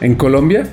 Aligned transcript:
En 0.00 0.14
Colombia, 0.14 0.66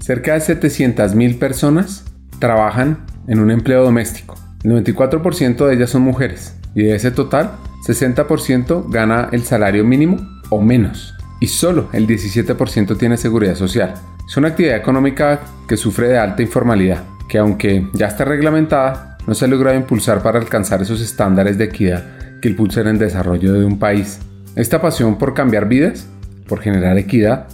cerca 0.00 0.34
de 0.34 0.40
700.000 0.40 1.38
personas 1.38 2.04
trabajan 2.40 3.06
en 3.26 3.40
un 3.40 3.50
empleo 3.50 3.82
doméstico. 3.82 4.34
El 4.62 4.72
94% 4.72 5.66
de 5.66 5.74
ellas 5.74 5.88
son 5.88 6.02
mujeres 6.02 6.58
y 6.74 6.82
de 6.82 6.94
ese 6.94 7.10
total, 7.10 7.52
60% 7.86 8.90
gana 8.90 9.30
el 9.32 9.44
salario 9.44 9.82
mínimo 9.82 10.18
o 10.50 10.60
menos 10.60 11.14
y 11.40 11.46
solo 11.46 11.88
el 11.94 12.06
17% 12.06 12.98
tiene 12.98 13.16
seguridad 13.16 13.54
social. 13.54 13.94
Es 14.28 14.36
una 14.36 14.48
actividad 14.48 14.76
económica 14.76 15.40
que 15.66 15.78
sufre 15.78 16.08
de 16.08 16.18
alta 16.18 16.42
informalidad, 16.42 17.04
que 17.30 17.38
aunque 17.38 17.88
ya 17.94 18.08
está 18.08 18.26
reglamentada, 18.26 19.16
no 19.26 19.34
se 19.34 19.46
ha 19.46 19.48
logrado 19.48 19.78
impulsar 19.78 20.22
para 20.22 20.38
alcanzar 20.38 20.82
esos 20.82 21.00
estándares 21.00 21.56
de 21.56 21.64
equidad 21.64 22.04
que 22.42 22.50
impulsen 22.50 22.88
el 22.88 22.98
desarrollo 22.98 23.54
de 23.54 23.64
un 23.64 23.78
país. 23.78 24.18
Esta 24.54 24.82
pasión 24.82 25.16
por 25.16 25.32
cambiar 25.32 25.66
vidas, 25.66 26.06
por 26.46 26.60
generar 26.60 26.98
equidad, 26.98 27.48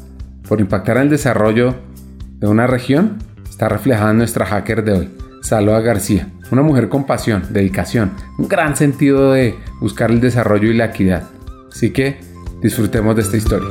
por 0.48 0.60
impactar 0.60 0.96
en 0.96 1.04
el 1.04 1.10
desarrollo 1.10 1.74
de 2.38 2.46
una 2.46 2.66
región, 2.66 3.18
está 3.48 3.68
reflejada 3.68 4.10
en 4.10 4.18
nuestra 4.18 4.46
hacker 4.46 4.84
de 4.84 4.92
hoy, 4.92 5.10
Salva 5.42 5.80
García, 5.80 6.28
una 6.50 6.62
mujer 6.62 6.88
con 6.88 7.04
pasión, 7.04 7.44
dedicación, 7.50 8.12
un 8.38 8.48
gran 8.48 8.76
sentido 8.76 9.32
de 9.32 9.56
buscar 9.80 10.10
el 10.10 10.20
desarrollo 10.20 10.70
y 10.70 10.74
la 10.74 10.86
equidad. 10.86 11.24
Así 11.72 11.92
que 11.92 12.18
disfrutemos 12.62 13.16
de 13.16 13.22
esta 13.22 13.36
historia. 13.36 13.68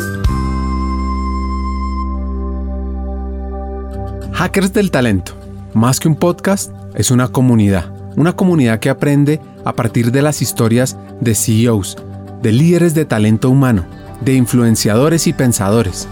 Hackers 4.34 4.74
del 4.74 4.92
Talento, 4.92 5.34
más 5.74 6.00
que 6.00 6.08
un 6.08 6.16
podcast, 6.16 6.72
es 6.94 7.12
una 7.12 7.30
comunidad, 7.30 7.92
una 8.16 8.34
comunidad 8.34 8.80
que 8.80 8.90
aprende 8.90 9.40
a 9.64 9.74
partir 9.74 10.12
de 10.12 10.22
las 10.22 10.42
historias 10.42 10.98
de 11.22 11.36
CEOs, 11.36 11.98
de 12.42 12.52
líderes 12.52 12.94
de 12.94 13.06
talento 13.06 13.50
humano, 13.50 13.86
de 14.22 14.34
influenciadores 14.34 15.28
y 15.28 15.34
pensadores, 15.34 16.08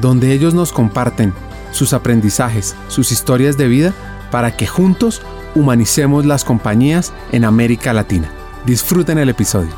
donde 0.00 0.32
ellos 0.32 0.54
nos 0.54 0.72
comparten 0.72 1.32
sus 1.72 1.92
aprendizajes, 1.92 2.74
sus 2.88 3.12
historias 3.12 3.56
de 3.56 3.68
vida, 3.68 3.92
para 4.30 4.56
que 4.56 4.66
juntos 4.66 5.22
humanicemos 5.54 6.26
las 6.26 6.44
compañías 6.44 7.12
en 7.32 7.44
América 7.44 7.92
Latina. 7.92 8.30
Disfruten 8.64 9.18
el 9.18 9.28
episodio. 9.28 9.70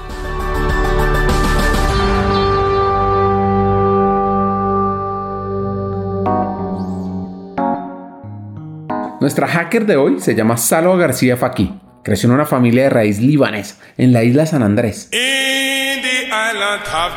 Nuestra 9.20 9.48
hacker 9.48 9.84
de 9.84 9.96
hoy 9.96 10.20
se 10.20 10.34
llama 10.34 10.56
Salva 10.56 10.96
García 10.96 11.36
Faki. 11.36 11.80
Creció 12.02 12.28
en 12.28 12.36
una 12.36 12.46
familia 12.46 12.84
de 12.84 12.91
raíz 12.91 13.20
libanesa 13.20 13.77
en 13.98 14.12
la 14.12 14.22
isla 14.22 14.46
San 14.46 14.62
Andrés. 14.62 15.11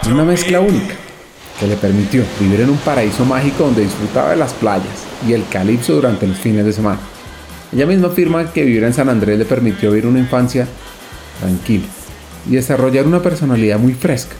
Una 0.09 0.23
mezcla 0.23 0.59
única 0.59 0.95
le 1.67 1.75
permitió 1.75 2.23
vivir 2.39 2.61
en 2.61 2.69
un 2.69 2.77
paraíso 2.77 3.25
mágico 3.25 3.65
donde 3.65 3.83
disfrutaba 3.83 4.31
de 4.31 4.37
las 4.37 4.53
playas 4.53 5.05
y 5.27 5.33
el 5.33 5.47
calipso 5.47 5.93
durante 5.93 6.27
los 6.27 6.37
fines 6.37 6.65
de 6.65 6.73
semana. 6.73 6.99
Ella 7.73 7.85
misma 7.85 8.07
afirma 8.07 8.51
que 8.51 8.63
vivir 8.63 8.83
en 8.83 8.93
San 8.93 9.09
Andrés 9.09 9.37
le 9.37 9.45
permitió 9.45 9.91
vivir 9.91 10.07
una 10.07 10.19
infancia 10.19 10.67
tranquila 11.39 11.85
y 12.49 12.55
desarrollar 12.55 13.05
una 13.05 13.21
personalidad 13.21 13.79
muy 13.79 13.93
fresca. 13.93 14.35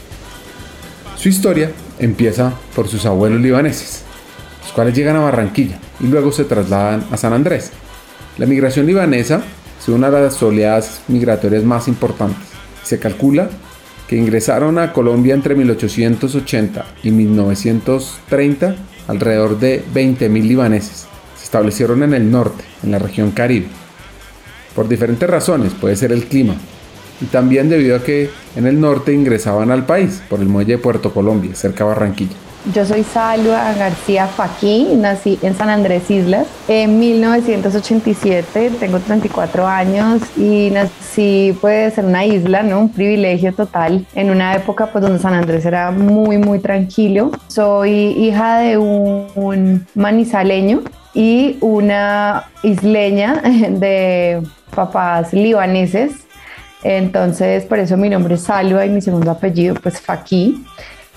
Su 1.16 1.28
historia 1.28 1.70
empieza 1.98 2.52
por 2.74 2.88
sus 2.88 3.06
abuelos 3.06 3.40
libaneses, 3.40 4.02
los 4.62 4.72
cuales 4.72 4.94
llegan 4.94 5.16
a 5.16 5.20
Barranquilla 5.20 5.78
y 6.00 6.06
luego 6.06 6.32
se 6.32 6.44
trasladan 6.44 7.04
a 7.10 7.16
San 7.16 7.32
Andrés. 7.32 7.70
La 8.38 8.46
migración 8.46 8.86
libanesa 8.86 9.42
es 9.80 9.88
una 9.88 10.10
de 10.10 10.22
las 10.22 10.42
oleadas 10.42 11.02
migratorias 11.08 11.64
más 11.64 11.88
importantes. 11.88 12.42
Se 12.82 12.98
calcula 12.98 13.48
que 14.08 14.16
ingresaron 14.16 14.78
a 14.78 14.92
Colombia 14.92 15.34
entre 15.34 15.54
1880 15.54 16.84
y 17.02 17.10
1930 17.10 18.76
alrededor 19.08 19.58
de 19.58 19.84
20.000 19.94 20.42
libaneses. 20.42 21.06
Se 21.36 21.44
establecieron 21.44 22.02
en 22.02 22.14
el 22.14 22.30
norte, 22.30 22.64
en 22.82 22.92
la 22.92 22.98
región 22.98 23.30
Caribe. 23.30 23.66
Por 24.74 24.88
diferentes 24.88 25.28
razones, 25.28 25.72
puede 25.74 25.96
ser 25.96 26.12
el 26.12 26.24
clima, 26.24 26.56
y 27.20 27.26
también 27.26 27.68
debido 27.68 27.96
a 27.96 28.02
que 28.02 28.30
en 28.56 28.66
el 28.66 28.80
norte 28.80 29.12
ingresaban 29.12 29.70
al 29.70 29.86
país 29.86 30.22
por 30.28 30.40
el 30.40 30.48
muelle 30.48 30.72
de 30.72 30.78
Puerto 30.78 31.12
Colombia, 31.12 31.54
cerca 31.54 31.84
de 31.84 31.90
Barranquilla. 31.90 32.36
Yo 32.70 32.86
soy 32.86 33.02
Salva 33.02 33.72
García 33.74 34.28
Faquí, 34.28 34.94
nací 34.96 35.36
en 35.42 35.56
San 35.56 35.68
Andrés 35.68 36.08
Islas 36.08 36.46
en 36.68 37.00
1987, 37.00 38.70
tengo 38.78 39.00
34 39.00 39.66
años 39.66 40.22
y 40.36 40.70
nací 40.70 41.58
pues 41.60 41.98
en 41.98 42.06
una 42.06 42.24
isla, 42.24 42.62
¿no? 42.62 42.78
Un 42.78 42.88
privilegio 42.90 43.52
total 43.52 44.06
en 44.14 44.30
una 44.30 44.54
época 44.54 44.86
pues 44.86 45.02
donde 45.02 45.18
San 45.18 45.34
Andrés 45.34 45.66
era 45.66 45.90
muy 45.90 46.38
muy 46.38 46.60
tranquilo. 46.60 47.32
Soy 47.48 47.90
hija 47.90 48.58
de 48.58 48.78
un, 48.78 49.26
un 49.34 49.86
manizaleño 49.96 50.82
y 51.14 51.56
una 51.60 52.44
isleña 52.62 53.42
de 53.70 54.40
papás 54.72 55.32
libaneses. 55.32 56.12
Entonces, 56.84 57.64
por 57.64 57.80
eso 57.80 57.96
mi 57.96 58.08
nombre 58.08 58.34
es 58.34 58.42
Salva 58.42 58.86
y 58.86 58.90
mi 58.90 59.00
segundo 59.00 59.32
apellido 59.32 59.74
pues 59.74 60.00
Faquí. 60.00 60.64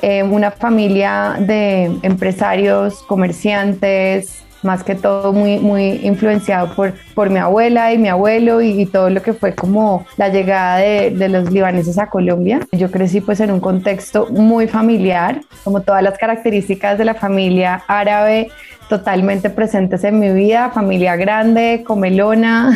Eh, 0.07 0.21
una 0.21 0.51
familia 0.51 1.35
de 1.39 1.85
empresarios, 2.03 3.01
comerciantes, 3.07 4.43
más 4.61 4.83
que 4.83 4.93
todo 4.93 5.33
muy, 5.33 5.57
muy 5.57 5.99
influenciado 6.03 6.75
por, 6.75 6.93
por 7.15 7.31
mi 7.31 7.39
abuela 7.39 7.91
y 7.91 7.97
mi 7.97 8.07
abuelo 8.07 8.61
y, 8.61 8.85
todo 8.85 9.09
lo 9.09 9.23
que 9.23 9.33
fue 9.33 9.55
como 9.55 10.05
la 10.17 10.29
llegada 10.29 10.77
de, 10.77 11.09
de, 11.09 11.27
los 11.27 11.51
libaneses 11.51 11.97
a 11.97 12.07
Colombia. 12.11 12.59
Yo 12.71 12.91
crecí 12.91 13.19
pues 13.19 13.39
en 13.39 13.49
un 13.49 13.59
contexto 13.59 14.27
muy 14.29 14.67
familiar, 14.67 15.41
como 15.63 15.81
todas 15.81 16.03
las 16.03 16.19
características 16.19 16.99
de 16.99 17.05
la 17.05 17.15
familia 17.15 17.81
árabe 17.87 18.51
totalmente 18.89 19.49
presentes 19.49 20.03
en 20.03 20.19
mi 20.19 20.31
vida, 20.31 20.69
familia 20.69 21.15
grande, 21.15 21.83
comelona, 21.85 22.71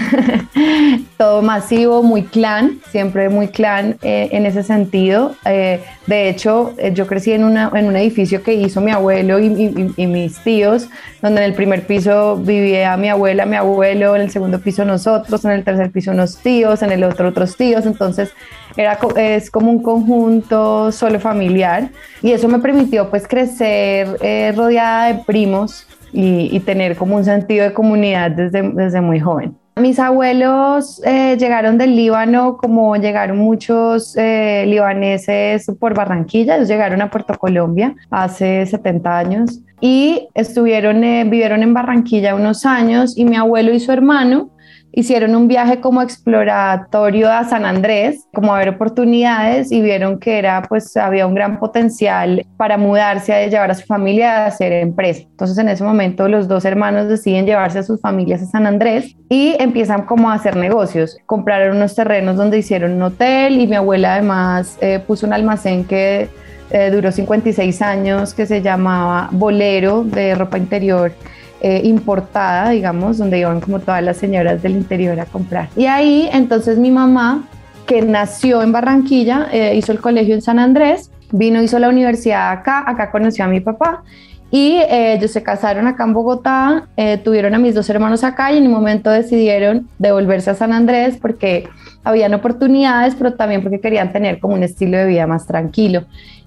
todo 1.18 1.42
masivo, 1.42 2.02
muy 2.02 2.24
clan, 2.24 2.80
siempre 2.90 3.30
muy 3.30 3.50
clan 3.50 3.98
eh, 4.02 4.30
en 4.32 4.46
ese 4.46 4.64
sentido. 4.64 5.36
Eh, 5.46 5.82
de 6.08 6.30
hecho, 6.30 6.74
eh, 6.78 6.92
yo 6.94 7.06
crecí 7.06 7.32
en, 7.32 7.44
una, 7.44 7.72
en 7.76 7.86
un 7.86 7.96
edificio 7.96 8.42
que 8.42 8.54
hizo 8.54 8.82
mi 8.82 8.92
abuelo 8.92 9.40
y, 9.40 9.94
y, 9.96 10.08
mis 10.08 10.40
tíos, 10.44 10.90
donde 11.22 11.42
en 11.42 11.46
el 11.46 11.54
primer 11.54 11.86
piso 11.86 12.38
vivía 12.38 12.98
mi 12.98 13.10
abuela, 13.10 13.46
mi 13.46 13.56
abuelo, 13.56 14.16
en 14.16 14.24
el 14.24 14.32
segundo 14.32 14.60
piso 14.60 14.86
nosotros, 14.86 15.46
en 15.46 15.52
el 15.52 15.64
tercer 15.64 15.92
piso 15.92 16.12
unos 16.12 16.38
tíos, 16.38 16.82
en 16.82 16.92
el 16.92 17.04
otro 17.04 17.30
otros 17.30 17.56
tíos, 17.56 17.86
entonces 17.86 18.32
era, 18.76 18.98
es 19.18 19.52
como 19.52 19.70
un 19.70 19.84
conjunto 19.84 20.92
solo 20.92 21.20
familiar 21.20 21.90
y 22.22 22.32
eso 22.32 22.48
me 22.48 22.60
permitió 22.60 23.10
pues 23.10 23.28
crecer 23.28 24.08
rodeada 24.56 25.08
de 25.08 25.24
primos 25.26 25.86
y, 26.12 26.60
tener 26.62 26.96
como 26.96 27.16
un 27.16 27.26
sentido 27.26 27.64
de 27.66 27.74
comunidad 27.74 28.32
desde, 28.32 28.62
desde 28.70 29.02
muy 29.02 29.20
joven. 29.20 29.56
Mis 29.80 29.98
abuelos 29.98 31.02
eh, 31.06 31.38
llegaron 31.38 31.78
del 31.78 31.96
Líbano 31.96 32.58
como 32.58 32.98
llegaron 32.98 33.38
muchos 33.38 34.14
eh, 34.18 34.66
libaneses 34.68 35.72
por 35.80 35.94
Barranquilla, 35.94 36.58
ellos 36.58 36.68
llegaron 36.68 37.02
a 37.02 37.10
Puerto 37.10 37.34
Colombia 37.36 37.96
hace 38.10 38.66
70 38.66 39.18
años 39.18 39.62
y 39.80 40.28
estuvieron, 40.34 41.04
eh, 41.06 41.24
vivieron 41.24 41.64
en 41.64 41.74
Barranquilla 41.74 42.36
unos 42.36 42.66
años 42.66 43.18
y 43.18 43.24
mi 43.24 43.38
abuelo 43.38 43.72
y 43.72 43.80
su 43.80 43.94
hermano 43.94 44.50
hicieron 44.92 45.36
un 45.36 45.48
viaje 45.48 45.80
como 45.80 46.02
exploratorio 46.02 47.32
a 47.32 47.44
San 47.44 47.66
Andrés, 47.66 48.26
como 48.34 48.54
a 48.54 48.60
ver 48.60 48.70
oportunidades 48.70 49.72
y 49.72 49.82
vieron 49.82 50.20
que 50.20 50.38
era, 50.38 50.62
pues 50.64 50.96
había 50.98 51.28
un 51.28 51.36
gran 51.36 51.60
potencial 51.60 52.46
para 52.58 52.78
mudarse, 52.78 53.34
a 53.34 53.48
llevar 53.48 53.72
a 53.72 53.76
su 53.76 53.86
familia 53.86 54.44
a 54.44 54.46
hacer 54.48 54.72
empresa. 54.74 55.22
Entonces 55.22 55.58
en 55.58 55.70
ese 55.70 55.84
momento 55.84 56.28
los 56.28 56.48
dos 56.48 56.66
hermanos 56.66 57.08
deciden 57.08 57.46
llevarse 57.46 57.80
a 57.80 57.84
sus 57.84 58.02
familias 58.02 58.42
a 58.42 58.46
San 58.46 58.66
Andrés 58.66 59.16
y 59.30 59.56
empiezan 59.60 60.06
como 60.06 60.30
a 60.30 60.34
hacer 60.34 60.56
negocios. 60.56 61.18
Compraron 61.26 61.78
unos 61.78 61.96
terrenos 61.96 62.36
donde 62.36 62.58
hicieron 62.58 62.94
un 62.94 63.04
hotel 63.04 63.60
y 63.60 63.68
mi 63.68 63.76
abuela 63.76 64.14
además 64.14 64.78
eh, 64.82 65.00
puso 65.06 65.28
un 65.28 65.34
almacén 65.34 65.86
que 65.86 66.30
eh, 66.72 66.92
duró 66.92 67.12
56 67.12 67.82
años 67.82 68.34
que 68.34 68.46
se 68.46 68.62
llamaba 68.62 69.30
Bolero 69.32 70.04
de 70.04 70.36
ropa 70.36 70.58
interior 70.58 71.12
eh, 71.62 71.82
importada, 71.84 72.70
digamos, 72.70 73.18
donde 73.18 73.40
iban 73.40 73.60
como 73.60 73.80
todas 73.80 74.02
las 74.02 74.16
señoras 74.16 74.62
del 74.64 74.74
interior 74.74 75.20
a 75.20 75.26
comprar. 75.26 75.68
Y 75.76 75.88
ahí 75.88 76.30
entonces 76.32 76.78
mi 76.78 76.90
mamá, 76.90 77.44
que 77.86 78.02
nació 78.02 78.62
en 78.62 78.72
Barranquilla, 78.72 79.48
eh, 79.52 79.76
hizo 79.76 79.92
el 79.92 80.00
colegio 80.00 80.36
en 80.36 80.42
San 80.42 80.58
Andrés, 80.58 81.12
vino, 81.32 81.62
hizo 81.62 81.78
la 81.78 81.90
universidad 81.90 82.52
acá, 82.52 82.84
acá 82.88 83.12
conoció 83.12 83.44
a 83.44 83.48
mi 83.48 83.60
papá. 83.60 84.04
Y 84.52 84.78
eh, 84.78 85.16
ellos 85.16 85.32
se 85.32 85.44
casaron 85.44 85.86
acá 85.86 86.06
en 86.06 86.14
Bogotá, 86.14 86.88
tuvieron 87.24 87.54
a 87.54 87.60
mis 87.60 87.76
dos 87.76 87.88
hermanos 87.90 88.24
acá 88.24 88.52
y 88.52 88.58
en 88.58 88.66
un 88.66 88.72
momento 88.72 89.12
decidieron 89.12 89.88
devolverse 90.00 90.50
a 90.50 90.56
San 90.56 90.74
Andrés 90.74 91.18
porque 91.22 91.68
habían 92.04 92.34
oportunidades, 92.34 93.16
pero 93.16 93.34
también 93.34 93.62
porque 93.62 93.80
querían 93.80 94.12
tener 94.12 94.40
como 94.40 94.56
un 94.56 94.64
estilo 94.64 94.98
de 94.98 95.06
vida 95.06 95.28
más 95.28 95.46
tranquilo. 95.46 96.06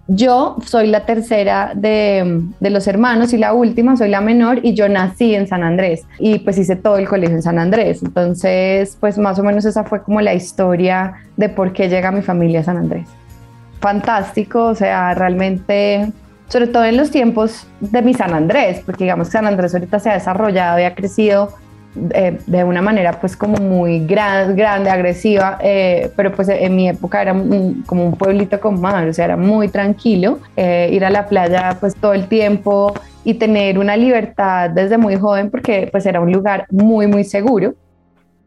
Yo 0.09 0.57
soy 0.67 0.89
la 0.89 1.07
tercera 1.07 1.73
de, 1.75 2.43
los 2.61 2.87
hermanos 2.89 3.33
y 3.33 3.39
la 3.39 3.53
última, 3.53 3.97
soy 3.97 4.09
la 4.09 4.21
menor 4.21 4.59
y 4.63 4.75
yo 4.75 4.89
nací 4.89 5.35
en 5.35 5.47
San 5.47 5.63
Andrés 5.63 6.05
y 6.19 6.41
pues 6.41 6.59
hice 6.59 6.75
todo 6.75 6.99
el 6.99 7.09
colegio 7.09 7.37
en 7.37 7.43
San 7.43 7.59
Andrés. 7.59 8.03
Entonces, 8.03 8.97
pues 8.99 9.17
más 9.17 9.39
o 9.39 9.45
menos 9.45 9.65
esa 9.65 9.85
fue 9.85 10.03
como 10.03 10.21
la 10.21 10.35
historia 10.35 11.15
de 11.37 11.49
por 11.49 11.73
qué 11.73 11.89
llega 11.89 12.11
mi 12.11 12.23
familia 12.23 12.61
a 12.61 12.65
San 12.65 12.77
Andrés. 12.79 13.09
Fantástico, 13.81 14.67
o 14.67 14.75
sea, 14.75 15.15
realmente 15.15 16.13
sobre 16.49 16.67
todo 16.67 16.85
en 16.85 16.99
los 16.99 17.11
tiempos 17.11 17.67
de 17.81 18.03
mi 18.03 18.13
San 18.13 18.35
Andrés, 18.35 18.83
porque 18.85 19.05
digamos 19.05 19.29
que 19.29 19.33
San 19.33 19.47
Andrés 19.47 19.73
ahorita 19.73 19.99
se 20.01 20.11
ha 20.11 20.15
desarrollado 20.15 20.79
y 20.79 20.83
ha 20.83 20.95
crecido 20.95 21.55
eh, 22.15 22.39
de 22.47 22.65
una 22.65 22.81
manera 22.81 23.21
pues 23.21 23.37
como 23.37 23.57
muy 23.59 24.07
gran, 24.07 24.57
grande, 24.57 24.89
agresiva, 24.89 25.59
eh, 25.63 26.11
pero 26.17 26.33
pues 26.33 26.49
en 26.49 26.75
mi 26.75 26.89
época 26.89 27.21
era 27.21 27.33
como 27.87 28.07
un 28.07 28.17
pueblito 28.17 28.59
con 28.61 28.81
madre, 28.81 29.11
o 29.11 29.13
sea, 29.13 29.27
era 29.27 29.37
muy 29.37 29.69
tranquilo, 29.69 30.39
eh, 30.57 30.89
ir 30.93 31.05
a 31.05 31.11
la 31.11 31.27
playa 31.27 31.77
pues 31.79 31.95
todo 31.95 32.15
el 32.15 32.29
tiempo 32.29 32.95
y 33.25 33.35
tener 33.35 33.79
una 33.79 33.97
libertad 33.97 34.71
desde 34.71 34.97
muy 34.97 35.17
joven 35.17 35.51
porque 35.51 35.89
pues 35.93 36.07
era 36.07 36.21
un 36.21 36.33
lugar 36.33 36.67
muy 36.71 37.07
muy 37.07 37.25
seguro 37.25 37.75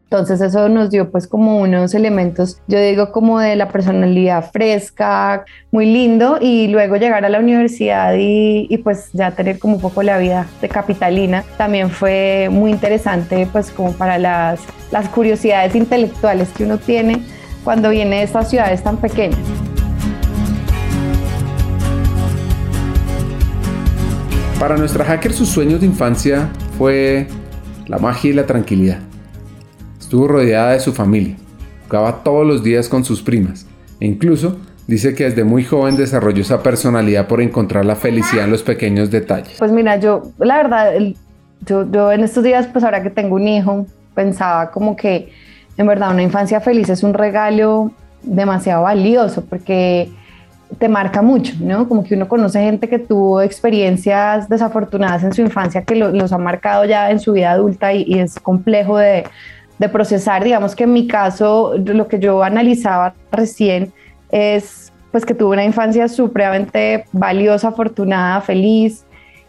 entonces 0.08 0.40
eso 0.40 0.68
nos 0.68 0.90
dio 0.90 1.10
pues 1.10 1.26
como 1.26 1.58
unos 1.58 1.92
elementos, 1.92 2.60
yo 2.68 2.80
digo 2.80 3.10
como 3.10 3.40
de 3.40 3.56
la 3.56 3.68
personalidad 3.68 4.52
fresca, 4.52 5.44
muy 5.72 5.86
lindo 5.86 6.38
y 6.40 6.68
luego 6.68 6.94
llegar 6.94 7.24
a 7.24 7.28
la 7.28 7.40
universidad 7.40 8.14
y, 8.16 8.78
pues 8.84 9.08
ya 9.12 9.32
tener 9.32 9.58
como 9.58 9.74
un 9.76 9.80
poco 9.80 10.04
la 10.04 10.18
vida 10.18 10.46
de 10.60 10.68
capitalina 10.68 11.42
también 11.58 11.90
fue 11.90 12.48
muy 12.52 12.70
interesante 12.70 13.48
pues 13.50 13.72
como 13.72 13.94
para 13.94 14.16
las, 14.16 14.60
las 14.92 15.08
curiosidades 15.08 15.74
intelectuales 15.74 16.50
que 16.50 16.62
uno 16.62 16.78
tiene 16.78 17.20
cuando 17.64 17.90
viene 17.90 18.18
de 18.18 18.22
estas 18.22 18.48
ciudades 18.48 18.84
tan 18.84 18.98
pequeñas. 18.98 19.40
Para 24.60 24.76
nuestra 24.76 25.04
hacker 25.04 25.32
sus 25.32 25.48
sueños 25.48 25.80
de 25.80 25.86
infancia 25.86 26.48
fue 26.78 27.26
la 27.88 27.98
magia 27.98 28.30
y 28.30 28.34
la 28.34 28.46
tranquilidad. 28.46 29.05
Estuvo 30.06 30.28
rodeada 30.28 30.70
de 30.70 30.78
su 30.78 30.92
familia, 30.92 31.34
jugaba 31.88 32.22
todos 32.22 32.46
los 32.46 32.62
días 32.62 32.88
con 32.88 33.04
sus 33.04 33.20
primas 33.22 33.66
e 33.98 34.06
incluso 34.06 34.56
dice 34.86 35.16
que 35.16 35.24
desde 35.24 35.42
muy 35.42 35.64
joven 35.64 35.96
desarrolló 35.96 36.42
esa 36.42 36.62
personalidad 36.62 37.26
por 37.26 37.40
encontrar 37.40 37.84
la 37.84 37.96
felicidad 37.96 38.44
en 38.44 38.52
los 38.52 38.62
pequeños 38.62 39.10
detalles. 39.10 39.56
Pues 39.58 39.72
mira, 39.72 39.96
yo 39.96 40.22
la 40.38 40.58
verdad, 40.58 40.92
yo, 41.66 41.90
yo 41.90 42.12
en 42.12 42.22
estos 42.22 42.44
días, 42.44 42.68
pues 42.68 42.84
ahora 42.84 43.02
que 43.02 43.10
tengo 43.10 43.34
un 43.34 43.48
hijo, 43.48 43.84
pensaba 44.14 44.70
como 44.70 44.94
que 44.94 45.32
en 45.76 45.86
verdad 45.88 46.12
una 46.12 46.22
infancia 46.22 46.60
feliz 46.60 46.88
es 46.88 47.02
un 47.02 47.12
regalo 47.12 47.90
demasiado 48.22 48.84
valioso 48.84 49.44
porque 49.44 50.08
te 50.78 50.88
marca 50.88 51.20
mucho, 51.20 51.54
¿no? 51.58 51.88
Como 51.88 52.04
que 52.04 52.14
uno 52.14 52.28
conoce 52.28 52.60
gente 52.60 52.88
que 52.88 53.00
tuvo 53.00 53.42
experiencias 53.42 54.48
desafortunadas 54.48 55.24
en 55.24 55.32
su 55.32 55.40
infancia 55.40 55.82
que 55.82 55.96
los 55.96 56.32
ha 56.32 56.38
marcado 56.38 56.84
ya 56.84 57.10
en 57.10 57.18
su 57.18 57.32
vida 57.32 57.50
adulta 57.50 57.92
y 57.92 58.20
es 58.20 58.38
complejo 58.38 58.98
de, 58.98 59.24
de 59.78 59.88
procesar. 59.88 60.44
Digamos 60.44 60.74
que 60.74 60.84
en 60.84 60.92
mi 60.92 61.06
caso, 61.06 61.74
lo 61.76 62.08
que 62.08 62.18
yo 62.18 62.42
analizaba 62.42 63.14
recién 63.30 63.92
es 64.30 64.92
pues 65.10 65.24
que 65.24 65.34
tuve 65.34 65.54
una 65.54 65.64
infancia 65.64 66.08
supremamente 66.08 67.06
valiosa, 67.12 67.68
afortunada, 67.68 68.40
feliz 68.40 69.06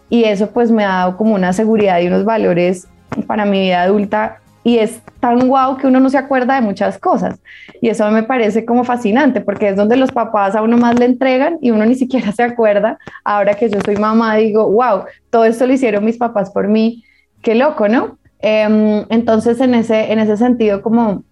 y 0.09 0.23
eso 0.23 0.49
pues 0.51 0.71
me 0.71 0.85
ha 0.85 0.89
dado 0.89 1.17
como 1.17 1.35
una 1.35 1.51
seguridad 1.51 1.99
y 1.99 2.07
unos 2.07 2.23
valores 2.23 2.87
para 3.25 3.45
mi 3.45 3.59
vida 3.61 3.81
adulta 3.81 4.37
y 4.63 4.77
es 4.79 5.01
tan 5.19 5.47
guau 5.47 5.77
que 5.77 5.87
uno 5.87 5.99
no 5.99 6.09
se 6.09 6.17
acuerda 6.17 6.55
de 6.55 6.61
muchas 6.61 6.97
cosas 6.97 7.39
y 7.81 7.89
eso 7.89 8.09
me 8.11 8.23
parece 8.23 8.65
como 8.65 8.83
fascinante 8.83 9.41
porque 9.41 9.69
es 9.69 9.75
donde 9.75 9.97
los 9.97 10.11
papás 10.11 10.55
a 10.55 10.61
uno 10.61 10.77
más 10.77 10.97
le 10.97 11.05
entregan 11.05 11.57
y 11.61 11.71
uno 11.71 11.85
ni 11.85 11.95
siquiera 11.95 12.31
se 12.31 12.43
acuerda. 12.43 12.97
Ahora 13.23 13.53
que 13.53 13.69
yo 13.69 13.79
soy 13.83 13.97
mamá 13.97 14.35
digo, 14.35 14.71
wow, 14.71 15.03
todo 15.29 15.45
esto 15.45 15.67
lo 15.67 15.73
hicieron 15.73 16.05
mis 16.05 16.17
papás 16.17 16.49
por 16.51 16.67
mí, 16.67 17.03
qué 17.41 17.55
loco, 17.55 17.87
¿no? 17.87 18.17
Em, 18.39 19.05
entonces, 19.09 19.59
en 19.59 19.73
ese, 19.73 20.11
en 20.11 20.19
ese 20.19 20.37
sentido, 20.37 20.81
como 20.81 21.23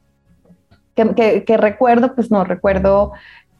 que, 0.96 1.58
recuerdo, 1.58 2.16
pues 2.16 2.32
no 2.32 2.44
recuerdo, 2.44 3.12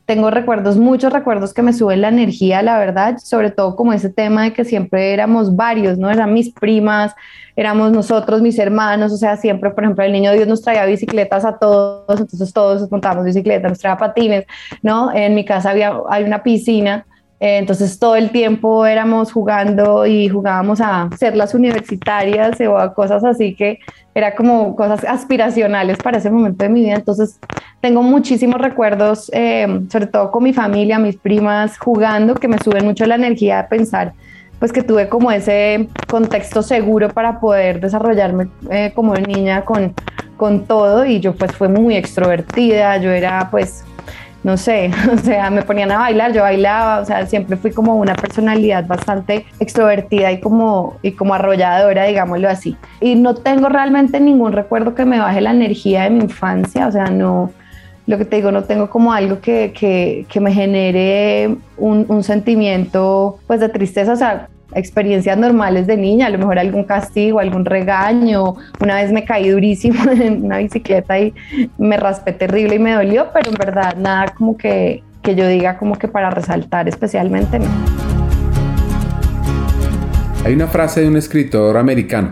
tengo 0.06 0.30
recuerdos, 0.30 0.78
muchos 0.78 1.12
recuerdos 1.12 1.54
que 1.54 1.62
me 1.62 1.74
suben 1.74 2.02
la 2.02 2.10
energía, 2.10 2.62
la 2.62 2.78
verdad, 2.78 3.18
sobre 3.18 3.52
todo 3.52 3.76
como 3.76 3.92
ese 3.94 4.10
tema 4.10 4.44
de 4.44 4.54
que 4.54 4.64
siempre 4.64 5.14
éramos 5.14 5.56
varios, 5.56 5.98
¿no? 5.98 6.10
Eran 6.10 6.34
mis 6.34 6.52
primas, 6.52 7.14
éramos 7.56 7.92
nosotros, 7.92 8.42
mis 8.42 8.58
hermanos, 8.60 9.12
o 9.12 9.18
sea, 9.18 9.36
siempre, 9.38 9.72
por 9.72 9.84
ejemplo, 9.84 10.04
el 10.04 10.12
niño 10.12 10.32
Dios 10.32 10.48
nos 10.48 10.62
traía 10.62 10.86
bicicletas 10.86 11.44
a 11.44 11.58
todos, 11.58 12.20
entonces 12.20 12.54
todos 12.54 12.90
montábamos 12.92 13.26
bicicletas, 13.26 13.72
nos 13.72 13.80
traía 13.80 13.98
patines, 13.98 14.46
¿no? 14.84 15.12
En 15.12 15.34
mi 15.36 15.44
casa 15.44 15.72
había, 15.72 15.94
hay 16.10 16.24
una 16.24 16.44
piscina 16.44 17.06
entonces 17.48 18.00
todo 18.00 18.16
el 18.16 18.32
tiempo 18.32 18.86
éramos 18.86 19.32
jugando 19.32 20.06
y 20.06 20.30
jugábamos 20.30 20.82
a 20.82 21.10
ser 21.18 21.36
las 21.36 21.54
universitarias 21.54 22.60
o 22.62 22.78
a 22.78 22.94
cosas 22.94 23.24
así 23.24 23.54
que 23.56 23.80
era 24.14 24.36
como 24.36 24.76
cosas 24.76 25.04
aspiracionales 25.04 25.98
para 25.98 26.18
ese 26.18 26.32
momento 26.32 26.64
de 26.64 26.70
mi 26.70 26.82
vida. 26.82 26.96
Entonces 26.96 27.40
tengo 27.82 28.02
muchísimos 28.02 28.60
recuerdos, 28.60 29.30
eh, 29.34 29.82
sobre 29.92 30.08
todo 30.08 30.32
con 30.32 30.44
mi 30.44 30.54
familia, 30.54 30.98
mis 30.98 31.18
primas, 31.18 31.78
jugando, 31.78 32.34
que 32.36 32.48
me 32.48 32.58
suben 32.58 32.86
mucho 32.86 33.06
la 33.06 33.16
energía 33.16 33.58
de 33.58 33.64
pensar 33.66 34.14
pues 34.60 34.72
que 34.72 34.82
tuve 34.82 35.10
como 35.10 35.32
ese 35.32 35.90
contexto 36.08 36.64
seguro 36.64 37.10
para 37.10 37.40
poder 37.40 37.82
desarrollarme 37.82 38.48
eh, 38.72 38.92
como 38.96 39.14
niña 39.16 39.66
con, 39.66 39.94
con 40.38 40.66
todo 40.66 41.06
y 41.06 41.20
yo 41.20 41.36
pues 41.36 41.52
fue 41.52 41.68
muy 41.68 41.96
extrovertida, 41.96 42.98
yo 42.98 43.12
era 43.12 43.50
pues 43.52 43.84
no 44.46 44.58
sé, 44.58 44.92
o 45.12 45.18
sea, 45.18 45.50
me 45.50 45.64
ponían 45.64 45.92
a 45.92 45.98
bailar, 45.98 46.32
yo 46.32 46.44
bailaba, 46.44 47.00
o 47.02 47.06
sea, 47.06 47.26
siempre 47.26 47.58
fui 47.58 47.72
como 47.72 47.96
una 47.96 48.14
personalidad 48.14 48.86
bastante 48.86 49.48
extrovertida 49.60 50.32
y 50.32 50.40
como, 50.40 50.98
y 51.02 51.14
como 51.14 51.34
arrolladora, 51.34 52.04
digámoslo 52.04 52.48
así. 52.48 52.78
Y 53.02 53.16
no 53.16 53.34
tengo 53.34 53.70
realmente 53.70 54.20
ningún 54.20 54.54
recuerdo 54.54 54.94
que 54.94 55.04
me 55.04 55.18
baje 55.18 55.42
la 55.42 55.50
energía 55.50 56.04
de 56.04 56.12
mi 56.12 56.20
infancia, 56.26 56.86
o 56.86 56.92
sea, 56.92 57.06
no, 57.06 57.52
lo 58.06 58.20
que 58.20 58.26
te 58.26 58.36
digo, 58.36 58.52
no 58.52 58.66
tengo 58.66 58.88
como 58.88 59.14
algo 59.14 59.40
que, 59.40 59.74
que, 59.76 60.28
que 60.30 60.40
me 60.40 60.54
genere 60.54 61.56
un, 61.78 62.06
un, 62.08 62.22
sentimiento 62.22 63.40
pues 63.48 63.60
de 63.60 63.70
tristeza, 63.70 64.14
o 64.14 64.16
sea, 64.16 64.48
experiencias 64.76 65.38
normales 65.38 65.88
de 65.88 65.98
niña, 65.98 66.28
a 66.28 66.30
lo 66.30 66.38
mejor 66.38 66.60
algún 66.60 66.84
castigo, 66.84 67.40
algún 67.40 67.66
regaño. 67.66 68.56
Una 68.80 68.96
vez 68.96 69.12
me 69.12 69.24
caí 69.24 69.50
durísimo 69.50 70.04
en 70.12 70.46
una 70.46 70.60
bicicleta 70.60 71.18
y 71.20 71.34
me 71.78 71.98
raspé 71.98 72.34
terrible 72.34 72.76
y 72.76 72.80
me 72.80 72.94
dolió, 72.94 73.28
pero 73.34 73.50
en 73.50 73.56
verdad 73.56 73.96
nada 73.98 74.34
como 74.38 74.58
que, 74.58 75.04
que 75.22 75.36
yo 75.36 75.48
diga 75.48 75.78
como 75.78 75.98
que 75.98 76.08
para 76.08 76.30
resaltar 76.30 76.88
especialmente 76.88 77.60
no. 77.60 77.68
Hay 80.44 80.54
una 80.54 80.68
frase 80.68 81.02
de 81.02 81.08
un 81.08 81.18
escritor 81.18 81.76
americano, 81.76 82.32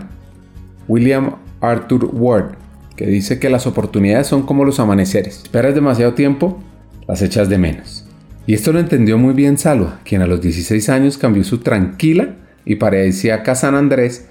William 0.86 1.34
Arthur 1.60 2.10
Ward, 2.12 2.54
que 2.94 3.06
dice 3.06 3.40
que 3.40 3.50
las 3.50 3.66
oportunidades 3.66 4.28
son 4.28 4.42
como 4.42 4.64
los 4.64 4.78
amaneceres. 4.78 5.42
Esperas 5.42 5.74
demasiado 5.74 6.14
tiempo, 6.14 6.60
las 7.08 7.22
echas 7.22 7.48
de 7.48 7.58
menos. 7.58 8.03
Y 8.46 8.54
esto 8.54 8.72
lo 8.72 8.78
entendió 8.78 9.16
muy 9.16 9.32
bien 9.32 9.56
Salva, 9.56 10.00
quien 10.04 10.20
a 10.20 10.26
los 10.26 10.40
16 10.40 10.88
años 10.90 11.16
cambió 11.16 11.44
su 11.44 11.58
tranquila 11.58 12.34
y 12.66 12.76
paradisíaca 12.76 13.54
San 13.54 13.74
Andrés 13.74 14.28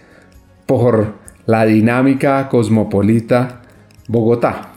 por 0.67 1.15
la 1.47 1.65
dinámica 1.65 2.47
cosmopolita 2.47 3.61
Bogotá. 4.07 4.73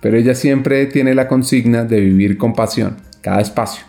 Pero 0.00 0.16
ella 0.16 0.34
siempre 0.34 0.86
tiene 0.86 1.14
la 1.14 1.28
consigna 1.28 1.84
de 1.84 2.00
vivir 2.00 2.38
con 2.38 2.54
pasión 2.54 2.96
cada 3.20 3.40
espacio 3.40 3.84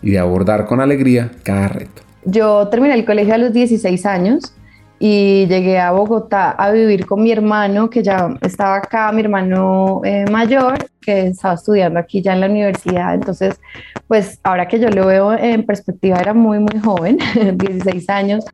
y 0.00 0.12
de 0.12 0.18
abordar 0.18 0.66
con 0.66 0.80
alegría 0.80 1.30
cada 1.42 1.68
reto. 1.68 2.02
Yo 2.24 2.68
terminé 2.68 2.94
el 2.94 3.04
colegio 3.04 3.34
a 3.34 3.38
los 3.38 3.52
16 3.52 4.06
años 4.06 4.53
y 4.98 5.46
llegué 5.46 5.78
a 5.78 5.90
Bogotá 5.90 6.50
a 6.50 6.70
vivir 6.70 7.06
con 7.06 7.22
mi 7.22 7.30
hermano, 7.32 7.90
que 7.90 8.02
ya 8.02 8.36
estaba 8.40 8.76
acá, 8.76 9.10
mi 9.12 9.20
hermano 9.20 10.00
eh, 10.04 10.24
mayor, 10.30 10.78
que 11.00 11.26
estaba 11.26 11.54
estudiando 11.54 11.98
aquí 11.98 12.22
ya 12.22 12.32
en 12.32 12.40
la 12.40 12.46
universidad. 12.46 13.14
Entonces, 13.14 13.60
pues 14.08 14.38
ahora 14.42 14.68
que 14.68 14.78
yo 14.78 14.88
lo 14.88 15.06
veo 15.06 15.32
en 15.32 15.66
perspectiva, 15.66 16.18
era 16.18 16.34
muy, 16.34 16.58
muy 16.58 16.80
joven, 16.80 17.18
16 17.56 18.08
años, 18.08 18.44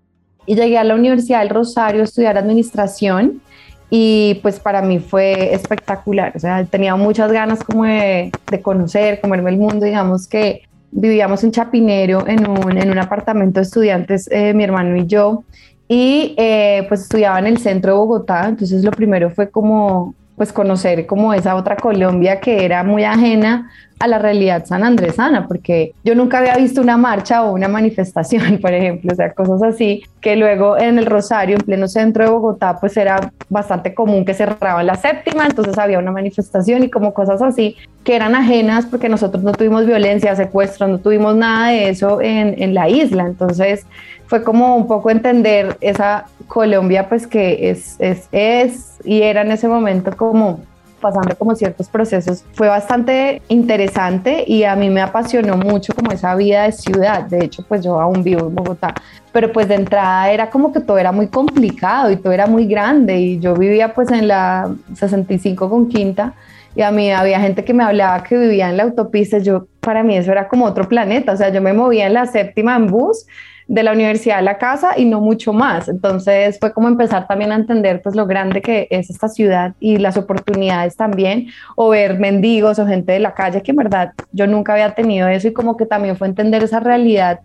y 0.47 0.55
llegué 0.55 0.79
a 0.79 0.85
la 0.85 0.95
Universidad 0.95 1.41
del 1.41 1.51
Rosario 1.51 2.01
a 2.01 2.05
estudiar 2.05 2.39
administración 2.39 3.43
y 3.91 4.39
pues 4.43 4.61
para 4.61 4.83
mí 4.83 5.01
fue 5.01 5.53
espectacular, 5.53 6.33
o 6.37 6.39
sea, 6.39 6.65
tenía 6.65 6.95
muchas 6.95 7.31
ganas 7.33 7.63
como 7.65 7.85
de, 7.85 8.31
de 8.51 8.63
conocer, 8.63 9.21
comerme 9.21 9.51
el 9.51 9.59
mundo, 9.59 9.85
digamos 9.85 10.29
que 10.29 10.63
vivíamos 10.93 11.45
en 11.45 11.53
Chapinero 11.53 12.27
en 12.27 12.49
un, 12.49 12.77
en 12.77 12.91
un 12.91 12.99
apartamento 12.99 13.61
de 13.61 13.65
estudiantes, 13.65 14.29
eh, 14.31 14.55
mi 14.55 14.65
hermano 14.65 14.97
y 14.97 15.07
yo, 15.07 15.45
y 15.93 16.35
eh, 16.37 16.85
pues 16.89 17.01
estudiaba 17.01 17.41
en 17.41 17.49
el 17.49 17.59
centro 17.59 17.93
de 17.93 17.99
Bogotá, 17.99 18.47
entonces 18.47 18.85
lo 18.85 18.93
primero 18.93 19.29
fue 19.29 19.51
como 19.51 20.15
pues 20.37 20.53
conocer 20.53 21.05
como 21.05 21.35
esa 21.35 21.57
otra 21.57 21.77
Colombia 21.77 22.39
que 22.39 22.65
era 22.65 22.85
muy 22.85 23.03
ajena 23.03 23.69
a 23.99 24.07
la 24.07 24.19
realidad 24.19 24.65
sanandresana, 24.65 25.49
porque 25.49 25.93
yo 26.05 26.15
nunca 26.15 26.39
había 26.39 26.57
visto 26.57 26.81
una 26.81 26.97
marcha 26.97 27.43
o 27.43 27.53
una 27.53 27.67
manifestación, 27.67 28.59
por 28.63 28.73
ejemplo, 28.73 29.13
o 29.13 29.17
sea, 29.17 29.33
cosas 29.33 29.65
así, 29.65 30.05
que 30.21 30.37
luego 30.37 30.79
en 30.79 30.97
el 30.97 31.07
Rosario, 31.07 31.57
en 31.57 31.63
pleno 31.63 31.89
centro 31.89 32.25
de 32.25 32.31
Bogotá, 32.31 32.79
pues 32.79 32.97
era 32.97 33.33
bastante 33.49 33.93
común 33.93 34.25
que 34.25 34.33
cerraban 34.33 34.87
la 34.87 34.95
séptima, 34.95 35.45
entonces 35.45 35.77
había 35.77 35.99
una 35.99 36.13
manifestación 36.13 36.85
y 36.85 36.89
como 36.89 37.13
cosas 37.13 37.43
así, 37.43 37.77
que 38.05 38.15
eran 38.15 38.37
ajenas 38.37 38.87
porque 38.87 39.09
nosotros 39.09 39.43
no 39.43 39.53
tuvimos 39.53 39.85
violencia, 39.85 40.37
secuestro, 40.37 40.87
no 40.87 40.99
tuvimos 40.99 41.35
nada 41.35 41.69
de 41.69 41.91
eso 41.91 42.23
en, 42.23 42.63
en 42.63 42.75
la 42.75 42.89
isla, 42.89 43.27
entonces 43.27 43.85
fue 44.31 44.45
como 44.45 44.77
un 44.77 44.87
poco 44.87 45.11
entender 45.11 45.77
esa 45.81 46.27
Colombia, 46.47 47.09
pues 47.09 47.27
que 47.27 47.69
es, 47.69 47.97
es, 47.99 48.29
es 48.31 48.97
y 49.03 49.23
era 49.23 49.43
en 49.43 49.51
ese 49.51 49.67
momento 49.67 50.17
como 50.17 50.61
pasando 51.01 51.35
como 51.35 51.57
ciertos 51.57 51.89
procesos. 51.89 52.45
Fue 52.53 52.69
bastante 52.69 53.43
interesante 53.49 54.45
y 54.47 54.63
a 54.63 54.77
mí 54.77 54.89
me 54.89 55.01
apasionó 55.01 55.57
mucho 55.57 55.93
como 55.95 56.13
esa 56.13 56.37
vida 56.37 56.63
de 56.63 56.71
ciudad. 56.71 57.25
De 57.25 57.45
hecho, 57.45 57.65
pues 57.67 57.83
yo 57.83 58.01
aún 58.01 58.23
vivo 58.23 58.47
en 58.47 58.55
Bogotá, 58.55 58.95
pero 59.33 59.51
pues 59.53 59.67
de 59.67 59.75
entrada 59.75 60.31
era 60.31 60.49
como 60.49 60.73
que 60.73 60.79
todo 60.79 60.99
era 60.99 61.11
muy 61.11 61.27
complicado 61.27 62.09
y 62.13 62.17
todo 62.17 62.33
era 62.33 62.47
muy 62.47 62.67
grande 62.67 63.19
y 63.19 63.41
yo 63.41 63.57
vivía 63.57 63.95
pues 63.95 64.13
en 64.13 64.29
la 64.29 64.73
65 64.95 65.69
con 65.69 65.89
quinta 65.89 66.35
y 66.77 66.83
a 66.83 66.93
mí 66.93 67.11
había 67.11 67.41
gente 67.41 67.65
que 67.65 67.75
me 67.75 67.83
hablaba 67.83 68.23
que 68.23 68.39
vivía 68.39 68.71
en 68.71 68.77
la 68.77 68.85
autopista, 68.85 69.39
yo 69.39 69.67
para 69.81 70.05
mí 70.05 70.17
eso 70.17 70.31
era 70.31 70.47
como 70.47 70.67
otro 70.67 70.89
planeta, 70.89 71.33
o 71.33 71.37
sea, 71.37 71.49
yo 71.49 71.61
me 71.61 71.73
movía 71.73 72.07
en 72.07 72.15
la 72.15 72.27
séptima 72.27 72.77
en 72.77 72.87
bus 72.87 73.27
de 73.71 73.85
la 73.85 73.93
universidad 73.93 74.39
a 74.39 74.43
la 74.43 74.59
casa 74.59 74.99
y 74.99 75.05
no 75.05 75.21
mucho 75.21 75.53
más. 75.53 75.89
Entonces 75.89 76.59
fue 76.59 76.73
como 76.73 76.89
empezar 76.89 77.29
también 77.29 77.53
a 77.53 77.55
entender 77.55 78.03
pues 78.03 78.17
lo 78.17 78.27
grande 78.27 78.61
que 78.61 78.89
es 78.91 79.11
esta 79.11 79.29
ciudad 79.29 79.75
y 79.79 79.99
las 79.99 80.17
oportunidades 80.17 80.97
también, 80.97 81.47
o 81.77 81.91
ver 81.91 82.19
mendigos 82.19 82.81
o 82.81 82.87
gente 82.87 83.13
de 83.13 83.21
la 83.21 83.33
calle, 83.33 83.63
que 83.63 83.71
en 83.71 83.77
verdad 83.77 84.13
yo 84.33 84.49
nunca 84.49 84.73
había 84.73 84.93
tenido 84.97 85.29
eso 85.29 85.47
y 85.47 85.53
como 85.53 85.77
que 85.77 85.87
también 85.87 86.17
fue 86.17 86.27
entender 86.27 86.65
esa 86.65 86.81
realidad 86.81 87.43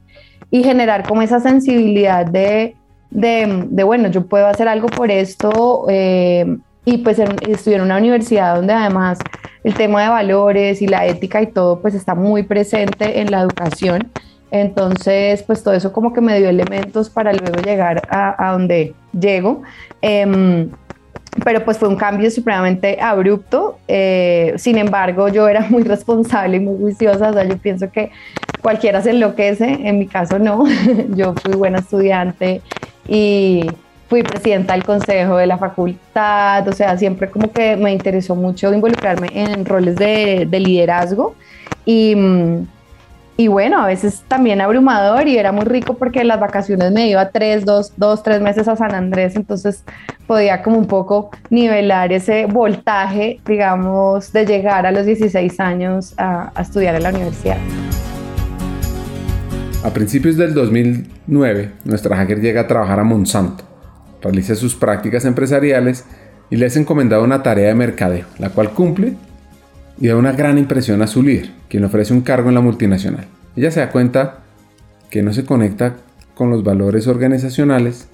y 0.50 0.64
generar 0.64 1.08
como 1.08 1.22
esa 1.22 1.40
sensibilidad 1.40 2.26
de, 2.26 2.76
de, 3.12 3.84
bueno, 3.84 4.10
yo 4.10 4.26
puedo 4.26 4.48
hacer 4.48 4.68
algo 4.68 4.88
por 4.88 5.12
esto. 5.12 5.86
Eh, 5.90 6.58
y 6.86 7.00
pues 7.00 7.20
estudié 7.20 7.78
en 7.78 7.84
una 7.84 7.98
universidad 7.98 8.56
donde 8.56 8.74
además 8.74 9.18
el 9.64 9.74
tema 9.74 10.04
de 10.04 10.10
valores 10.10 10.82
y 10.84 10.88
la 10.88 11.06
ética 11.06 11.42
y 11.42 11.48
todo 11.48 11.82
pues 11.82 11.96
está 11.96 12.14
muy 12.14 12.44
presente 12.44 13.22
en 13.22 13.30
la 13.30 13.42
educación. 13.42 14.12
Entonces, 14.62 15.44
pues 15.44 15.62
todo 15.64 15.74
eso 15.74 15.92
como 15.92 16.14
que 16.14 16.22
me 16.22 16.40
dio 16.40 16.48
elementos 16.48 17.10
para 17.10 17.34
luego 17.34 17.62
llegar 17.62 18.02
a, 18.10 18.52
donde 18.52 18.94
llego. 19.12 19.64
Em, 20.02 20.70
pero 21.44 21.66
pues 21.66 21.78
fue 21.78 21.90
un 21.90 21.98
cambio 21.98 22.32
supremamente 22.32 22.98
abrupto. 23.02 23.78
Eh, 23.90 24.54
sin 24.56 24.78
embargo, 24.78 25.28
yo 25.28 25.50
era 25.50 25.62
muy 25.70 25.84
responsable 25.84 26.58
y 26.58 26.60
muy 26.62 26.78
juiciosa. 26.80 27.32
O 27.32 27.34
sea, 27.34 27.44
yo 27.44 27.58
pienso 27.58 27.92
que 27.92 28.12
cualquiera 28.62 29.02
se 29.02 29.10
enloquece. 29.10 29.66
En 29.88 30.00
mi 30.00 30.08
caso, 30.08 30.40
no. 30.40 30.64
yo 31.10 31.34
fui 31.34 31.54
buena 31.56 31.80
estudiante 31.80 32.62
y 33.10 33.70
fui 34.08 34.24
presidenta 34.24 34.72
del 34.72 34.86
consejo 34.86 35.36
de 35.36 35.48
la 35.48 35.58
facultad. 35.58 36.66
O 36.70 36.72
sea, 36.72 36.98
siempre 36.98 37.30
como 37.30 37.52
que 37.52 37.76
me 37.76 37.92
interesó 37.92 38.38
mucho 38.38 38.74
involucrarme 38.74 39.28
en 39.34 39.66
roles 39.66 39.98
de, 39.98 40.48
de 40.50 40.60
liderazgo. 40.62 41.36
Y 41.86 42.16
mm, 42.16 42.68
y 43.38 43.48
bueno, 43.48 43.82
a 43.82 43.88
veces 43.88 44.24
también 44.30 44.62
abrumador 44.62 45.28
y 45.28 45.38
era 45.38 45.52
muy 45.52 45.66
rico 45.66 45.96
porque 45.96 46.24
las 46.24 46.40
vacaciones 46.40 46.94
me 46.94 47.10
iba 47.10 47.30
tres, 47.32 47.66
dos, 47.66 47.92
dos, 47.98 48.24
tres 48.24 48.40
meses 48.42 48.68
a 48.70 48.78
San 48.78 48.96
Andrés, 48.96 49.36
entonces 49.36 49.84
podía 50.26 50.64
como 50.64 50.78
un 50.78 50.88
poco 50.88 51.32
nivelar 51.50 52.14
ese 52.14 52.46
voltaje, 52.46 53.42
digamos, 53.46 54.32
de 54.32 54.46
llegar 54.46 54.86
a 54.86 54.92
los 54.92 55.06
16 55.06 55.60
años 55.60 56.14
a, 56.18 56.52
a 56.56 56.62
estudiar 56.62 56.96
en 56.96 57.04
la 57.04 57.10
universidad. 57.10 57.58
A 59.84 59.90
principios 59.92 60.38
del 60.38 60.54
2009, 60.54 61.72
nuestra 61.84 62.16
hacker 62.16 62.40
llega 62.40 62.62
a 62.62 62.68
trabajar 62.68 63.02
a 63.02 63.04
Monsanto, 63.04 63.66
realiza 64.22 64.56
sus 64.56 64.76
prácticas 64.76 65.26
empresariales 65.26 66.06
y 66.50 66.56
le 66.56 66.68
es 66.68 66.78
encomendado 66.78 67.24
una 67.24 67.44
tarea 67.44 67.68
de 67.68 67.76
mercadeo, 67.76 68.26
la 68.40 68.50
cual 68.50 68.70
cumple 68.72 69.16
y 70.00 70.08
da 70.08 70.16
una 70.16 70.32
gran 70.32 70.58
impresión 70.58 71.02
a 71.02 71.08
su 71.08 71.24
líder, 71.24 71.52
quien 71.70 71.82
le 71.82 71.88
ofrece 71.88 72.14
un 72.14 72.22
cargo 72.22 72.50
en 72.50 72.56
la 72.56 72.62
multinacional. 72.62 73.26
Ella 73.56 73.72
se 73.72 73.80
da 73.80 73.92
cuenta 73.92 74.40
que 75.10 75.22
no 75.22 75.34
se 75.34 75.46
conecta 75.46 75.96
con 76.34 76.50
los 76.50 76.64
valores 76.64 77.08
organizacionales 77.08 78.08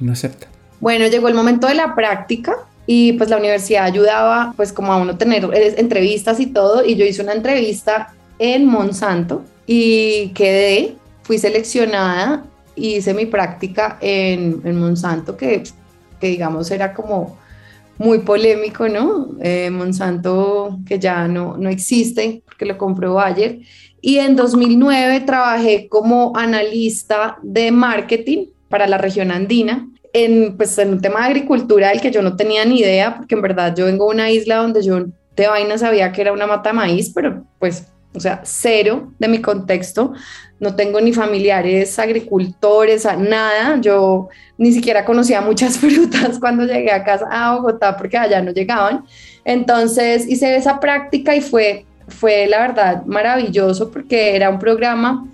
y 0.00 0.04
no 0.04 0.12
acepta. 0.12 0.46
Bueno, 0.80 1.06
llegó 1.06 1.28
el 1.28 1.34
momento 1.34 1.66
de 1.66 1.74
la 1.74 1.94
práctica 1.94 2.56
y 2.86 3.12
pues 3.14 3.30
la 3.30 3.36
universidad 3.36 3.84
ayudaba 3.84 4.52
pues 4.56 4.72
como 4.72 4.92
a 4.92 4.96
uno 4.96 5.16
tener 5.16 5.44
eh, 5.52 5.74
entrevistas 5.78 6.40
y 6.40 6.46
todo 6.46 6.84
y 6.84 6.96
yo 6.96 7.04
hice 7.04 7.22
una 7.22 7.32
entrevista 7.32 8.14
en 8.38 8.66
Monsanto 8.66 9.44
y 9.66 10.28
quedé, 10.34 10.96
fui 11.22 11.38
seleccionada, 11.38 12.44
hice 12.76 13.14
mi 13.14 13.26
práctica 13.26 13.98
en, 14.00 14.60
en 14.64 14.78
Monsanto 14.78 15.36
que, 15.36 15.62
que 16.20 16.26
digamos 16.26 16.70
era 16.70 16.92
como 16.92 17.38
muy 17.98 18.20
polémico, 18.20 18.88
¿no? 18.88 19.28
Eh, 19.40 19.70
Monsanto 19.70 20.78
que 20.86 20.98
ya 20.98 21.28
no, 21.28 21.56
no 21.56 21.68
existe 21.68 22.42
porque 22.44 22.66
lo 22.66 22.76
compró 22.78 23.14
Bayer. 23.14 23.60
Y 24.00 24.18
en 24.18 24.36
2009 24.36 25.20
trabajé 25.20 25.88
como 25.88 26.36
analista 26.36 27.38
de 27.42 27.70
marketing 27.70 28.46
para 28.68 28.86
la 28.86 28.98
región 28.98 29.30
andina 29.30 29.88
en, 30.12 30.56
pues, 30.56 30.76
en 30.78 30.90
un 30.90 31.00
tema 31.00 31.20
de 31.20 31.26
agricultura 31.26 31.88
del 31.88 32.00
que 32.00 32.10
yo 32.10 32.22
no 32.22 32.36
tenía 32.36 32.64
ni 32.64 32.80
idea, 32.80 33.16
porque 33.16 33.34
en 33.34 33.42
verdad 33.42 33.74
yo 33.74 33.86
vengo 33.86 34.06
de 34.06 34.14
una 34.14 34.30
isla 34.30 34.56
donde 34.56 34.82
yo 34.82 35.04
de 35.36 35.46
vaina 35.46 35.78
sabía 35.78 36.12
que 36.12 36.20
era 36.20 36.32
una 36.32 36.46
mata 36.46 36.72
maíz, 36.72 37.10
pero 37.12 37.44
pues 37.58 37.88
o 38.14 38.20
sea, 38.20 38.40
cero 38.44 39.12
de 39.18 39.28
mi 39.28 39.40
contexto. 39.40 40.12
No 40.60 40.76
tengo 40.76 41.00
ni 41.00 41.12
familiares 41.12 41.98
agricultores, 41.98 43.06
nada. 43.18 43.80
Yo 43.80 44.28
ni 44.56 44.72
siquiera 44.72 45.04
conocía 45.04 45.40
muchas 45.40 45.78
frutas 45.78 46.38
cuando 46.38 46.64
llegué 46.64 46.92
a 46.92 47.04
casa 47.04 47.26
a 47.30 47.54
Bogotá 47.56 47.96
porque 47.96 48.16
allá 48.16 48.40
no 48.40 48.52
llegaban. 48.52 49.04
Entonces 49.44 50.28
hice 50.28 50.56
esa 50.56 50.80
práctica 50.80 51.34
y 51.34 51.40
fue, 51.40 51.86
fue 52.08 52.46
la 52.46 52.60
verdad 52.60 53.04
maravilloso 53.04 53.90
porque 53.90 54.36
era 54.36 54.48
un 54.50 54.58
programa 54.58 55.26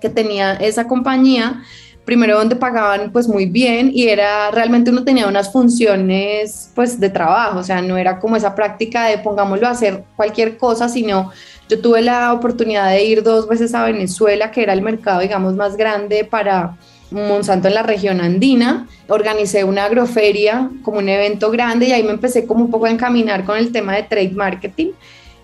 que 0.00 0.08
tenía 0.08 0.54
esa 0.54 0.86
compañía 0.86 1.62
primero 2.06 2.38
donde 2.38 2.54
pagaban 2.54 3.10
pues 3.10 3.28
muy 3.28 3.46
bien 3.46 3.90
y 3.92 4.08
era 4.08 4.50
realmente 4.52 4.90
uno 4.90 5.04
tenía 5.04 5.26
unas 5.26 5.52
funciones 5.52 6.70
pues 6.74 6.98
de 7.00 7.10
trabajo, 7.10 7.58
o 7.58 7.62
sea, 7.64 7.82
no 7.82 7.98
era 7.98 8.20
como 8.20 8.36
esa 8.36 8.54
práctica 8.54 9.06
de 9.06 9.18
pongámoslo 9.18 9.66
a 9.66 9.70
hacer 9.70 10.04
cualquier 10.14 10.56
cosa, 10.56 10.88
sino 10.88 11.32
yo 11.68 11.80
tuve 11.80 12.02
la 12.02 12.32
oportunidad 12.32 12.90
de 12.90 13.04
ir 13.04 13.22
dos 13.22 13.48
veces 13.48 13.74
a 13.74 13.84
Venezuela, 13.84 14.50
que 14.50 14.62
era 14.62 14.72
el 14.72 14.82
mercado, 14.82 15.20
digamos, 15.20 15.54
más 15.54 15.76
grande 15.76 16.24
para 16.24 16.76
Monsanto 17.10 17.68
en 17.68 17.74
la 17.74 17.82
región 17.82 18.20
andina. 18.20 18.86
Organicé 19.08 19.64
una 19.64 19.84
agroferia 19.84 20.70
como 20.82 20.98
un 20.98 21.08
evento 21.08 21.50
grande 21.50 21.86
y 21.86 21.92
ahí 21.92 22.02
me 22.02 22.10
empecé 22.10 22.46
como 22.46 22.64
un 22.64 22.70
poco 22.70 22.86
a 22.86 22.90
encaminar 22.90 23.44
con 23.44 23.56
el 23.56 23.72
tema 23.72 23.94
de 23.94 24.04
trade 24.04 24.30
marketing. 24.30 24.92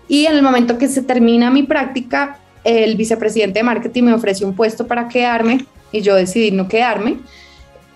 Y 0.07 0.25
en 0.25 0.35
el 0.35 0.41
momento 0.41 0.77
que 0.77 0.87
se 0.87 1.01
termina 1.01 1.49
mi 1.49 1.63
práctica, 1.63 2.39
el 2.63 2.95
vicepresidente 2.95 3.59
de 3.59 3.63
marketing 3.63 4.03
me 4.03 4.13
ofreció 4.13 4.47
un 4.47 4.55
puesto 4.55 4.87
para 4.87 5.07
quedarme 5.07 5.65
y 5.91 6.01
yo 6.01 6.15
decidí 6.15 6.51
no 6.51 6.67
quedarme 6.67 7.17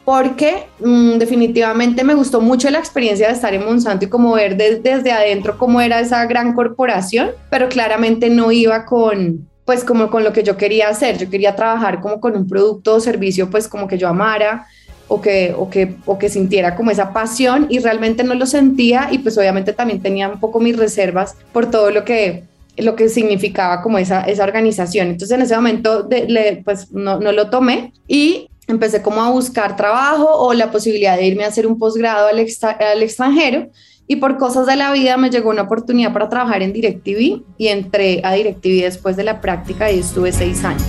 porque 0.08 0.68
mm, 0.80 1.18
definitivamente 1.18 2.02
me 2.06 2.14
gustó 2.14 2.40
mucho 2.40 2.70
la 2.70 2.80
experiencia 2.80 3.28
de 3.28 3.34
estar 3.34 3.54
en 3.54 3.66
Monsanto 3.66 4.06
y 4.06 4.08
como 4.08 4.32
ver 4.36 4.56
desde 4.56 5.12
adentro 5.12 5.58
cómo 5.58 5.82
era 5.82 6.00
esa 6.00 6.26
gran 6.28 6.54
corporación, 6.54 7.32
pero 7.50 7.68
claramente 7.68 8.30
no 8.30 8.50
iba 8.54 8.86
con 8.86 9.50
pues 9.66 9.84
como 9.84 10.10
con 10.10 10.24
lo 10.24 10.32
que 10.32 10.44
yo 10.44 10.56
quería 10.56 10.88
hacer, 10.88 11.18
yo 11.18 11.30
quería 11.30 11.58
trabajar 11.58 12.00
como 12.00 12.22
con 12.22 12.38
un 12.38 12.48
producto 12.48 12.96
o 12.96 13.00
servicio 13.02 13.50
pues 13.50 13.68
como 13.68 13.86
que 13.90 13.98
yo 13.98 14.08
amara 14.08 14.66
o 15.10 15.20
que, 15.20 15.54
o 15.58 15.70
que, 15.70 15.96
o 16.06 16.18
que 16.18 16.30
sintiera 16.30 16.78
como 16.78 16.90
esa 16.90 17.12
pasión 17.12 17.68
y 17.70 17.80
realmente 17.80 18.24
no 18.24 18.34
lo 18.34 18.46
sentía 18.46 19.10
y 19.12 19.18
pues 19.18 19.38
obviamente 19.38 19.74
también 19.74 20.02
tenía 20.02 20.30
un 20.30 20.40
poco 20.40 20.62
mis 20.62 20.78
reservas 20.78 21.36
por 21.52 21.70
todo 21.70 21.92
lo 21.92 22.06
que 22.06 22.46
lo 22.78 22.96
que 22.96 23.10
significaba 23.10 23.82
como 23.82 23.98
esa, 23.98 24.22
esa 24.22 24.44
organización. 24.44 25.08
Entonces 25.08 25.36
en 25.36 25.42
ese 25.42 25.56
momento 25.56 26.04
de, 26.04 26.62
pues 26.64 26.92
no, 26.92 27.20
no 27.20 27.32
lo 27.32 27.50
tomé 27.50 27.92
y 28.08 28.47
empecé 28.68 29.02
como 29.02 29.22
a 29.22 29.32
buscar 29.32 29.76
trabajo 29.76 30.28
o 30.30 30.54
la 30.54 30.72
posibilidad 30.72 31.18
de 31.18 31.26
irme 31.26 31.46
a 31.46 31.48
hacer 31.48 31.66
un 31.66 31.80
posgrado 31.80 32.28
al, 32.28 32.40
al, 32.40 33.04
extranjero 33.04 33.70
y 34.08 34.18
por 34.18 34.38
cosas 34.38 34.68
de 34.68 34.76
la 34.76 34.92
vida 34.92 35.18
me 35.18 35.30
llegó 35.30 35.50
una 35.50 35.64
oportunidad 35.64 36.14
para 36.14 36.30
trabajar 36.30 36.62
en 36.62 36.74
DirecTV 36.74 37.44
y 37.58 37.68
entré 37.68 38.22
a 38.24 38.34
DirecTV 38.34 38.84
después 38.84 39.16
de 39.16 39.24
la 39.24 39.42
práctica 39.42 39.92
y 39.92 40.00
estuve 40.00 40.32
seis 40.32 40.64
años. 40.64 40.84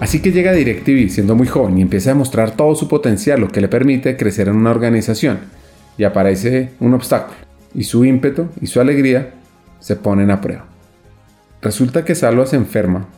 Así 0.00 0.20
que 0.20 0.30
llega 0.30 0.52
DirecTV 0.52 1.08
siendo 1.08 1.34
muy 1.34 1.46
joven 1.46 1.78
y 1.78 1.82
empieza 1.82 2.10
a 2.10 2.12
demostrar 2.12 2.50
todo 2.54 2.74
su 2.74 2.86
potencial, 2.86 3.40
lo 3.40 3.48
que 3.48 3.62
le 3.62 3.68
permite 3.68 4.16
crecer 4.16 4.48
en 4.48 4.56
una 4.56 4.70
organización. 4.70 5.38
Y 5.98 6.04
aparece 6.04 6.72
un 6.80 6.92
obstáculo, 6.92 7.38
y 7.74 7.84
su 7.84 8.04
ímpetu 8.04 8.48
y 8.60 8.66
su 8.66 8.78
alegría 8.78 9.32
se 9.80 9.96
ponen 9.96 10.30
a 10.30 10.42
prueba. 10.42 10.75
Resulta 11.66 12.04
que 12.04 12.14
Salva 12.14 12.46
se 12.46 12.54
enferma 12.54 13.08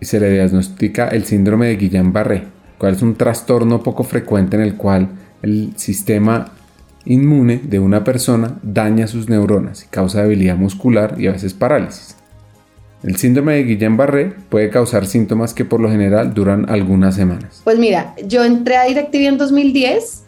y 0.00 0.06
se 0.06 0.18
le 0.18 0.30
diagnostica 0.30 1.08
el 1.08 1.26
síndrome 1.26 1.66
de 1.66 1.78
Guillain-Barré, 1.78 2.44
cual 2.78 2.94
es 2.94 3.02
un 3.02 3.16
trastorno 3.16 3.82
poco 3.82 4.02
frecuente 4.02 4.56
en 4.56 4.62
el 4.62 4.76
cual 4.76 5.10
el 5.42 5.74
sistema 5.76 6.52
inmune 7.04 7.60
de 7.62 7.78
una 7.78 8.02
persona 8.02 8.58
daña 8.62 9.06
sus 9.06 9.28
neuronas 9.28 9.84
y 9.84 9.88
causa 9.88 10.22
debilidad 10.22 10.56
muscular 10.56 11.16
y 11.18 11.26
a 11.26 11.32
veces 11.32 11.52
parálisis. 11.52 12.16
El 13.02 13.16
síndrome 13.16 13.56
de 13.56 13.66
Guillain-Barré 13.66 14.34
puede 14.48 14.70
causar 14.70 15.04
síntomas 15.04 15.52
que 15.52 15.66
por 15.66 15.78
lo 15.78 15.90
general 15.90 16.32
duran 16.32 16.70
algunas 16.70 17.14
semanas. 17.14 17.60
Pues 17.62 17.78
mira, 17.78 18.14
yo 18.26 18.42
entré 18.42 18.78
a 18.78 18.84
DirecTV 18.84 19.26
en 19.26 19.36
2010 19.36 20.24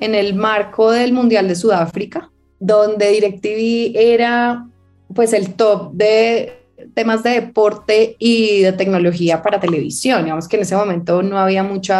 en 0.00 0.14
el 0.14 0.34
marco 0.34 0.92
del 0.92 1.12
Mundial 1.12 1.46
de 1.46 1.56
Sudáfrica, 1.56 2.30
donde 2.58 3.10
DirecTV 3.10 3.98
era 3.98 4.66
pues 5.14 5.34
el 5.34 5.52
top 5.54 5.92
de 5.92 6.55
temas 6.96 7.22
de 7.22 7.42
deporte 7.42 8.16
y 8.18 8.62
de 8.62 8.72
tecnología 8.72 9.42
para 9.42 9.60
televisión. 9.60 10.24
Digamos 10.24 10.48
que 10.48 10.56
en 10.56 10.62
ese 10.62 10.74
momento 10.74 11.22
no 11.22 11.38
había 11.38 11.62
mucho 11.62 11.92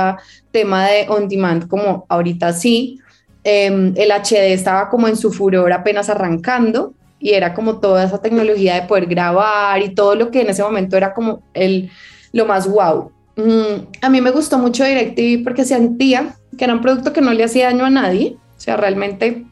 tema 0.50 0.86
de 0.86 1.06
on 1.10 1.28
demand 1.28 1.68
como 1.68 2.06
ahorita 2.08 2.54
sí. 2.54 2.98
Em, 3.44 3.92
el 3.94 4.10
HD 4.10 4.54
estaba 4.54 4.88
como 4.88 5.06
en 5.06 5.16
su 5.18 5.30
furor 5.30 5.70
apenas 5.70 6.08
arrancando 6.08 6.94
y 7.20 7.34
era 7.34 7.52
como 7.52 7.78
toda 7.78 8.04
esa 8.04 8.22
tecnología 8.22 8.74
de 8.74 8.88
poder 8.88 9.04
grabar 9.04 9.82
y 9.82 9.94
todo 9.94 10.14
lo 10.14 10.30
que 10.30 10.40
en 10.40 10.48
ese 10.48 10.62
momento 10.62 10.96
era 10.96 11.12
como 11.12 11.42
el, 11.52 11.90
lo 12.32 12.46
más 12.46 12.66
wow. 12.66 13.12
Mm, 13.36 14.00
a 14.00 14.08
mí 14.08 14.20
me 14.22 14.30
gustó 14.30 14.58
mucho 14.58 14.82
DirecTV 14.82 15.44
porque 15.44 15.66
sentía 15.66 16.36
que 16.56 16.64
era 16.64 16.72
un 16.72 16.80
producto 16.80 17.12
que 17.12 17.20
no 17.20 17.34
le 17.34 17.44
hacía 17.44 17.66
daño 17.66 17.84
a 17.84 17.90
nadie, 17.90 18.38
o 18.56 18.60
sea, 18.60 18.78
realmente 18.78 19.44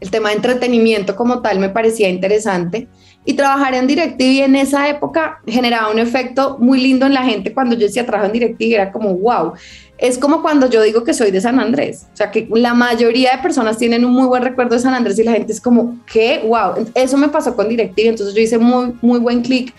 el 0.00 0.10
tema 0.10 0.30
de 0.30 0.36
entretenimiento 0.36 1.14
como 1.14 1.40
tal 1.40 1.60
me 1.60 1.68
parecía 1.68 2.08
interesante 2.08 2.88
y 3.28 3.34
trabajar 3.34 3.74
en 3.74 3.86
DirecTV 3.86 4.44
en 4.44 4.56
esa 4.56 4.88
época 4.88 5.42
generaba 5.46 5.90
un 5.90 5.98
efecto 5.98 6.56
muy 6.60 6.80
lindo 6.80 7.04
en 7.04 7.12
la 7.12 7.24
gente 7.24 7.52
cuando 7.52 7.76
yo 7.76 7.82
decía 7.82 8.06
trabajo 8.06 8.24
en 8.24 8.32
DirecTV 8.32 8.72
era 8.72 8.90
como 8.90 9.12
wow, 9.18 9.52
es 9.98 10.16
como 10.16 10.40
cuando 10.40 10.70
yo 10.70 10.80
digo 10.80 11.04
que 11.04 11.12
soy 11.12 11.30
de 11.30 11.38
San 11.38 11.60
Andrés, 11.60 12.06
o 12.14 12.16
sea 12.16 12.30
que 12.30 12.48
la 12.50 12.72
mayoría 12.72 13.36
de 13.36 13.42
personas 13.42 13.76
tienen 13.76 14.06
un 14.06 14.12
muy 14.12 14.26
buen 14.26 14.42
recuerdo 14.42 14.76
de 14.76 14.80
San 14.80 14.94
Andrés 14.94 15.18
y 15.18 15.24
la 15.24 15.32
gente 15.32 15.52
es 15.52 15.60
como, 15.60 15.98
¿qué? 16.10 16.42
Wow, 16.42 16.90
eso 16.94 17.18
me 17.18 17.28
pasó 17.28 17.54
con 17.54 17.68
DirecTV, 17.68 18.06
entonces 18.06 18.34
yo 18.34 18.40
hice 18.40 18.56
muy, 18.56 18.94
muy 19.02 19.18
buen 19.18 19.42
clic 19.42 19.74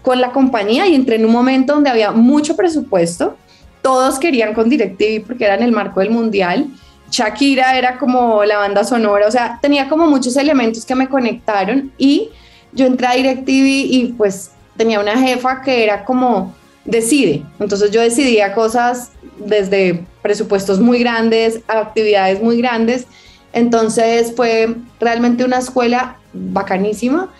con 0.00 0.20
la 0.20 0.30
compañía 0.30 0.86
y 0.86 0.94
entré 0.94 1.16
en 1.16 1.26
un 1.26 1.32
momento 1.32 1.74
donde 1.74 1.90
había 1.90 2.12
mucho 2.12 2.54
presupuesto, 2.54 3.36
todos 3.82 4.20
querían 4.20 4.54
con 4.54 4.70
DirecTV 4.70 5.26
porque 5.26 5.44
era 5.46 5.56
en 5.56 5.64
el 5.64 5.72
marco 5.72 5.98
del 5.98 6.10
mundial, 6.10 6.68
Shakira 7.10 7.76
era 7.76 7.98
como 7.98 8.44
la 8.44 8.58
banda 8.58 8.84
sonora, 8.84 9.26
o 9.26 9.30
sea, 9.32 9.58
tenía 9.60 9.88
como 9.88 10.06
muchos 10.06 10.36
elementos 10.36 10.86
que 10.86 10.94
me 10.94 11.08
conectaron 11.08 11.90
y 11.98 12.30
yo 12.72 12.86
entré 12.86 13.06
a 13.06 13.12
DirecTV 13.12 13.46
y 13.46 14.14
pues 14.16 14.50
tenía 14.76 15.00
una 15.00 15.18
jefa 15.18 15.62
que 15.62 15.84
era 15.84 16.04
como 16.04 16.54
decide, 16.84 17.42
entonces 17.60 17.90
yo 17.90 18.00
decidía 18.00 18.54
cosas 18.54 19.12
desde 19.38 20.04
presupuestos 20.22 20.80
muy 20.80 20.98
grandes 21.00 21.60
actividades 21.68 22.42
muy 22.42 22.58
grandes. 22.58 23.06
Entonces 23.52 24.32
fue 24.34 24.74
realmente 25.00 25.44
una 25.44 25.58
escuela 25.58 26.16
bacanísima. 26.32 27.30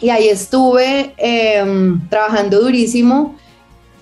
Y 0.00 0.10
ahí 0.10 0.28
estuve 0.28 1.14
em, 1.16 2.00
trabajando 2.08 2.60
durísimo. 2.60 3.36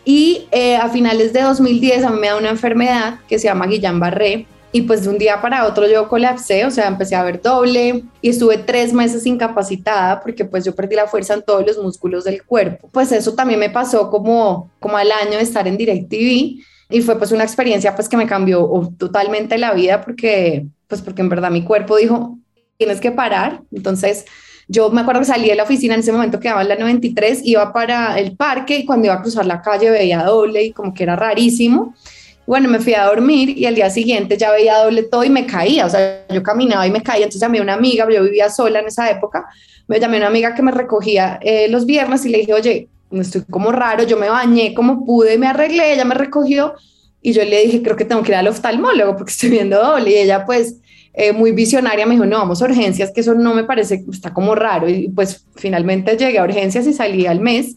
Y 0.04 0.48
eh, 0.50 0.76
a 0.76 0.88
finales 0.88 1.32
de 1.32 1.42
2010 1.42 2.04
a 2.04 2.10
mí 2.10 2.18
me 2.18 2.28
da 2.28 2.36
una 2.36 2.48
enfermedad 2.48 3.20
que 3.28 3.38
se 3.38 3.46
llama 3.46 3.66
Guillain-Barré 3.66 4.46
y 4.72 4.82
pues 4.82 5.02
de 5.02 5.08
un 5.08 5.18
día 5.18 5.40
para 5.40 5.66
otro 5.66 5.88
yo 5.88 6.08
colapsé, 6.08 6.64
o 6.64 6.70
sea, 6.70 6.86
empecé 6.86 7.16
a 7.16 7.24
ver 7.24 7.42
doble 7.42 8.04
y 8.22 8.28
estuve 8.28 8.58
tres 8.58 8.92
meses 8.92 9.26
incapacitada 9.26 10.20
porque 10.20 10.44
pues 10.44 10.64
yo 10.64 10.74
perdí 10.74 10.94
la 10.94 11.08
fuerza 11.08 11.34
en 11.34 11.42
todos 11.42 11.66
los 11.66 11.78
músculos 11.78 12.24
del 12.24 12.44
cuerpo. 12.44 12.88
Pues 12.92 13.10
eso 13.10 13.34
también 13.34 13.58
me 13.58 13.70
pasó 13.70 14.10
como, 14.10 14.70
como 14.78 14.96
al 14.96 15.10
año 15.10 15.38
de 15.38 15.42
estar 15.42 15.66
en 15.66 15.76
DirecTV 15.76 16.62
y 16.90 17.02
fue 17.02 17.18
pues 17.18 17.32
una 17.32 17.44
experiencia 17.44 17.94
pues 17.94 18.08
que 18.08 18.16
me 18.16 18.26
cambió 18.26 18.68
totalmente 18.98 19.58
la 19.58 19.72
vida 19.72 20.00
porque 20.00 20.66
pues 20.86 21.00
porque 21.02 21.22
en 21.22 21.28
verdad 21.28 21.50
mi 21.50 21.62
cuerpo 21.62 21.96
dijo 21.96 22.38
tienes 22.76 23.00
que 23.00 23.12
parar 23.12 23.62
entonces 23.70 24.24
yo 24.66 24.90
me 24.90 25.00
acuerdo 25.00 25.20
que 25.20 25.26
salí 25.26 25.48
de 25.48 25.54
la 25.54 25.62
oficina 25.62 25.94
en 25.94 26.00
ese 26.00 26.10
momento 26.10 26.40
quedaba 26.40 26.62
en 26.62 26.68
la 26.68 26.76
93 26.76 27.42
iba 27.44 27.72
para 27.72 28.18
el 28.18 28.36
parque 28.36 28.78
y 28.78 28.86
cuando 28.86 29.06
iba 29.06 29.14
a 29.14 29.22
cruzar 29.22 29.46
la 29.46 29.62
calle 29.62 29.90
veía 29.90 30.24
doble 30.24 30.64
y 30.64 30.72
como 30.72 30.92
que 30.92 31.04
era 31.04 31.14
rarísimo 31.14 31.94
bueno, 32.50 32.68
me 32.68 32.80
fui 32.80 32.94
a 32.94 33.04
dormir 33.04 33.56
y 33.56 33.64
al 33.66 33.76
día 33.76 33.88
siguiente 33.90 34.36
ya 34.36 34.50
veía 34.50 34.78
doble 34.78 35.04
todo 35.04 35.22
y 35.22 35.30
me 35.30 35.46
caía, 35.46 35.86
o 35.86 35.88
sea, 35.88 36.26
yo 36.28 36.42
caminaba 36.42 36.84
y 36.84 36.90
me 36.90 37.00
caía, 37.00 37.26
entonces 37.26 37.40
llamé 37.40 37.60
a 37.60 37.62
una 37.62 37.74
amiga, 37.74 38.08
yo 38.10 38.24
vivía 38.24 38.50
sola 38.50 38.80
en 38.80 38.88
esa 38.88 39.08
época, 39.08 39.46
me 39.86 40.00
llamé 40.00 40.16
a 40.16 40.18
una 40.22 40.26
amiga 40.26 40.52
que 40.52 40.60
me 40.60 40.72
recogía 40.72 41.38
eh, 41.42 41.68
los 41.68 41.86
viernes 41.86 42.26
y 42.26 42.28
le 42.28 42.38
dije, 42.38 42.52
oye, 42.52 42.88
estoy 43.12 43.42
como 43.48 43.70
raro, 43.70 44.02
yo 44.02 44.16
me 44.16 44.28
bañé 44.28 44.74
como 44.74 45.06
pude, 45.06 45.38
me 45.38 45.46
arreglé, 45.46 45.92
ella 45.92 46.04
me 46.04 46.16
recogió 46.16 46.74
y 47.22 47.32
yo 47.34 47.44
le 47.44 47.62
dije, 47.62 47.82
creo 47.82 47.94
que 47.94 48.04
tengo 48.04 48.24
que 48.24 48.32
ir 48.32 48.36
al 48.36 48.48
oftalmólogo 48.48 49.16
porque 49.16 49.30
estoy 49.30 49.50
viendo 49.50 49.80
doble 49.80 50.10
y 50.10 50.16
ella 50.16 50.44
pues 50.44 50.74
eh, 51.14 51.32
muy 51.32 51.52
visionaria 51.52 52.04
me 52.04 52.14
dijo, 52.14 52.26
no, 52.26 52.38
vamos 52.38 52.60
a 52.60 52.64
urgencias, 52.64 53.12
que 53.12 53.20
eso 53.20 53.34
no 53.34 53.54
me 53.54 53.62
parece, 53.62 54.04
está 54.12 54.34
como 54.34 54.56
raro 54.56 54.88
y 54.88 55.08
pues 55.08 55.46
finalmente 55.54 56.16
llegué 56.16 56.40
a 56.40 56.42
urgencias 56.42 56.84
y 56.88 56.94
salí 56.94 57.26
al 57.26 57.38
mes 57.38 57.76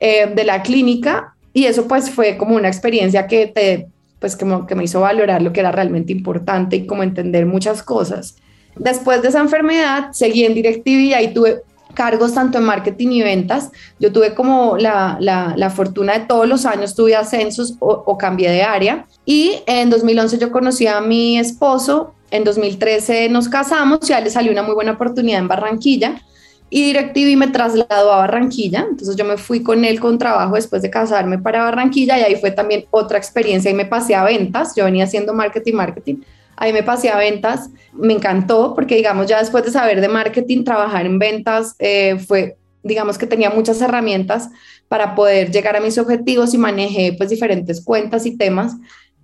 eh, 0.00 0.32
de 0.34 0.44
la 0.44 0.62
clínica 0.62 1.34
y 1.52 1.66
eso 1.66 1.86
pues 1.86 2.08
fue 2.08 2.38
como 2.38 2.56
una 2.56 2.68
experiencia 2.68 3.26
que 3.26 3.48
te 3.48 3.88
pues 4.18 4.36
como 4.36 4.66
que 4.66 4.74
me 4.74 4.84
hizo 4.84 5.00
valorar 5.00 5.42
lo 5.42 5.52
que 5.52 5.60
era 5.60 5.72
realmente 5.72 6.12
importante 6.12 6.76
y 6.76 6.86
como 6.86 7.02
entender 7.02 7.46
muchas 7.46 7.82
cosas. 7.82 8.36
Después 8.76 9.22
de 9.22 9.28
esa 9.28 9.40
enfermedad 9.40 10.08
seguí 10.12 10.44
en 10.44 10.54
DirecTV 10.54 10.88
y 10.88 11.14
ahí 11.14 11.34
tuve 11.34 11.62
cargos 11.94 12.34
tanto 12.34 12.58
en 12.58 12.64
marketing 12.64 13.08
y 13.08 13.22
ventas. 13.22 13.70
Yo 13.98 14.12
tuve 14.12 14.34
como 14.34 14.76
la, 14.76 15.16
la, 15.20 15.70
fortuna 15.70 16.18
de 16.18 16.26
todos 16.26 16.46
los 16.46 16.66
años 16.66 16.94
tuve 16.94 17.16
ascensos 17.16 17.76
o, 17.80 17.90
o, 18.06 18.18
cambié 18.18 18.50
de 18.50 18.62
área. 18.62 19.06
Y 19.24 19.62
en 19.66 19.88
2011 19.90 20.38
yo 20.38 20.52
conocí 20.52 20.86
a 20.86 21.00
mi 21.00 21.38
esposo, 21.38 22.12
en 22.30 22.44
2013 22.44 23.28
nos 23.30 23.48
casamos 23.48 24.08
y 24.08 24.12
a 24.12 24.18
él 24.18 24.24
le 24.24 24.30
salió 24.30 24.52
una 24.52 24.62
muy 24.62 24.74
buena 24.74 24.92
oportunidad 24.92 25.40
en 25.40 25.48
Barranquilla 25.48 26.20
y 26.68 26.82
DirecTV 26.82 27.36
me 27.36 27.48
trasladó 27.48 28.12
a 28.12 28.18
Barranquilla, 28.18 28.86
entonces 28.90 29.14
yo 29.14 29.24
me 29.24 29.36
fui 29.36 29.62
con 29.62 29.84
él 29.84 30.00
con 30.00 30.18
trabajo 30.18 30.56
después 30.56 30.82
de 30.82 30.90
casarme 30.90 31.38
para 31.38 31.62
Barranquilla 31.62 32.18
y 32.18 32.22
ahí 32.22 32.36
fue 32.36 32.50
también 32.50 32.86
otra 32.90 33.18
experiencia. 33.18 33.70
Y 33.70 33.74
me 33.74 33.86
pasé 33.86 34.16
a 34.16 34.24
ventas, 34.24 34.74
yo 34.74 34.84
venía 34.84 35.04
haciendo 35.04 35.32
marketing, 35.32 35.74
marketing, 35.74 36.16
ahí 36.56 36.72
me 36.72 36.82
pasé 36.82 37.08
a 37.08 37.16
ventas, 37.16 37.70
me 37.92 38.12
encantó 38.14 38.74
porque 38.74 38.96
digamos 38.96 39.26
ya 39.28 39.38
después 39.38 39.64
de 39.64 39.70
saber 39.70 40.00
de 40.00 40.08
marketing, 40.08 40.64
trabajar 40.64 41.06
en 41.06 41.18
ventas 41.20 41.76
eh, 41.78 42.18
fue, 42.26 42.56
digamos 42.82 43.16
que 43.16 43.26
tenía 43.26 43.50
muchas 43.50 43.80
herramientas 43.80 44.48
para 44.88 45.14
poder 45.14 45.52
llegar 45.52 45.76
a 45.76 45.80
mis 45.80 45.98
objetivos 45.98 46.52
y 46.52 46.58
manejé 46.58 47.14
pues 47.16 47.30
diferentes 47.30 47.80
cuentas 47.84 48.26
y 48.26 48.36
temas 48.36 48.74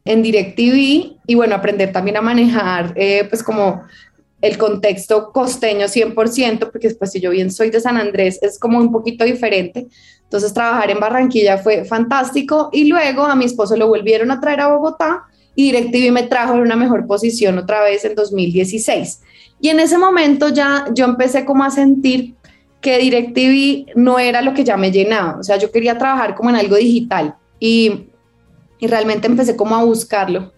en 0.04 0.22
DirecTV 0.22 1.16
y 1.26 1.34
bueno, 1.34 1.54
aprender 1.54 1.92
también 1.92 2.16
a 2.16 2.22
manejar 2.22 2.92
eh, 2.96 3.24
pues 3.28 3.42
como 3.42 3.82
el 4.42 4.58
contexto 4.58 5.30
costeño 5.32 5.86
100%, 5.86 6.70
porque 6.70 6.88
después 6.88 7.12
si 7.12 7.20
yo 7.20 7.30
bien 7.30 7.50
soy 7.50 7.70
de 7.70 7.80
San 7.80 7.96
Andrés, 7.96 8.40
es 8.42 8.58
como 8.58 8.78
un 8.78 8.90
poquito 8.90 9.24
diferente. 9.24 9.86
Entonces 10.24 10.52
trabajar 10.52 10.90
en 10.90 10.98
Barranquilla 10.98 11.58
fue 11.58 11.84
fantástico 11.84 12.68
y 12.72 12.84
luego 12.84 13.22
a 13.22 13.36
mi 13.36 13.44
esposo 13.44 13.76
lo 13.76 13.86
volvieron 13.86 14.30
a 14.30 14.40
traer 14.40 14.60
a 14.60 14.68
Bogotá 14.68 15.22
y 15.54 15.70
DirecTV 15.70 16.12
me 16.12 16.24
trajo 16.24 16.54
en 16.54 16.60
una 16.60 16.74
mejor 16.74 17.06
posición 17.06 17.56
otra 17.58 17.82
vez 17.82 18.04
en 18.04 18.16
2016. 18.16 19.20
Y 19.60 19.68
en 19.68 19.78
ese 19.78 19.96
momento 19.96 20.48
ya 20.48 20.86
yo 20.92 21.04
empecé 21.04 21.44
como 21.44 21.62
a 21.62 21.70
sentir 21.70 22.34
que 22.80 22.98
DirecTV 22.98 23.92
no 23.94 24.18
era 24.18 24.42
lo 24.42 24.54
que 24.54 24.64
ya 24.64 24.76
me 24.76 24.90
llenaba, 24.90 25.38
o 25.38 25.42
sea, 25.44 25.56
yo 25.56 25.70
quería 25.70 25.96
trabajar 25.96 26.34
como 26.34 26.50
en 26.50 26.56
algo 26.56 26.74
digital 26.74 27.36
y, 27.60 28.08
y 28.80 28.86
realmente 28.88 29.28
empecé 29.28 29.54
como 29.54 29.76
a 29.76 29.84
buscarlo. 29.84 30.52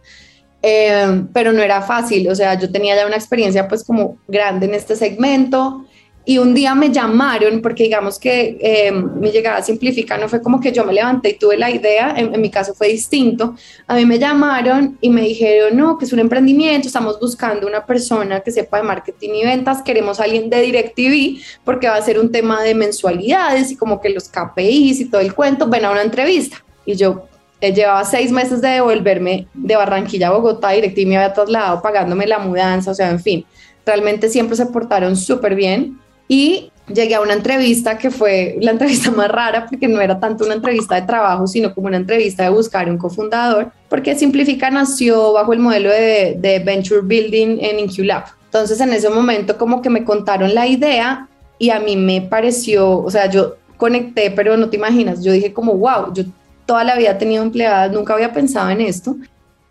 Eh, 0.67 1.27
pero 1.35 1.53
no 1.53 1.61
era 1.61 1.83
fácil, 1.83 2.27
o 2.31 2.35
sea, 2.35 2.59
yo 2.59 2.73
tenía 2.73 2.97
ya 2.97 3.07
una 3.07 3.17
experiencia 3.17 3.69
pues 3.69 3.85
como 3.85 4.17
grande 4.27 4.65
en 4.65 4.73
este 4.73 4.97
segmento 4.97 5.85
y 6.25 6.39
un 6.39 6.55
día 6.55 6.75
me 6.75 6.91
llamaron 6.91 7.61
porque 7.61 7.83
digamos 7.83 8.19
que 8.19 8.57
eh, 8.59 8.91
mi 8.91 9.31
llegada 9.31 9.61
Simplifica 9.61 10.17
no 10.17 10.27
fue 10.27 10.41
como 10.41 10.59
que 10.59 10.73
yo 10.73 10.87
me 10.87 10.95
levanté 10.95 11.29
y 11.33 11.39
tuve 11.39 11.59
la 11.59 11.71
idea, 11.71 12.15
en, 12.17 12.41
mi 12.41 12.49
caso 12.49 12.73
fue 12.73 12.89
distinto, 12.89 13.55
a 13.87 13.95
mí 13.95 14.07
me 14.07 14.19
llamaron 14.19 14.97
y 15.03 15.11
me 15.11 15.21
dijeron, 15.21 15.77
no, 15.77 15.99
que 15.99 16.07
es 16.07 16.15
un 16.15 16.21
emprendimiento, 16.21 16.89
estamos 16.89 17.21
buscando 17.21 17.67
una 17.67 17.85
persona 17.85 18.41
que 18.41 18.51
sepa 18.51 18.79
de 18.79 18.85
marketing 18.85 19.35
y 19.35 19.45
ventas, 19.45 19.83
queremos 19.83 20.19
a 20.19 20.25
alguien 20.25 20.49
de 20.49 20.63
DirecTV 20.63 21.43
porque 21.63 21.89
va 21.89 21.97
a 21.97 22.03
ser 22.03 22.19
un 22.19 22.33
tema 22.33 22.63
de 22.63 22.75
mensualidades 22.75 23.71
y 23.71 23.77
como 23.77 24.01
que 24.01 24.09
los 24.09 24.31
KPIs 24.31 25.01
y 25.01 25.11
todo 25.11 25.21
el 25.21 25.35
cuento, 25.35 25.69
ven 25.69 25.85
a 25.85 25.91
una 25.91 26.01
entrevista. 26.01 26.65
Y 26.87 26.97
yo, 26.97 27.27
llevaba 27.61 28.05
seis 28.05 28.31
meses 28.31 28.61
de 28.61 28.69
devolverme 28.69 29.47
de 29.55 29.77
Barranquilla 29.77 30.29
a 30.29 30.33
Bogotá, 30.33 30.77
y 30.77 31.07
me 31.07 31.17
había 31.17 31.33
trasladado 31.33 31.81
pagándome 31.81 32.27
la 32.27 32.39
mudanza, 32.39 32.91
o 32.91 32.95
sea, 32.95 33.11
en 33.11 33.21
fin, 33.21 33.45
realmente 33.87 34.29
siempre 34.29 34.57
se 34.57 34.67
portaron 34.67 35.17
súper 35.17 35.55
bien 35.55 35.99
y 36.29 36.71
llegué 36.93 37.15
a 37.15 37.21
una 37.21 37.33
entrevista 37.33 37.97
que 37.97 38.11
fue 38.11 38.57
la 38.61 38.71
entrevista 38.71 39.11
más 39.11 39.31
rara 39.31 39.67
porque 39.69 39.89
no 39.89 40.01
era 40.01 40.21
tanto 40.21 40.45
una 40.45 40.55
entrevista 40.55 40.95
de 40.97 41.03
trabajo, 41.03 41.47
sino 41.47 41.75
como 41.75 41.87
una 41.87 41.97
entrevista 41.97 42.43
de 42.43 42.51
buscar 42.51 42.91
un 42.91 42.99
cofundador, 42.99 43.73
porque 43.89 44.15
Simplifica 44.15 44.71
nació 44.71 45.33
bajo 45.33 45.53
el 45.53 45.61
modelo 45.61 45.91
de, 45.91 46.37
de 46.39 46.59
Venture 46.59 47.01
Building 47.03 47.59
en 47.61 47.81
InQLab. 47.81 48.25
Entonces 48.45 48.81
en 48.81 48.93
ese 48.93 49.09
momento 49.09 49.57
como 49.57 49.81
que 49.81 49.91
me 49.91 50.05
contaron 50.05 50.55
la 50.55 50.67
idea 50.67 51.29
y 51.59 51.71
a 51.71 51.81
mí 51.81 51.97
me 51.97 52.21
pareció, 52.21 52.99
o 52.99 53.11
sea, 53.11 53.31
yo 53.31 53.57
conecté, 53.77 54.31
pero 54.31 54.57
no 54.57 54.69
te 54.69 54.77
imaginas, 54.77 55.25
yo 55.25 55.33
dije 55.33 55.53
como, 55.53 55.75
wow, 55.75 56.13
yo 56.13 56.25
toda 56.67 56.85
la 56.85 56.97
vida 56.97 57.19
tenido 57.19 57.43
empleadas, 57.43 57.93
nunca 57.93 58.15
había 58.15 58.33
pensado 58.33 58.71
en 58.71 58.81
esto. 58.81 59.17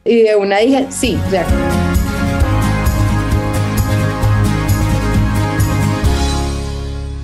Y 0.06 0.23
de 0.23 0.36
una 0.36 0.60
dije, 0.60 0.88
sí, 0.89 1.17
o. 1.32 1.43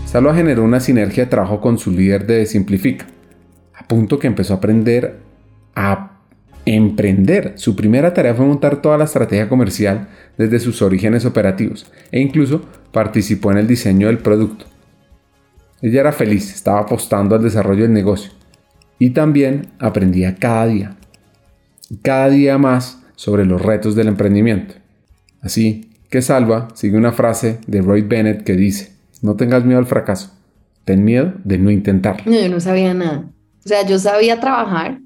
Salva 0.06 0.34
generó 0.34 0.64
una 0.64 0.80
sinergia 0.80 1.26
de 1.26 1.30
trabajo 1.30 1.62
con 1.62 1.78
su 1.78 1.92
líder 1.92 2.26
de 2.26 2.46
Simplifica, 2.46 3.06
a 3.76 3.88
punto 3.88 4.18
que 4.18 4.28
empezó 4.28 4.54
a 4.54 4.58
aprender 4.58 5.18
a 5.76 6.14
emprender. 6.66 7.54
Su 7.58 7.76
primera 7.76 8.14
tarea 8.14 8.34
fue 8.34 8.46
montar 8.46 8.82
toda 8.82 8.98
la 8.98 9.04
estrategia 9.04 9.48
comercial 9.48 10.08
desde 10.38 10.60
sus 10.60 10.82
orígenes 10.82 11.26
operativos 11.26 11.92
e 12.12 12.20
incluso 12.20 12.62
participó 12.92 13.52
en 13.52 13.60
el 13.60 13.68
diseño 13.68 14.08
del 14.08 14.18
producto. 14.18 14.66
Ella 15.82 16.02
era 16.02 16.12
feliz, 16.12 16.54
estaba 16.54 16.80
apostando 16.80 17.36
al 17.36 17.44
desarrollo 17.44 17.84
del 17.84 17.94
negocio 17.94 18.39
y 19.00 19.12
también 19.12 19.70
aprendía 19.80 20.36
cada 20.36 20.68
día, 20.68 20.98
cada 22.04 22.30
día 22.30 22.58
más 22.58 23.00
sobre 23.16 23.46
los 23.46 23.62
retos 23.62 23.96
del 23.96 24.10
emprendimiento. 24.10 24.76
Así 25.42 25.90
que 26.10 26.22
Salva 26.22 26.68
sigue 26.74 26.98
una 26.98 27.14
frase 27.14 27.60
de 27.66 27.82
Roy 27.82 28.02
Bennett 28.02 28.44
que 28.44 28.54
dice, 28.54 28.94
no 29.22 29.36
tengas 29.36 29.64
miedo 29.64 29.80
al 29.80 29.86
fracaso, 29.86 30.32
ten 30.86 31.04
miedo 31.04 31.34
de 31.44 31.58
no 31.58 31.72
intentarlo. 31.72 32.24
No, 32.30 32.40
yo 32.40 32.50
no 32.50 32.60
sabía 32.60 32.94
nada. 32.94 33.24
O 33.66 33.68
sea, 33.68 33.86
yo 33.86 33.98
sabía 34.00 34.40
trabajar 34.40 35.00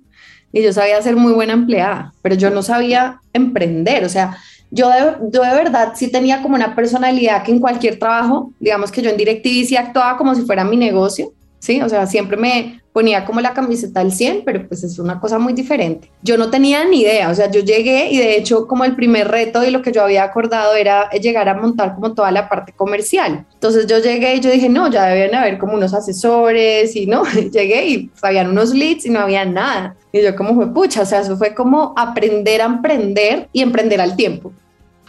y 0.51 0.63
yo 0.63 0.73
sabía 0.73 1.01
ser 1.01 1.15
muy 1.15 1.33
buena 1.33 1.53
empleada, 1.53 2.13
pero 2.21 2.35
yo 2.35 2.49
no 2.49 2.63
sabía 2.63 3.19
emprender. 3.33 4.05
O 4.05 4.09
sea, 4.09 4.37
yo 4.71 4.89
de, 4.89 5.29
yo 5.31 5.43
de 5.43 5.53
verdad 5.53 5.93
sí 5.95 6.11
tenía 6.11 6.41
como 6.41 6.55
una 6.55 6.75
personalidad 6.75 7.43
que 7.43 7.51
en 7.51 7.59
cualquier 7.59 7.99
trabajo, 7.99 8.51
digamos 8.59 8.91
que 8.91 9.01
yo 9.01 9.09
en 9.09 9.17
DirecTV 9.17 9.65
sí 9.65 9.75
actuaba 9.75 10.17
como 10.17 10.33
si 10.33 10.41
fuera 10.43 10.63
mi 10.63 10.77
negocio, 10.77 11.31
¿sí? 11.63 11.81
O 11.81 11.87
sea, 11.87 12.05
siempre 12.07 12.35
me 12.35 12.81
ponía 12.91 13.23
como 13.23 13.39
la 13.39 13.53
camiseta 13.53 14.01
al 14.01 14.11
100, 14.11 14.41
pero 14.43 14.67
pues 14.67 14.83
es 14.83 14.99
una 14.99 15.21
cosa 15.21 15.39
muy 15.39 15.53
diferente. 15.53 16.11
Yo 16.21 16.37
no 16.37 16.49
tenía 16.49 16.83
ni 16.83 17.01
idea, 17.01 17.29
o 17.29 17.35
sea, 17.35 17.49
yo 17.49 17.61
llegué 17.61 18.11
y 18.11 18.17
de 18.17 18.35
hecho 18.35 18.67
como 18.67 18.83
el 18.83 18.97
primer 18.97 19.29
reto 19.29 19.63
y 19.63 19.71
lo 19.71 19.81
que 19.81 19.93
yo 19.93 20.03
había 20.03 20.25
acordado 20.25 20.75
era 20.75 21.09
llegar 21.11 21.47
a 21.47 21.53
montar 21.53 21.95
como 21.95 22.13
toda 22.13 22.31
la 22.31 22.49
parte 22.49 22.73
comercial. 22.73 23.45
Entonces 23.53 23.87
yo 23.87 23.99
llegué 23.99 24.35
y 24.35 24.39
yo 24.41 24.51
dije, 24.51 24.67
no, 24.67 24.91
ya 24.91 25.05
deben 25.05 25.33
haber 25.33 25.57
como 25.57 25.75
unos 25.75 25.93
asesores 25.93 26.93
y 26.97 27.05
no, 27.05 27.23
llegué 27.51 27.87
y 27.87 28.11
habían 28.21 28.49
unos 28.49 28.73
leads 28.73 29.05
y 29.05 29.09
no 29.09 29.21
había 29.21 29.45
nada. 29.45 29.95
Y 30.11 30.21
yo 30.21 30.35
como 30.35 30.55
fue 30.55 30.73
pucha, 30.73 31.03
o 31.03 31.05
sea, 31.05 31.21
eso 31.21 31.37
fue 31.37 31.55
como 31.55 31.93
aprender 31.95 32.61
a 32.61 32.65
emprender 32.65 33.47
y 33.53 33.61
emprender 33.61 34.01
al 34.01 34.17
tiempo 34.17 34.51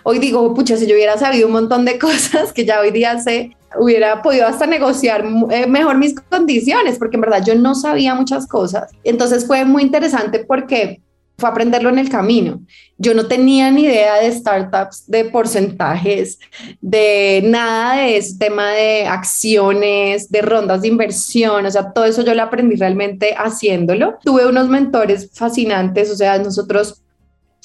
hoy 0.04 0.18
digo, 0.18 0.54
pucha, 0.54 0.76
si 0.76 0.86
yo 0.86 0.94
hubiera 0.94 1.18
sabido 1.18 1.48
un 1.48 1.52
montón 1.54 1.84
de 1.84 1.98
cosas 1.98 2.52
que 2.52 2.64
ya 2.64 2.80
hoy 2.80 2.92
día 2.92 3.18
sé, 3.18 3.56
hubiera 3.78 4.22
podido 4.22 4.46
hasta 4.46 4.66
negociar 4.66 5.24
eh, 5.50 5.66
mejor 5.66 5.98
mis 5.98 6.14
condiciones, 6.14 6.98
porque 6.98 7.16
en 7.16 7.22
verdad 7.22 7.44
yo 7.44 7.54
no 7.54 7.74
sabía 7.74 8.14
muchas 8.14 8.46
cosas. 8.46 8.90
Entonces 9.04 9.46
fue 9.46 9.64
muy 9.64 9.82
interesante 9.82 10.44
porque 10.44 11.00
fue 11.36 11.48
aprenderlo 11.48 11.88
en 11.88 11.98
el 11.98 12.08
camino. 12.08 12.60
Yo 12.96 13.12
no 13.12 13.26
tenía 13.26 13.70
ni 13.70 13.84
idea 13.84 14.20
de 14.20 14.30
startups, 14.30 15.04
de 15.08 15.24
porcentajes, 15.24 16.38
de 16.80 17.42
nada 17.44 17.96
de 17.96 18.16
ese 18.16 18.38
tema 18.38 18.70
de 18.70 19.06
acciones, 19.06 20.30
de 20.30 20.42
rondas 20.42 20.82
de 20.82 20.88
inversión, 20.88 21.66
o 21.66 21.70
sea, 21.70 21.92
todo 21.92 22.04
eso 22.04 22.22
yo 22.22 22.34
lo 22.34 22.42
aprendí 22.42 22.76
realmente 22.76 23.34
haciéndolo. 23.36 24.18
Tuve 24.22 24.46
unos 24.46 24.68
mentores 24.68 25.30
fascinantes, 25.32 26.10
o 26.10 26.16
sea, 26.16 26.38
nosotros 26.38 27.03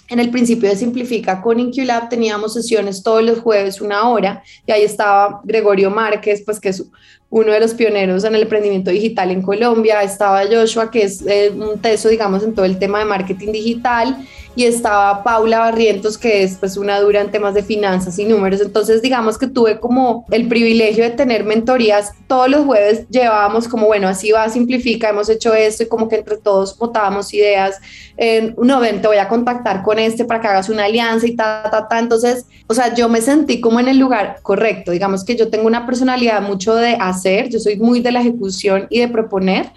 en 0.10 0.20
el 0.20 0.32
principio 0.32 0.70
de 0.70 0.76
Simplifica 0.76 1.42
con 1.42 1.60
InQLab 1.60 2.10
teníamos 2.10 2.54
sesiones 2.54 3.04
todos 3.04 3.24
los 3.24 3.40
jueves, 3.40 3.82
una 3.82 4.10
hora, 4.10 4.44
y 4.66 4.72
ahí 4.72 4.84
estaba 4.84 5.42
Gregorio 5.44 5.92
Márquez, 5.92 6.44
pues 6.46 6.60
que 6.60 6.70
es 6.70 6.84
uno 7.32 7.52
de 7.52 7.60
los 7.60 7.74
pioneros 7.74 8.24
en 8.24 8.36
el 8.36 8.44
emprendimiento 8.44 8.90
digital 8.90 9.30
en 9.30 9.42
Colombia, 9.42 10.02
estaba 10.02 10.42
Joshua, 10.50 10.90
que 10.90 11.04
es 11.04 11.24
eh, 11.28 11.52
un 11.56 11.80
teso, 11.80 12.10
digamos, 12.10 12.44
en 12.44 12.56
todo 12.56 12.66
el 12.66 12.80
tema 12.80 13.00
de 13.00 13.06
marketing 13.06 13.52
digital, 13.52 14.18
y 14.56 14.66
estaba 14.66 15.24
Paula 15.24 15.60
Barrientos, 15.60 16.18
que 16.18 16.44
es 16.44 16.58
pues 16.58 16.76
una 16.76 17.00
dura 17.00 17.22
en 17.22 17.32
temas 17.32 17.54
de 17.54 17.64
finanzas 17.64 18.18
y 18.20 18.26
números. 18.26 18.60
Entonces, 18.62 19.02
digamos 19.02 19.38
que 19.38 19.48
tuve 19.48 19.80
como 19.80 20.26
el 20.32 20.48
privilegio 20.48 21.04
de 21.04 21.12
tener 21.12 21.46
mentorías. 21.46 22.12
Todos 22.28 22.50
los 22.50 22.66
jueves 22.66 23.08
llevábamos 23.10 23.68
como, 23.68 23.86
bueno, 23.86 24.08
así 24.08 24.32
va, 24.32 24.50
simplifica, 24.50 25.10
hemos 25.10 25.30
hecho 25.30 25.54
esto 25.54 25.84
y 25.84 25.88
como 25.88 26.10
que 26.10 26.18
entre 26.18 26.38
todos 26.38 26.78
votábamos 26.78 27.34
ideas. 27.34 27.78
Eh, 28.18 28.54
no, 28.58 28.82
ven, 28.82 29.02
te 29.02 29.08
voy 29.08 29.18
a 29.18 29.30
contactar 29.30 29.82
con 29.82 29.98
este 29.98 30.26
para 30.26 30.42
que 30.42 30.48
hagas 30.48 30.68
una 30.68 30.86
alianza 30.86 31.26
y 31.26 31.38
ta, 31.38 31.70
ta, 31.72 31.88
ta. 31.88 32.00
Entonces, 32.00 32.46
o 32.68 32.74
sea, 32.74 32.94
yo 32.94 33.08
me 33.08 33.22
sentí 33.22 33.62
como 33.62 33.80
en 33.80 33.88
el 33.88 33.98
lugar 33.98 34.40
correcto. 34.42 34.92
Digamos 34.92 35.24
que 35.24 35.38
yo 35.38 35.50
tengo 35.50 35.68
una 35.68 35.86
personalidad 35.86 36.42
mucho 36.42 36.76
de 36.76 36.98
hacer, 37.00 37.19
yo 37.24 37.60
soy 37.60 37.78
muy 37.78 38.00
de 38.00 38.12
la 38.12 38.22
ejecución 38.22 38.88
y 38.90 39.00
de 39.00 39.08
proponer. 39.08 39.72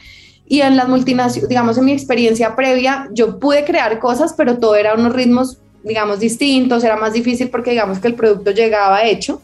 Y 0.46 0.60
en 0.60 0.76
las 0.76 0.88
multinacionales, 0.88 1.48
digamos, 1.48 1.78
en 1.78 1.84
mi 1.84 1.92
experiencia 1.92 2.54
previa, 2.54 3.08
yo 3.12 3.38
pude 3.38 3.64
crear 3.64 3.98
cosas, 3.98 4.34
pero 4.36 4.58
todo 4.58 4.74
era 4.74 4.94
unos 4.94 5.12
ritmos, 5.12 5.58
digamos, 5.82 6.20
distintos, 6.20 6.84
era 6.84 6.96
más 6.96 7.12
difícil 7.12 7.48
porque, 7.48 7.70
digamos, 7.70 7.98
que 7.98 8.08
el 8.08 8.14
producto 8.14 8.50
llegaba 8.50 9.04
hecho. 9.04 9.40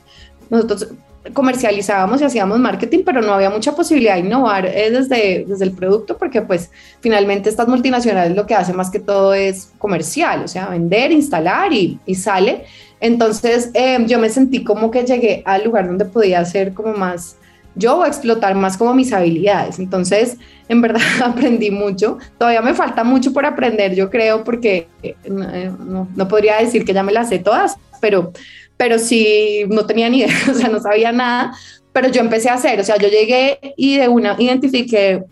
Nosotros 0.50 0.88
comercializábamos 1.32 2.20
y 2.20 2.24
hacíamos 2.24 2.58
marketing, 2.58 3.00
pero 3.04 3.20
no 3.20 3.32
había 3.32 3.50
mucha 3.50 3.74
posibilidad 3.74 4.14
de 4.14 4.20
innovar 4.20 4.66
eh, 4.66 4.90
desde, 4.90 5.44
desde 5.46 5.64
el 5.64 5.72
producto, 5.72 6.16
porque 6.16 6.42
pues 6.42 6.70
finalmente 7.00 7.48
estas 7.48 7.68
multinacionales 7.68 8.36
lo 8.36 8.46
que 8.46 8.54
hacen 8.54 8.76
más 8.76 8.90
que 8.90 9.00
todo 9.00 9.34
es 9.34 9.70
comercial, 9.78 10.42
o 10.44 10.48
sea, 10.48 10.68
vender, 10.68 11.12
instalar 11.12 11.72
y, 11.72 11.98
y 12.06 12.14
sale. 12.14 12.64
Entonces 13.00 13.70
eh, 13.74 13.98
yo 14.06 14.18
me 14.18 14.28
sentí 14.28 14.64
como 14.64 14.90
que 14.90 15.04
llegué 15.04 15.42
al 15.44 15.64
lugar 15.64 15.86
donde 15.86 16.04
podía 16.04 16.44
ser 16.44 16.74
como 16.74 16.94
más 16.94 17.36
yo 17.78 18.02
a 18.02 18.08
explotar 18.08 18.54
más 18.54 18.76
como 18.76 18.94
mis 18.94 19.12
habilidades. 19.12 19.78
Entonces, 19.78 20.36
en 20.68 20.82
verdad 20.82 21.00
aprendí 21.24 21.70
mucho. 21.70 22.18
Todavía 22.38 22.60
me 22.60 22.74
falta 22.74 23.04
mucho 23.04 23.32
por 23.32 23.46
aprender, 23.46 23.94
yo 23.94 24.10
creo, 24.10 24.44
porque 24.44 24.88
eh, 25.02 25.14
no, 25.28 26.08
no, 26.14 26.28
podría 26.28 26.56
decir 26.56 26.84
que 26.84 26.92
ya 26.92 27.02
me 27.02 27.12
las 27.12 27.28
sé 27.28 27.38
todas, 27.38 27.76
pero, 28.00 28.32
pero 28.76 28.98
sí 28.98 29.64
no 29.68 29.86
tenía 29.86 30.08
ni 30.08 30.20
idea, 30.20 30.34
o 30.50 30.54
sea, 30.54 30.68
no 30.68 30.80
sabía 30.80 31.12
nada, 31.12 31.52
pero 31.92 32.08
yo 32.08 32.20
empecé 32.20 32.50
a 32.50 32.54
hacer, 32.54 32.78
o 32.80 32.84
sea, 32.84 32.96
yo 32.98 33.08
llegué 33.08 33.58
y 33.76 33.96
de 33.96 34.08
una 34.08 34.36
identifiqué 34.38 35.24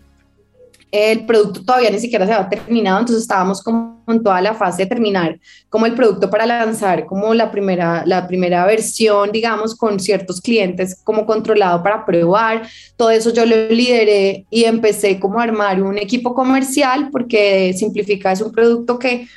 el 0.91 1.25
producto 1.25 1.63
todavía 1.63 1.89
ni 1.89 1.99
siquiera 1.99 2.25
se 2.25 2.33
había 2.33 2.49
terminado, 2.49 2.99
entonces 2.99 3.23
estábamos 3.23 3.61
como 3.61 4.03
en 4.07 4.23
toda 4.23 4.41
la 4.41 4.53
fase 4.53 4.83
de 4.83 4.87
terminar 4.87 5.37
como 5.69 5.85
el 5.85 5.93
producto 5.93 6.29
para 6.29 6.45
lanzar 6.45 7.05
como 7.05 7.33
la 7.33 7.51
primera, 7.51 8.03
la 8.05 8.25
primera 8.25 8.65
versión, 8.65 9.31
digamos, 9.31 9.75
con 9.75 9.99
ciertos 9.99 10.39
clientes 10.39 10.97
como 11.03 11.25
controlado 11.25 11.83
para 11.83 12.05
probar. 12.05 12.67
Todo 12.95 13.09
eso 13.09 13.33
yo 13.33 13.45
lo 13.45 13.67
lideré 13.67 14.45
y 14.49 14.63
empecé 14.63 15.19
como 15.19 15.39
a 15.39 15.43
armar 15.43 15.83
un 15.83 15.97
equipo 15.97 16.33
comercial 16.33 17.09
porque 17.11 17.73
Simplifica 17.77 18.31
es 18.31 18.39
un 18.39 18.53
producto 18.53 18.97
que 18.97 19.27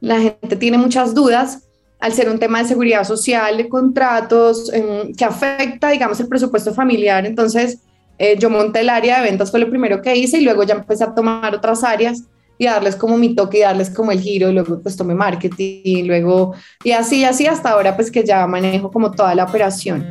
la 0.00 0.20
gente 0.20 0.56
tiene 0.56 0.76
muchas 0.76 1.14
dudas 1.14 1.64
al 2.00 2.12
ser 2.12 2.28
un 2.28 2.38
tema 2.38 2.62
de 2.62 2.68
seguridad 2.68 3.02
social, 3.02 3.56
de 3.56 3.68
contratos, 3.68 4.70
que 5.16 5.24
afecta, 5.24 5.88
digamos, 5.90 6.20
el 6.20 6.28
presupuesto 6.28 6.72
familiar. 6.72 7.26
Entonces, 7.26 7.80
eh, 8.18 8.36
yo 8.38 8.50
monté 8.50 8.80
el 8.80 8.88
área 8.88 9.20
de 9.20 9.30
ventas, 9.30 9.50
fue 9.50 9.60
lo 9.60 9.70
primero 9.70 10.02
que 10.02 10.16
hice 10.16 10.38
y 10.38 10.44
luego 10.44 10.64
ya 10.64 10.74
empecé 10.74 11.04
a 11.04 11.14
tomar 11.14 11.54
otras 11.54 11.84
áreas 11.84 12.24
y 12.58 12.66
darles 12.66 12.96
como 12.96 13.16
mi 13.16 13.34
toque 13.34 13.58
y 13.58 13.60
darles 13.60 13.88
como 13.90 14.10
el 14.10 14.20
giro, 14.20 14.50
y 14.50 14.52
luego 14.52 14.80
pues 14.82 14.96
tomé 14.96 15.14
marketing, 15.14 15.80
y 15.84 16.02
luego 16.02 16.54
y 16.82 16.90
así, 16.90 17.24
así 17.24 17.46
hasta 17.46 17.70
ahora 17.70 17.94
pues 17.94 18.10
que 18.10 18.24
ya 18.24 18.44
manejo 18.48 18.90
como 18.90 19.12
toda 19.12 19.34
la 19.34 19.44
operación. 19.44 20.04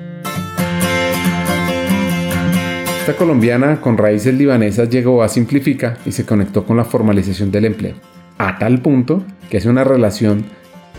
Esta 3.01 3.15
colombiana 3.17 3.79
con 3.79 3.97
raíces 3.97 4.33
libanesas 4.33 4.89
llegó 4.89 5.23
a 5.23 5.29
Simplifica 5.29 5.97
y 6.05 6.11
se 6.11 6.25
conectó 6.25 6.65
con 6.65 6.77
la 6.77 6.85
formalización 6.85 7.51
del 7.51 7.65
empleo, 7.65 7.95
a 8.37 8.57
tal 8.57 8.81
punto 8.81 9.23
que 9.49 9.57
es 9.57 9.65
una 9.65 9.83
relación 9.83 10.45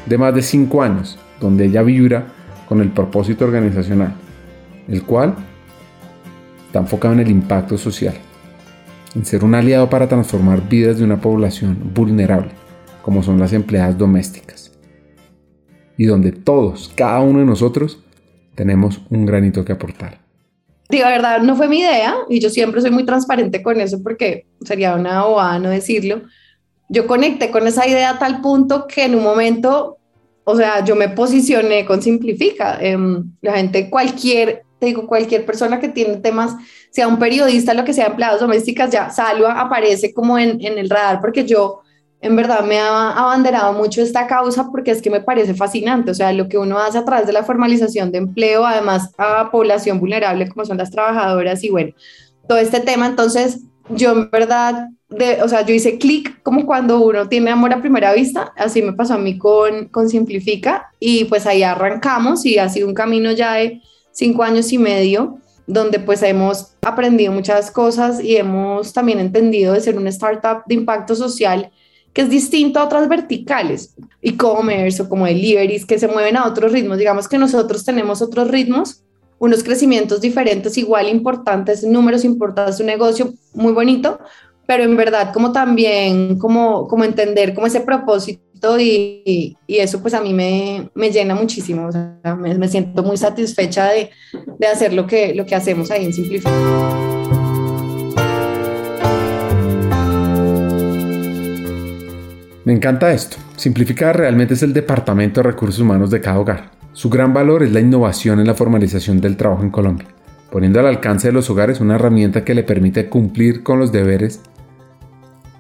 de 0.07 0.18
más 0.18 0.35
de 0.35 0.42
cinco 0.42 0.83
años, 0.83 1.18
donde 1.40 1.66
ella 1.66 1.83
vibra 1.83 2.27
con 2.68 2.81
el 2.81 2.90
propósito 2.90 3.44
organizacional, 3.44 4.14
el 4.88 5.03
cual 5.03 5.35
está 6.68 6.81
enfocado 6.81 7.14
en 7.14 7.20
el 7.20 7.31
impacto 7.31 7.78
social, 7.78 8.14
en 9.14 9.24
ser 9.24 9.42
un 9.42 9.54
aliado 9.54 9.88
para 9.88 10.07
transformar 10.07 10.68
vidas 10.68 10.98
de 10.98 11.04
una 11.04 11.18
población 11.18 11.78
vulnerable, 11.94 12.50
como 13.00 13.22
son 13.22 13.40
las 13.40 13.54
empleadas 13.54 13.96
domésticas, 13.96 14.78
y 15.96 16.04
donde 16.04 16.31
todos, 16.31 16.92
cada 16.94 17.20
uno 17.20 17.38
de 17.38 17.46
nosotros, 17.46 18.04
tenemos 18.54 19.00
un 19.09 19.24
granito 19.24 19.64
que 19.64 19.72
aportar. 19.72 20.18
Digo, 20.90 21.04
la 21.04 21.11
verdad, 21.11 21.40
no 21.40 21.57
fue 21.57 21.68
mi 21.68 21.81
idea, 21.81 22.14
y 22.28 22.38
yo 22.38 22.50
siempre 22.50 22.83
soy 22.83 22.90
muy 22.90 23.07
transparente 23.07 23.62
con 23.62 23.81
eso 23.81 24.02
porque 24.02 24.44
sería 24.61 24.94
una 24.94 25.24
bobada 25.24 25.59
no 25.59 25.70
decirlo. 25.70 26.20
Yo 26.90 27.07
conecté 27.07 27.50
con 27.50 27.66
esa 27.66 27.88
idea 27.88 28.11
a 28.11 28.18
tal 28.18 28.42
punto 28.42 28.87
que 28.87 29.04
en 29.04 29.14
un 29.14 29.22
momento, 29.22 29.96
o 30.44 30.54
sea, 30.54 30.85
yo 30.85 30.96
me 30.96 31.09
posicioné 31.09 31.87
con 31.87 32.02
Simplifica. 32.02 32.78
Em, 32.78 33.33
la 33.40 33.57
gente, 33.57 33.88
cualquier 33.88 34.64
te 34.78 34.86
digo, 34.86 35.06
cualquier 35.06 35.44
persona 35.44 35.80
que 35.80 35.88
tiene 35.88 36.16
temas, 36.18 36.54
sea 36.90 37.08
un 37.08 37.18
periodista, 37.18 37.74
lo 37.74 37.84
que 37.84 37.92
sea, 37.92 38.06
empleados 38.06 38.40
domésticas, 38.40 38.90
ya 38.90 39.10
Salva 39.10 39.60
aparece 39.60 40.14
como 40.14 40.38
en, 40.38 40.64
en 40.64 40.78
el 40.78 40.88
radar 40.88 41.20
porque 41.20 41.44
yo 41.44 41.82
en 42.20 42.34
verdad 42.34 42.64
me 42.64 42.78
ha 42.78 43.10
abanderado 43.10 43.72
mucho 43.72 44.02
esta 44.02 44.26
causa 44.26 44.68
porque 44.70 44.90
es 44.90 45.00
que 45.00 45.10
me 45.10 45.20
parece 45.20 45.54
fascinante, 45.54 46.10
o 46.10 46.14
sea, 46.14 46.32
lo 46.32 46.48
que 46.48 46.58
uno 46.58 46.78
hace 46.78 46.98
a 46.98 47.04
través 47.04 47.26
de 47.26 47.32
la 47.32 47.44
formalización 47.44 48.10
de 48.10 48.18
empleo, 48.18 48.66
además 48.66 49.10
a 49.18 49.50
población 49.50 50.00
vulnerable 50.00 50.48
como 50.48 50.64
son 50.64 50.78
las 50.78 50.90
trabajadoras 50.90 51.62
y 51.62 51.70
bueno, 51.70 51.92
todo 52.48 52.58
este 52.58 52.80
tema, 52.80 53.06
entonces 53.06 53.60
yo 53.90 54.12
en 54.12 54.30
verdad, 54.30 54.88
de, 55.08 55.42
o 55.42 55.48
sea, 55.48 55.64
yo 55.64 55.74
hice 55.74 55.98
clic 55.98 56.42
como 56.42 56.66
cuando 56.66 57.00
uno 57.00 57.28
tiene 57.28 57.50
amor 57.50 57.72
a 57.72 57.80
primera 57.80 58.12
vista, 58.12 58.52
así 58.56 58.82
me 58.82 58.92
pasó 58.92 59.14
a 59.14 59.18
mí 59.18 59.38
con, 59.38 59.86
con 59.88 60.08
Simplifica 60.08 60.90
y 60.98 61.24
pues 61.24 61.46
ahí 61.46 61.62
arrancamos 61.62 62.44
y 62.44 62.58
ha 62.58 62.68
sido 62.68 62.88
un 62.88 62.94
camino 62.94 63.32
ya 63.32 63.54
de 63.54 63.80
cinco 64.18 64.42
años 64.42 64.72
y 64.72 64.78
medio, 64.78 65.38
donde 65.68 66.00
pues 66.00 66.24
hemos 66.24 66.72
aprendido 66.83 67.33
muchas 67.33 67.70
cosas 67.70 68.20
y 68.20 68.37
hemos 68.37 68.92
también 68.92 69.20
entendido 69.20 69.74
de 69.74 69.81
ser 69.81 69.96
una 69.96 70.11
startup 70.11 70.64
de 70.66 70.74
impacto 70.74 71.14
social 71.14 71.70
que 72.12 72.22
es 72.22 72.31
distinto 72.31 72.81
a 72.81 72.85
otras 72.87 73.09
verticales, 73.09 73.94
e-commerce 74.20 75.00
o 75.00 75.09
como 75.09 75.26
deliveries 75.26 75.87
que 75.87 76.00
se 76.00 76.09
mueven 76.09 76.37
a 76.37 76.46
otros 76.46 76.72
ritmos. 76.72 76.98
Digamos 76.98 77.28
que 77.28 77.38
nosotros 77.38 77.85
tenemos 77.85 78.20
otros 78.20 78.48
ritmos 78.48 79.04
unos 79.38 79.62
crecimientos 79.62 80.20
diferentes, 80.20 80.76
igual 80.78 81.09
importantes, 81.09 81.85
números 81.85 82.24
importantes, 82.24 82.81
un 82.81 82.87
negocio 82.87 83.33
muy 83.54 83.72
bonito, 83.72 84.18
pero 84.68 84.85
en 84.85 84.98
verdad 84.98 85.33
como 85.33 85.50
también 85.50 86.38
como, 86.38 86.87
como 86.88 87.02
entender 87.02 87.54
como 87.54 87.66
ese 87.66 87.81
propósito 87.81 88.78
y, 88.78 89.57
eso 89.66 90.02
pues 90.02 90.12
a 90.12 90.20
mí 90.20 90.35
me, 90.35 90.90
me 90.94 91.11
llena 91.11 91.35
muchísimo, 91.35 91.87
o 91.87 91.92
sea, 91.92 92.37
me, 92.37 92.68
siento 92.68 93.02
muy 93.02 93.16
satisfecha 93.16 93.87
de, 93.87 94.11
de, 94.59 94.66
hacer 94.66 94.92
lo 94.92 95.07
que, 95.07 95.35
lo 95.35 95.46
que 95.46 95.54
hacemos 95.54 95.90
ahí 95.90 96.04
en 96.04 96.12
Simplifica. 96.12 96.50
Me 102.64 102.74
encanta 102.74 103.11
esto. 103.12 103.38
Simplificar 103.57 104.18
realmente 104.18 104.52
es 104.52 104.62
el 104.62 104.74
departamento 104.74 105.40
de 105.40 105.48
recursos 105.48 105.81
humanos 105.81 106.11
de 106.11 106.20
cada 106.20 106.40
hogar. 106.40 106.70
Su 106.92 107.09
gran 107.09 107.33
valor 107.33 107.62
es 107.62 107.72
la 107.72 107.81
innovación 107.81 108.38
en 108.38 108.46
la 108.46 108.54
formalización 108.54 109.22
del 109.22 109.38
trabajo 109.38 109.62
en 109.62 109.70
Colombia, 109.70 110.09
poniendo 110.50 110.78
al 110.81 110.87
alcance 110.87 111.28
de 111.28 111.33
los 111.33 111.48
hogares 111.48 111.81
una 111.81 111.94
herramienta 111.94 112.44
que 112.44 112.54
le 112.54 112.64
permite 112.64 113.09
cumplir 113.09 113.62
con 113.62 113.78
los 113.78 113.92
deberes 113.92 114.42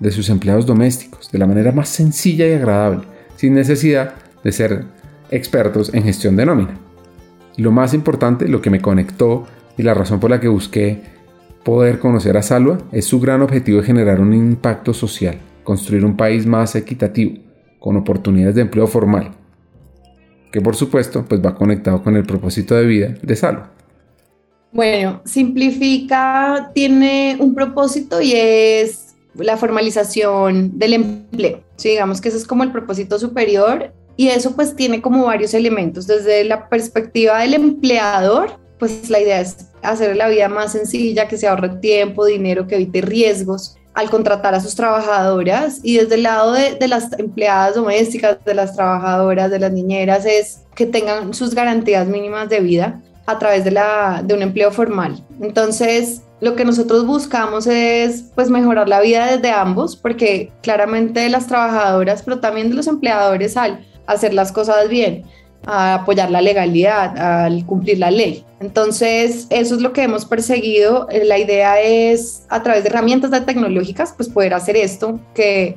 de 0.00 0.10
sus 0.10 0.28
empleados 0.28 0.66
domésticos 0.66 1.30
de 1.30 1.38
la 1.38 1.46
manera 1.46 1.72
más 1.72 1.88
sencilla 1.88 2.46
y 2.46 2.52
agradable, 2.52 3.02
sin 3.36 3.54
necesidad 3.54 4.14
de 4.44 4.52
ser 4.52 4.84
expertos 5.30 5.92
en 5.92 6.04
gestión 6.04 6.36
de 6.36 6.46
nómina. 6.46 6.78
Y 7.56 7.62
lo 7.62 7.72
más 7.72 7.94
importante, 7.94 8.48
lo 8.48 8.62
que 8.62 8.70
me 8.70 8.80
conectó 8.80 9.46
y 9.76 9.82
la 9.82 9.94
razón 9.94 10.20
por 10.20 10.30
la 10.30 10.40
que 10.40 10.48
busqué 10.48 11.02
poder 11.64 11.98
conocer 11.98 12.36
a 12.36 12.42
Salva 12.42 12.78
es 12.92 13.04
su 13.04 13.20
gran 13.20 13.42
objetivo 13.42 13.80
de 13.80 13.86
generar 13.86 14.20
un 14.20 14.32
impacto 14.32 14.94
social, 14.94 15.38
construir 15.64 16.04
un 16.04 16.16
país 16.16 16.46
más 16.46 16.74
equitativo, 16.76 17.36
con 17.78 17.96
oportunidades 17.96 18.54
de 18.54 18.62
empleo 18.62 18.86
formal, 18.86 19.32
que 20.52 20.60
por 20.60 20.76
supuesto 20.76 21.24
pues 21.28 21.44
va 21.44 21.54
conectado 21.54 22.02
con 22.02 22.16
el 22.16 22.24
propósito 22.24 22.74
de 22.74 22.86
vida 22.86 23.14
de 23.22 23.36
Salva. 23.36 23.72
Bueno, 24.72 25.22
Simplifica 25.24 26.70
tiene 26.74 27.36
un 27.40 27.54
propósito 27.54 28.20
y 28.20 28.32
es 28.34 29.07
la 29.38 29.56
formalización 29.56 30.78
del 30.78 30.94
empleo. 30.94 31.62
digamos 31.82 32.20
que 32.20 32.28
ese 32.28 32.38
es 32.38 32.46
como 32.46 32.62
el 32.62 32.72
propósito 32.72 33.18
superior 33.18 33.92
y 34.16 34.28
eso 34.28 34.56
pues 34.56 34.74
tiene 34.74 35.00
como 35.00 35.26
varios 35.26 35.54
elementos. 35.54 36.06
Desde 36.06 36.44
la 36.44 36.68
perspectiva 36.68 37.38
del 37.38 37.54
empleador, 37.54 38.58
pues 38.78 39.10
la 39.10 39.20
idea 39.20 39.40
es 39.40 39.68
hacer 39.82 40.16
la 40.16 40.28
vida 40.28 40.48
más 40.48 40.72
sencilla, 40.72 41.28
que 41.28 41.38
se 41.38 41.46
ahorre 41.46 41.68
tiempo, 41.80 42.24
dinero, 42.24 42.66
que 42.66 42.76
evite 42.76 43.00
riesgos 43.00 43.76
al 43.94 44.10
contratar 44.10 44.54
a 44.54 44.60
sus 44.60 44.76
trabajadoras 44.76 45.80
y 45.82 45.96
desde 45.96 46.14
el 46.16 46.22
lado 46.22 46.52
de, 46.52 46.76
de, 46.76 46.86
las 46.86 47.18
empleadas 47.18 47.74
domésticas, 47.74 48.38
de 48.44 48.54
las 48.54 48.76
trabajadoras, 48.76 49.50
de 49.50 49.58
las 49.58 49.72
niñeras, 49.72 50.24
es 50.24 50.60
que 50.76 50.86
tengan 50.86 51.34
sus 51.34 51.54
garantías 51.54 52.06
mínimas 52.06 52.48
de 52.48 52.60
vida 52.60 53.00
a 53.26 53.38
través 53.38 53.64
de, 53.64 53.72
la, 53.72 54.22
de 54.24 54.34
un 54.34 54.42
empleo 54.42 54.70
formal. 54.70 55.22
Entonces, 55.40 56.22
lo 56.40 56.54
que 56.54 56.64
nosotros 56.64 57.06
buscamos 57.06 57.66
es 57.66 58.26
pues 58.34 58.50
mejorar 58.50 58.88
la 58.88 59.00
vida 59.00 59.26
desde 59.26 59.50
ambos, 59.50 59.96
porque 59.96 60.52
claramente 60.62 61.28
las 61.28 61.46
trabajadoras, 61.46 62.22
pero 62.22 62.38
también 62.38 62.68
de 62.68 62.76
los 62.76 62.86
empleadores 62.86 63.56
al 63.56 63.84
hacer 64.06 64.34
las 64.34 64.52
cosas 64.52 64.88
bien, 64.88 65.24
a 65.66 65.94
apoyar 65.94 66.30
la 66.30 66.40
legalidad, 66.40 67.44
al 67.44 67.66
cumplir 67.66 67.98
la 67.98 68.10
ley. 68.10 68.44
Entonces, 68.60 69.46
eso 69.50 69.74
es 69.74 69.80
lo 69.80 69.92
que 69.92 70.02
hemos 70.02 70.24
perseguido. 70.24 71.08
La 71.24 71.38
idea 71.38 71.80
es, 71.80 72.44
a 72.48 72.62
través 72.62 72.84
de 72.84 72.90
herramientas 72.90 73.30
tecnológicas, 73.44 74.14
pues 74.16 74.28
poder 74.28 74.54
hacer 74.54 74.76
esto, 74.76 75.20
que 75.34 75.76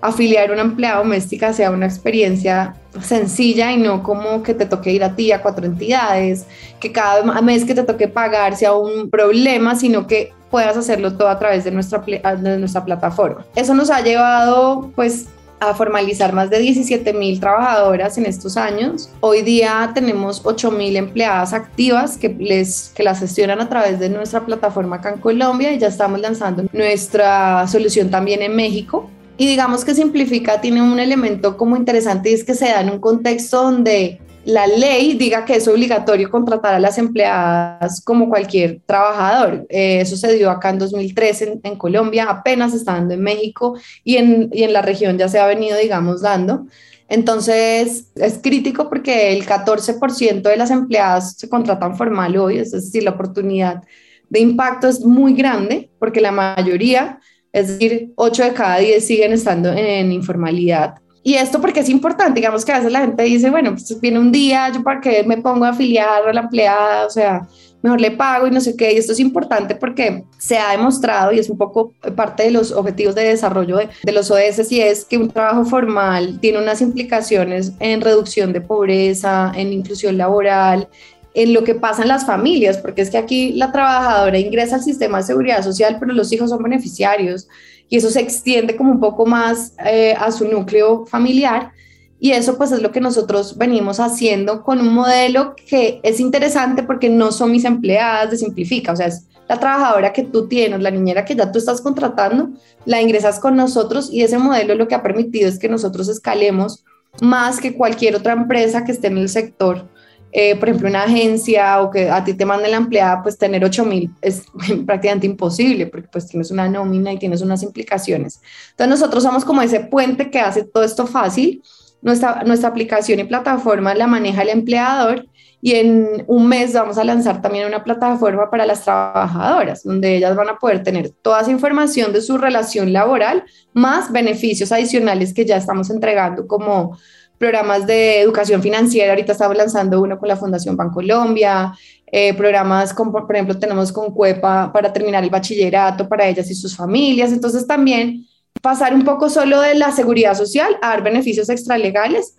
afiliar 0.00 0.50
una 0.50 0.62
empleada 0.62 0.98
doméstica 0.98 1.52
sea 1.52 1.70
una 1.70 1.86
experiencia 1.86 2.74
sencilla 3.02 3.72
y 3.72 3.78
no 3.78 4.02
como 4.02 4.42
que 4.42 4.54
te 4.54 4.66
toque 4.66 4.92
ir 4.92 5.04
a 5.04 5.14
ti 5.14 5.32
a 5.32 5.42
cuatro 5.42 5.66
entidades, 5.66 6.46
que 6.80 6.92
cada 6.92 7.40
mes 7.42 7.64
que 7.64 7.74
te 7.74 7.82
toque 7.82 8.08
pagar 8.08 8.56
sea 8.56 8.74
un 8.74 9.10
problema, 9.10 9.74
sino 9.76 10.06
que 10.06 10.32
puedas 10.50 10.76
hacerlo 10.76 11.16
todo 11.16 11.28
a 11.28 11.38
través 11.38 11.64
de 11.64 11.70
nuestra, 11.70 11.98
de 12.00 12.58
nuestra 12.58 12.84
plataforma. 12.84 13.44
Eso 13.54 13.74
nos 13.74 13.90
ha 13.90 14.00
llevado 14.00 14.90
pues 14.94 15.26
a 15.60 15.74
formalizar 15.74 16.32
más 16.32 16.50
de 16.50 16.58
17 16.60 17.12
mil 17.12 17.40
trabajadoras 17.40 18.16
en 18.16 18.26
estos 18.26 18.56
años. 18.56 19.10
Hoy 19.20 19.42
día 19.42 19.90
tenemos 19.92 20.42
8 20.44 20.70
mil 20.70 20.96
empleadas 20.96 21.52
activas 21.52 22.16
que, 22.16 22.28
les, 22.28 22.92
que 22.94 23.02
las 23.02 23.18
gestionan 23.18 23.60
a 23.60 23.68
través 23.68 23.98
de 23.98 24.08
nuestra 24.08 24.46
plataforma 24.46 24.96
acá 24.96 25.10
en 25.10 25.20
Colombia 25.20 25.72
y 25.72 25.78
ya 25.78 25.88
estamos 25.88 26.20
lanzando 26.20 26.64
nuestra 26.72 27.66
solución 27.66 28.10
también 28.10 28.42
en 28.42 28.54
México. 28.54 29.10
Y 29.38 29.46
digamos 29.46 29.84
que 29.84 29.94
Simplifica 29.94 30.60
tiene 30.60 30.82
un 30.82 30.98
elemento 30.98 31.56
como 31.56 31.76
interesante 31.76 32.30
y 32.30 32.34
es 32.34 32.44
que 32.44 32.54
se 32.54 32.66
da 32.66 32.80
en 32.80 32.90
un 32.90 32.98
contexto 32.98 33.62
donde 33.62 34.20
la 34.44 34.66
ley 34.66 35.14
diga 35.14 35.44
que 35.44 35.54
es 35.54 35.68
obligatorio 35.68 36.28
contratar 36.28 36.74
a 36.74 36.80
las 36.80 36.98
empleadas 36.98 38.00
como 38.00 38.28
cualquier 38.28 38.80
trabajador. 38.84 39.64
Eh, 39.68 40.00
eso 40.00 40.16
se 40.16 40.32
dio 40.32 40.50
acá 40.50 40.70
en 40.70 40.80
2013 40.80 41.60
en, 41.62 41.76
Colombia, 41.76 42.24
apenas 42.28 42.74
está 42.74 42.94
dando 42.94 43.14
en 43.14 43.22
México 43.22 43.78
y 44.02 44.16
en, 44.16 44.50
y 44.52 44.64
en 44.64 44.72
la 44.72 44.82
región 44.82 45.16
ya 45.18 45.28
se 45.28 45.38
ha 45.38 45.46
venido, 45.46 45.78
digamos, 45.78 46.22
dando. 46.22 46.66
Entonces 47.08 48.08
es 48.16 48.40
crítico 48.42 48.88
porque 48.88 49.32
el 49.36 49.46
14% 49.46 50.42
de 50.42 50.56
las 50.56 50.72
empleadas 50.72 51.36
se 51.36 51.48
contratan 51.48 51.96
formal 51.96 52.36
hoy, 52.36 52.58
es 52.58 52.72
decir, 52.72 53.04
la 53.04 53.12
oportunidad 53.12 53.84
de 54.30 54.40
impacto 54.40 54.88
es 54.88 55.00
muy 55.04 55.34
grande 55.34 55.90
porque 56.00 56.20
la 56.20 56.32
mayoría 56.32 57.20
es 57.52 57.68
decir, 57.68 58.12
8 58.16 58.44
de 58.44 58.52
cada 58.52 58.78
10 58.78 59.06
siguen 59.06 59.32
estando 59.32 59.72
en 59.72 60.12
informalidad. 60.12 60.94
Y 61.22 61.34
esto 61.34 61.60
porque 61.60 61.80
es 61.80 61.88
importante, 61.88 62.40
digamos 62.40 62.64
que 62.64 62.72
a 62.72 62.78
veces 62.78 62.92
la 62.92 63.00
gente 63.00 63.22
dice, 63.24 63.50
bueno, 63.50 63.72
pues 63.72 64.00
viene 64.00 64.18
un 64.18 64.32
día, 64.32 64.70
yo 64.72 64.82
para 64.82 65.00
qué 65.00 65.24
me 65.24 65.36
pongo 65.36 65.64
a 65.64 65.70
afiliar 65.70 66.26
a 66.26 66.32
la 66.32 66.40
empleada, 66.40 67.06
o 67.06 67.10
sea, 67.10 67.46
mejor 67.82 68.00
le 68.00 68.12
pago 68.12 68.46
y 68.46 68.50
no 68.50 68.60
sé 68.60 68.76
qué. 68.76 68.92
Y 68.92 68.96
esto 68.96 69.12
es 69.12 69.20
importante 69.20 69.74
porque 69.74 70.24
se 70.38 70.58
ha 70.58 70.70
demostrado 70.70 71.32
y 71.32 71.38
es 71.38 71.50
un 71.50 71.58
poco 71.58 71.92
parte 72.16 72.44
de 72.44 72.50
los 72.50 72.72
objetivos 72.72 73.14
de 73.14 73.24
desarrollo 73.24 73.76
de, 73.76 73.88
de 74.02 74.12
los 74.12 74.30
ODS 74.30 74.70
y 74.72 74.80
es 74.80 75.04
que 75.04 75.18
un 75.18 75.28
trabajo 75.28 75.64
formal 75.64 76.38
tiene 76.40 76.58
unas 76.58 76.80
implicaciones 76.80 77.72
en 77.80 78.00
reducción 78.00 78.52
de 78.52 78.60
pobreza, 78.60 79.52
en 79.54 79.72
inclusión 79.72 80.16
laboral, 80.16 80.88
en 81.34 81.52
lo 81.52 81.64
que 81.64 81.74
pasa 81.74 82.02
en 82.02 82.08
las 82.08 82.26
familias, 82.26 82.78
porque 82.78 83.02
es 83.02 83.10
que 83.10 83.18
aquí 83.18 83.52
la 83.52 83.70
trabajadora 83.72 84.38
ingresa 84.38 84.76
al 84.76 84.82
sistema 84.82 85.18
de 85.18 85.24
seguridad 85.24 85.62
social, 85.62 85.96
pero 86.00 86.12
los 86.12 86.32
hijos 86.32 86.50
son 86.50 86.62
beneficiarios 86.62 87.48
y 87.88 87.96
eso 87.96 88.10
se 88.10 88.20
extiende 88.20 88.76
como 88.76 88.92
un 88.92 89.00
poco 89.00 89.26
más 89.26 89.72
eh, 89.84 90.14
a 90.18 90.30
su 90.30 90.46
núcleo 90.48 91.06
familiar. 91.06 91.72
Y 92.20 92.32
eso 92.32 92.58
pues 92.58 92.72
es 92.72 92.82
lo 92.82 92.90
que 92.90 93.00
nosotros 93.00 93.56
venimos 93.56 94.00
haciendo 94.00 94.64
con 94.64 94.80
un 94.80 94.92
modelo 94.92 95.54
que 95.54 96.00
es 96.02 96.18
interesante 96.18 96.82
porque 96.82 97.08
no 97.08 97.30
son 97.30 97.52
mis 97.52 97.64
empleadas 97.64 98.32
de 98.32 98.38
Simplifica, 98.38 98.92
o 98.92 98.96
sea, 98.96 99.06
es 99.06 99.28
la 99.48 99.58
trabajadora 99.58 100.12
que 100.12 100.24
tú 100.24 100.48
tienes, 100.48 100.80
la 100.80 100.90
niñera 100.90 101.24
que 101.24 101.34
ya 101.34 101.50
tú 101.50 101.58
estás 101.58 101.80
contratando, 101.80 102.50
la 102.84 103.00
ingresas 103.00 103.38
con 103.38 103.56
nosotros 103.56 104.10
y 104.12 104.22
ese 104.22 104.36
modelo 104.36 104.74
lo 104.74 104.88
que 104.88 104.94
ha 104.94 105.02
permitido 105.02 105.48
es 105.48 105.58
que 105.58 105.68
nosotros 105.68 106.08
escalemos 106.08 106.84
más 107.22 107.60
que 107.60 107.74
cualquier 107.74 108.16
otra 108.16 108.32
empresa 108.32 108.84
que 108.84 108.92
esté 108.92 109.06
en 109.06 109.18
el 109.18 109.28
sector 109.28 109.88
eh, 110.30 110.56
por 110.56 110.68
ejemplo, 110.68 110.88
una 110.88 111.04
agencia 111.04 111.80
o 111.80 111.90
que 111.90 112.10
a 112.10 112.22
ti 112.22 112.34
te 112.34 112.44
mande 112.44 112.68
la 112.68 112.76
empleada, 112.76 113.22
pues 113.22 113.38
tener 113.38 113.64
8 113.64 113.84
mil 113.84 114.10
es 114.20 114.44
prácticamente 114.86 115.26
imposible 115.26 115.86
porque 115.86 116.08
pues 116.08 116.26
tienes 116.26 116.50
una 116.50 116.68
nómina 116.68 117.12
y 117.12 117.18
tienes 117.18 117.40
unas 117.40 117.62
implicaciones. 117.62 118.40
Entonces 118.70 119.00
nosotros 119.00 119.22
somos 119.22 119.44
como 119.44 119.62
ese 119.62 119.80
puente 119.80 120.30
que 120.30 120.40
hace 120.40 120.64
todo 120.64 120.84
esto 120.84 121.06
fácil. 121.06 121.62
Nuestra, 122.00 122.44
nuestra 122.44 122.68
aplicación 122.68 123.18
y 123.18 123.24
plataforma 123.24 123.92
la 123.94 124.06
maneja 124.06 124.42
el 124.42 124.50
empleador 124.50 125.26
y 125.60 125.74
en 125.74 126.24
un 126.28 126.46
mes 126.46 126.72
vamos 126.72 126.98
a 126.98 127.04
lanzar 127.04 127.42
también 127.42 127.66
una 127.66 127.82
plataforma 127.82 128.48
para 128.50 128.64
las 128.64 128.84
trabajadoras, 128.84 129.82
donde 129.82 130.16
ellas 130.16 130.36
van 130.36 130.48
a 130.48 130.58
poder 130.58 130.84
tener 130.84 131.10
toda 131.10 131.40
esa 131.40 131.50
información 131.50 132.12
de 132.12 132.20
su 132.20 132.38
relación 132.38 132.92
laboral, 132.92 133.44
más 133.72 134.12
beneficios 134.12 134.70
adicionales 134.70 135.34
que 135.34 135.44
ya 135.44 135.56
estamos 135.56 135.90
entregando 135.90 136.46
como 136.46 136.96
programas 137.38 137.86
de 137.86 138.20
educación 138.20 138.62
financiera, 138.62 139.12
ahorita 139.12 139.32
estamos 139.32 139.56
lanzando 139.56 140.02
uno 140.02 140.18
con 140.18 140.28
la 140.28 140.36
Fundación 140.36 140.76
Bancolombia, 140.76 141.72
eh, 142.10 142.34
programas 142.34 142.92
como 142.92 143.12
por 143.12 143.34
ejemplo 143.34 143.58
tenemos 143.58 143.92
con 143.92 144.12
CUEPA 144.12 144.72
para 144.72 144.92
terminar 144.92 145.22
el 145.22 145.30
bachillerato 145.30 146.08
para 146.08 146.26
ellas 146.26 146.50
y 146.50 146.54
sus 146.54 146.76
familias, 146.76 147.32
entonces 147.32 147.66
también 147.66 148.26
pasar 148.60 148.92
un 148.92 149.04
poco 149.04 149.30
solo 149.30 149.60
de 149.60 149.74
la 149.74 149.92
seguridad 149.92 150.34
social 150.34 150.76
a 150.82 150.88
dar 150.88 151.02
beneficios 151.02 151.48
extralegales 151.48 152.34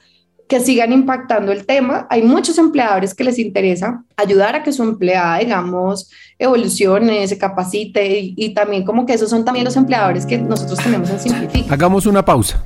que 0.50 0.60
sigan 0.60 0.92
impactando 0.92 1.52
el 1.52 1.66
tema. 1.68 2.08
Hay 2.10 2.24
muchos 2.24 2.58
empleadores 2.58 3.14
que 3.14 3.24
les 3.24 3.38
interesa 3.38 4.04
ayudar 4.18 4.56
a 4.56 4.64
que 4.64 4.74
su 4.74 4.82
empleada, 4.82 5.38
digamos, 5.38 6.10
evolucione, 6.40 7.28
se 7.28 7.38
capacite 7.38 8.20
y, 8.20 8.34
y 8.36 8.54
también 8.56 8.84
como 8.84 9.06
que 9.06 9.14
esos 9.14 9.30
son 9.30 9.46
también 9.46 9.64
los 9.64 9.76
empleadores 9.76 10.26
que 10.26 10.40
nosotros 10.40 10.80
tenemos 10.80 11.10
en 11.12 11.20
Simplifica. 11.20 11.72
Hagamos 11.74 12.08
una 12.08 12.26
pausa. 12.26 12.66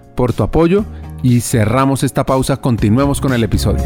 por 0.21 0.33
tu 0.33 0.43
apoyo 0.43 0.85
y 1.23 1.39
cerramos 1.39 2.03
esta 2.03 2.23
pausa. 2.27 2.57
Continuemos 2.57 3.19
con 3.19 3.33
el 3.33 3.43
episodio. 3.43 3.83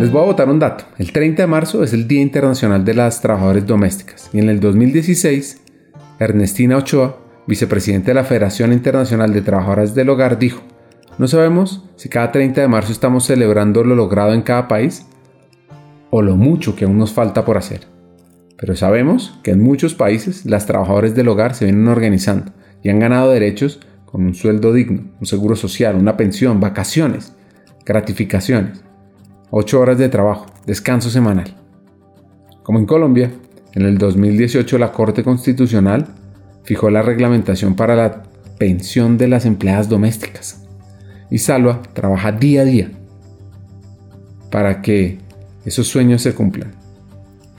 Les 0.00 0.10
voy 0.10 0.22
a 0.22 0.24
botar 0.24 0.48
un 0.48 0.58
dato. 0.58 0.86
El 0.98 1.12
30 1.12 1.42
de 1.42 1.46
marzo 1.46 1.84
es 1.84 1.92
el 1.92 2.08
Día 2.08 2.20
Internacional 2.20 2.84
de 2.84 2.94
las 2.94 3.20
Trabajadoras 3.20 3.64
Domésticas 3.64 4.28
y 4.32 4.40
en 4.40 4.48
el 4.48 4.58
2016 4.58 5.60
Ernestina 6.18 6.78
Ochoa, 6.78 7.18
vicepresidente 7.46 8.10
de 8.10 8.14
la 8.14 8.24
Federación 8.24 8.72
Internacional 8.72 9.32
de 9.32 9.42
Trabajadoras 9.42 9.94
del 9.94 10.10
Hogar, 10.10 10.36
dijo, 10.36 10.62
no 11.18 11.28
sabemos 11.28 11.84
si 11.94 12.08
cada 12.08 12.32
30 12.32 12.62
de 12.62 12.66
marzo 12.66 12.90
estamos 12.90 13.24
celebrando 13.24 13.84
lo 13.84 13.94
logrado 13.94 14.34
en 14.34 14.42
cada 14.42 14.66
país 14.66 15.06
o 16.10 16.22
lo 16.22 16.34
mucho 16.34 16.74
que 16.74 16.86
aún 16.86 16.98
nos 16.98 17.12
falta 17.12 17.44
por 17.44 17.56
hacer. 17.56 17.89
Pero 18.60 18.76
sabemos 18.76 19.38
que 19.42 19.52
en 19.52 19.62
muchos 19.62 19.94
países 19.94 20.44
las 20.44 20.66
trabajadoras 20.66 21.14
del 21.14 21.28
hogar 21.28 21.54
se 21.54 21.64
vienen 21.64 21.88
organizando 21.88 22.52
y 22.82 22.90
han 22.90 22.98
ganado 22.98 23.30
derechos 23.30 23.80
con 24.04 24.22
un 24.22 24.34
sueldo 24.34 24.74
digno, 24.74 25.12
un 25.18 25.26
seguro 25.26 25.56
social, 25.56 25.96
una 25.96 26.18
pensión, 26.18 26.60
vacaciones, 26.60 27.32
gratificaciones. 27.86 28.84
8 29.48 29.80
horas 29.80 29.96
de 29.96 30.10
trabajo, 30.10 30.46
descanso 30.66 31.08
semanal. 31.08 31.56
Como 32.62 32.78
en 32.78 32.84
Colombia, 32.84 33.30
en 33.72 33.82
el 33.82 33.96
2018 33.96 34.76
la 34.76 34.92
Corte 34.92 35.24
Constitucional 35.24 36.08
fijó 36.62 36.90
la 36.90 37.00
reglamentación 37.00 37.74
para 37.74 37.96
la 37.96 38.24
pensión 38.58 39.16
de 39.16 39.28
las 39.28 39.46
empleadas 39.46 39.88
domésticas. 39.88 40.66
Y 41.30 41.38
Salva 41.38 41.80
trabaja 41.94 42.30
día 42.30 42.60
a 42.60 42.64
día 42.64 42.90
para 44.50 44.82
que 44.82 45.18
esos 45.64 45.88
sueños 45.88 46.20
se 46.20 46.34
cumplan, 46.34 46.74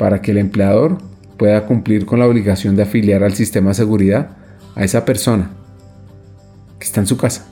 para 0.02 0.20
que 0.20 0.32
el 0.32 0.40
empleador 0.40 0.98
pueda 1.38 1.64
cumplir 1.68 2.08
con 2.08 2.18
la 2.18 2.26
obligación 2.26 2.76
de 2.76 2.82
afiliar 2.82 3.24
al 3.24 3.36
sistema 3.36 3.70
de 3.70 3.76
seguridad 3.76 4.32
a 4.74 4.84
esa 4.84 5.06
persona 5.06 5.52
que 6.80 6.86
está 6.88 7.02
en 7.02 7.06
su 7.06 7.18
casa, 7.18 7.46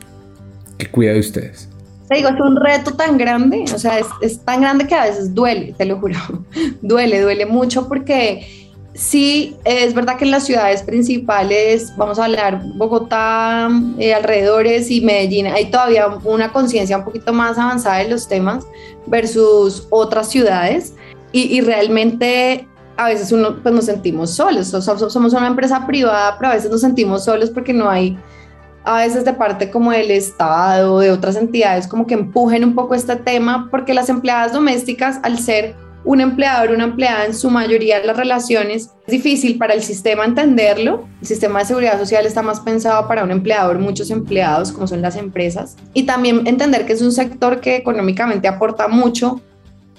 que 0.80 0.88
cuida 0.88 1.14
de 1.14 1.20
ustedes. 1.20 1.70
Te 2.08 2.16
digo, 2.16 2.30
es 2.30 2.42
un 2.42 2.56
reto 2.56 2.96
tan 2.96 3.20
grande, 3.20 3.66
o 3.72 3.78
sea, 3.78 4.00
es, 4.00 4.40
tan 4.46 4.62
grande 4.62 4.88
que 4.88 4.96
a 4.96 5.04
veces 5.04 5.36
duele, 5.36 5.76
te 5.78 5.86
lo 5.86 6.00
juro, 6.00 6.16
duele, 6.82 7.22
duele 7.22 7.46
mucho 7.46 7.88
porque 7.88 8.74
sí, 8.96 9.56
es 9.64 9.94
verdad 9.94 10.18
que 10.18 10.26
en 10.26 10.32
las 10.32 10.48
ciudades 10.48 10.82
principales, 10.82 11.94
vamos 11.98 12.18
a 12.18 12.26
hablar 12.26 12.64
Bogotá, 12.78 13.70
eh, 14.00 14.16
alrededores 14.16 14.90
y 14.90 15.02
Medellín, 15.02 15.46
hay 15.46 15.70
todavía 15.70 16.08
una 16.24 16.52
conciencia 16.52 16.98
un 16.98 17.06
poquito 17.06 17.32
más 17.32 17.60
avanzada 17.60 18.00
de 18.00 18.10
los 18.10 18.28
temas 18.28 18.66
versus 19.06 19.86
otras 19.92 20.32
ciudades 20.32 20.96
y, 21.32 21.62
realmente 21.62 22.68
a 22.98 23.06
veces 23.06 23.32
uno, 23.32 23.62
pues 23.62 23.74
nos 23.74 23.86
sentimos 23.86 24.32
solos, 24.32 24.68
somos 24.68 25.34
una 25.34 25.48
empresa 25.48 25.88
privada, 25.88 26.36
pero 26.38 26.52
a 26.52 26.56
veces 26.56 26.70
nos 26.70 26.82
sentimos 26.82 27.24
solos 27.24 27.50
porque 27.50 27.72
no 27.72 27.90
hay 27.90 28.18
a 28.84 28.98
veces 28.98 29.26
de 29.26 29.34
parte 29.34 29.70
como 29.70 29.92
del 29.92 30.12
Estado, 30.12 31.00
de 31.00 31.12
otras 31.12 31.36
entidades, 31.36 31.88
como 31.88 32.08
que 32.08 32.14
empujen 32.14 32.64
un 32.64 32.76
poco 32.76 32.96
este 32.96 33.16
tema, 33.16 33.68
porque 33.70 33.94
las 33.94 34.10
empleadas 34.10 34.54
domésticas, 34.54 35.20
al 35.24 35.38
ser 35.38 35.76
un 36.06 36.22
empleador, 36.22 36.72
una 36.72 36.86
empleada, 36.86 37.26
en 37.26 37.36
su 37.36 37.50
mayoría 37.50 38.00
de 38.00 38.08
las 38.08 38.18
relaciones, 38.18 38.90
es 39.06 39.12
difícil 39.12 39.58
para 39.58 39.74
el 39.74 39.84
sistema 39.84 40.24
entenderlo. 40.24 41.06
El 41.22 41.28
sistema 41.28 41.60
de 41.60 41.66
seguridad 41.66 42.00
social 42.00 42.26
está 42.26 42.42
más 42.42 42.62
pensado 42.62 43.08
para 43.08 43.24
un 43.24 43.32
empleador, 43.32 43.80
muchos 43.80 44.10
empleados, 44.10 44.72
como 44.72 44.88
son 44.88 45.02
las 45.02 45.18
empresas, 45.18 45.76
y 45.94 46.04
también 46.04 46.48
entender 46.48 46.86
que 46.86 46.94
es 46.94 47.02
un 47.02 47.12
sector 47.12 47.60
que 47.60 47.76
económicamente 47.76 48.48
aporta 48.48 48.88
mucho 48.88 49.42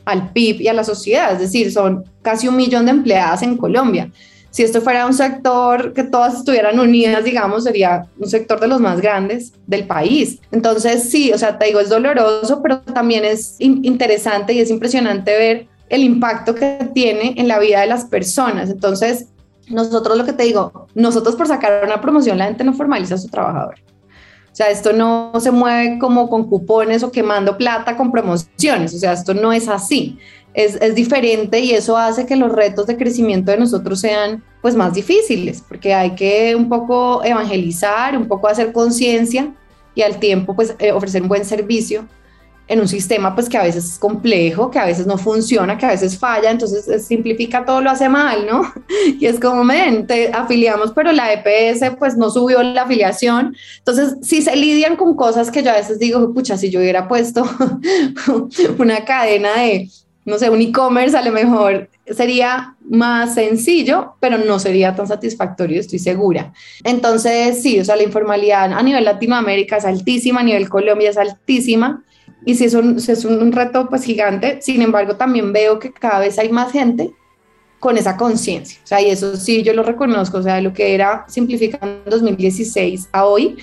al 0.05 0.33
PIB 0.33 0.63
y 0.63 0.69
a 0.69 0.73
la 0.73 0.85
sociedad, 0.85 1.33
es 1.33 1.41
decir, 1.41 1.73
son 1.73 2.05
casi 2.23 2.49
un 2.49 2.57
millón 2.57 2.87
de 2.87 2.93
empleadas 2.93 3.43
en 3.43 3.57
Colombia 3.57 4.11
si 4.51 4.65
esto 4.65 4.81
fuera 4.81 5.07
un 5.07 5.15
sector 5.15 5.93
que 5.93 6.03
todas 6.03 6.35
estuvieran 6.35 6.79
unidas, 6.79 7.25
digamos, 7.25 7.65
sería 7.65 8.07
un 8.19 8.29
sector 8.29 8.59
de 8.59 8.67
los 8.67 8.81
más 8.81 9.01
grandes 9.01 9.53
del 9.67 9.87
país. 9.87 10.41
Entonces, 10.51 11.09
sí, 11.09 11.33
o 11.33 11.39
sea, 11.39 11.59
te 11.59 11.67
digo, 11.67 11.81
es 11.81 11.89
doloroso, 11.89 12.61
pero 12.63 12.81
también 12.81 13.25
es 13.25 13.57
interesante 13.59 14.53
y 14.53 14.61
es 14.61 14.71
impresionante 14.71 15.37
ver 15.37 15.69
el 15.89 16.03
impacto 16.03 16.55
que 16.55 16.89
tiene 16.95 17.35
en 17.37 17.49
la 17.49 17.59
vida 17.59 17.81
de 17.81 17.87
las 17.87 18.05
personas. 18.05 18.71
Entonces, 18.71 19.27
nosotros 19.69 20.19
lo 20.19 20.25
que 20.25 20.33
te 20.33 20.43
digo, 20.43 20.89
nosotros 20.95 21.37
por 21.37 21.47
sacar 21.47 21.85
una 21.85 22.01
promoción, 22.01 22.39
la 22.39 22.47
gente 22.47 22.65
no 22.65 22.75
formaliza 22.75 23.15
a 23.15 23.19
su 23.19 23.29
trabajador. 23.29 23.77
Sea, 24.61 24.71
esto 24.71 24.93
no 24.93 25.33
se 25.41 25.51
mueve 25.51 25.99
como 25.99 26.29
con 26.29 26.45
cupones 26.45 27.03
o 27.03 27.11
quemando 27.11 27.57
plata 27.57 27.97
con 27.97 28.13
promociones. 28.13 28.95
O 28.95 28.99
sea, 28.99 29.13
esto 29.13 29.33
no 29.33 29.53
es 29.53 29.69
así 29.69 30.19
es, 30.55 30.95
diferente 30.95 31.61
y 31.61 31.73
eso 31.73 31.97
hace 31.97 32.27
que 32.27 32.37
los 32.37 32.53
retos 32.53 32.87
de 32.87 32.97
crecimiento 32.97 33.51
de 33.51 33.59
nosotros 33.59 34.01
sean 34.01 34.43
pues 34.61 34.75
más 34.75 34.95
difíciles, 34.95 35.63
porque 35.67 35.95
hay 35.95 36.15
que 36.15 36.55
un 36.55 36.69
poco 36.69 37.25
evangelizar, 37.25 38.17
un 38.17 38.27
poco 38.27 38.49
hacer 38.49 38.73
conciencia 38.73 39.55
y 39.95 40.03
al 40.03 40.19
tiempo 40.19 40.55
pues 40.55 40.75
eh, 40.79 40.93
ofrecer 40.93 41.23
un 41.23 41.29
buen 41.29 41.45
servicio 41.45 42.07
en 42.71 42.81
un 42.81 42.87
sistema 42.87 43.35
pues 43.35 43.49
que 43.49 43.59
a 43.59 43.65
veces 43.65 43.85
es 43.85 43.99
complejo, 43.99 44.71
que 44.71 44.79
a 44.79 44.87
veces 44.87 45.05
no 45.05 45.19
funciona, 45.19 45.77
que 45.77 45.87
a 45.87 45.91
veces 45.91 46.17
falla, 46.17 46.53
entonces 46.53 47.05
simplifica 47.05 47.65
todo, 47.65 47.81
lo 47.81 47.91
hace 47.91 48.09
mal, 48.09 48.47
¿no? 48.47 48.63
Y 49.19 49.27
es 49.27 49.41
como, 49.41 49.65
ven, 49.67 50.07
te 50.07 50.29
afiliamos, 50.33 50.93
pero 50.93 51.11
la 51.11 51.33
EPS 51.33 51.97
pues 51.99 52.17
no 52.17 52.31
subió 52.31 52.63
la 52.63 52.83
afiliación. 52.83 53.57
Entonces, 53.79 54.17
si 54.23 54.41
se 54.41 54.55
lidian 54.55 54.95
con 54.95 55.17
cosas 55.17 55.51
que 55.51 55.65
yo 55.65 55.73
a 55.73 55.75
veces 55.75 55.99
digo, 55.99 56.33
pucha, 56.33 56.57
si 56.57 56.71
yo 56.71 56.79
hubiera 56.79 57.09
puesto 57.09 57.45
una 58.79 59.05
cadena 59.05 59.57
de 59.57 59.89
no 60.25 60.39
sé, 60.39 60.49
un 60.49 60.61
e-commerce 60.61 61.17
a 61.17 61.23
lo 61.23 61.33
mejor 61.33 61.89
sería 62.07 62.77
más 62.89 63.35
sencillo, 63.35 64.15
pero 64.21 64.39
no 64.39 64.61
sería 64.61 64.95
tan 64.95 65.09
satisfactorio, 65.09 65.81
estoy 65.81 65.99
segura. 65.99 66.53
Entonces, 66.85 67.61
sí, 67.63 67.81
o 67.81 67.85
sea, 67.85 67.97
la 67.97 68.05
informalidad 68.05 68.73
a 68.73 68.83
nivel 68.83 69.05
Latinoamérica 69.05 69.79
es 69.79 69.85
altísima, 69.85 70.41
a 70.41 70.45
nivel 70.45 70.69
Colombia 70.69 71.11
es 71.11 71.17
altísima, 71.17 72.05
y 72.45 72.55
sí 72.55 72.65
es 72.65 72.75
un, 72.75 72.97
es 72.97 73.25
un 73.25 73.53
reto 73.53 73.89
pues 73.89 74.05
gigante, 74.05 74.61
sin 74.63 74.83
embargo, 74.83 75.17
también 75.17 75.53
veo 75.53 75.79
que 75.79 75.93
cada 75.93 76.21
vez 76.21 76.39
hay 76.39 76.51
más 76.51 76.73
gente 76.73 77.13
con 77.79 77.97
esa 77.97 78.17
conciencia, 78.17 78.79
o 78.85 78.87
sea, 78.87 79.01
y 79.01 79.11
eso 79.11 79.37
sí, 79.37 79.63
yo 79.63 79.73
lo 79.73 79.83
reconozco, 79.83 80.39
o 80.39 80.43
sea, 80.43 80.61
lo 80.61 80.73
que 80.73 80.95
era 80.95 81.25
simplificando 81.29 82.03
en 82.05 82.11
2016 82.11 83.09
a 83.13 83.25
hoy, 83.25 83.57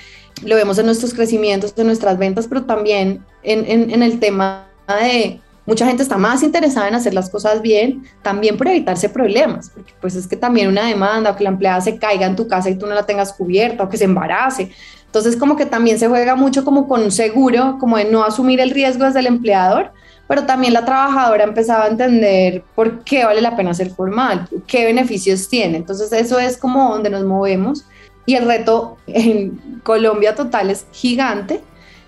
lo 0.43 0.55
vemos 0.55 0.77
en 0.77 0.85
nuestros 0.85 1.13
crecimientos, 1.13 1.73
en 1.77 1.87
nuestras 1.87 2.17
ventas, 2.17 2.47
pero 2.47 2.63
también 2.65 3.23
en, 3.43 3.65
en, 3.69 3.91
en 3.91 4.03
el 4.03 4.19
tema 4.19 4.67
de 4.87 5.39
Mucha 5.67 5.85
gente 5.85 6.01
está 6.01 6.17
más 6.17 6.43
interesada 6.43 6.87
en 6.87 6.95
hacer 6.95 7.13
las 7.13 7.29
cosas 7.29 7.61
bien, 7.61 8.05
también 8.21 8.55
por 8.55 8.69
evitarse 8.69 9.09
problemas, 9.09 9.69
porque 9.69 9.93
pues 9.99 10.15
es 10.15 10.25
que 10.25 10.37
también 10.37 10.69
una 10.69 10.87
demanda 10.87 11.29
o 11.29 11.35
que 11.35 11.43
la 11.43 11.49
empleada 11.49 11.81
se 11.81 11.97
caiga 11.97 12.25
en 12.25 12.37
tu 12.37 12.47
casa 12.47 12.69
y 12.69 12.75
tú 12.75 12.87
no 12.87 12.95
la 12.95 13.05
tengas 13.05 13.33
cubierta 13.33 13.83
o 13.83 13.89
que 13.89 13.97
se 13.97 14.05
embarace. 14.05 14.71
Entonces 15.07 15.35
como 15.35 15.55
que 15.55 15.65
también 15.65 15.97
se 15.99 16.07
juega 16.07 16.35
mucho 16.35 16.63
como 16.63 16.87
con 16.87 17.01
un 17.01 17.11
seguro, 17.11 17.77
como 17.79 17.97
de 17.97 18.05
no 18.05 18.23
asumir 18.23 18.59
el 18.59 18.69
riesgo 18.69 19.05
desde 19.05 19.19
el 19.19 19.27
empleador, 19.27 19.91
pero 20.27 20.45
también 20.45 20.73
la 20.73 20.85
trabajadora 20.85 21.43
empezaba 21.43 21.85
a 21.85 21.87
entender 21.87 22.63
por 22.75 23.03
qué 23.03 23.25
vale 23.25 23.41
la 23.41 23.55
pena 23.55 23.73
ser 23.73 23.89
formal, 23.89 24.47
qué 24.67 24.85
beneficios 24.85 25.49
tiene. 25.49 25.77
Entonces 25.77 26.11
eso 26.11 26.37
es 26.39 26.57
como 26.57 26.91
donde 26.91 27.09
nos 27.09 27.23
movemos 27.23 27.85
y 28.25 28.35
el 28.35 28.45
reto 28.45 28.97
en 29.07 29.81
Colombia 29.83 30.35
total 30.35 30.69
es 30.69 30.85
gigante 30.91 31.61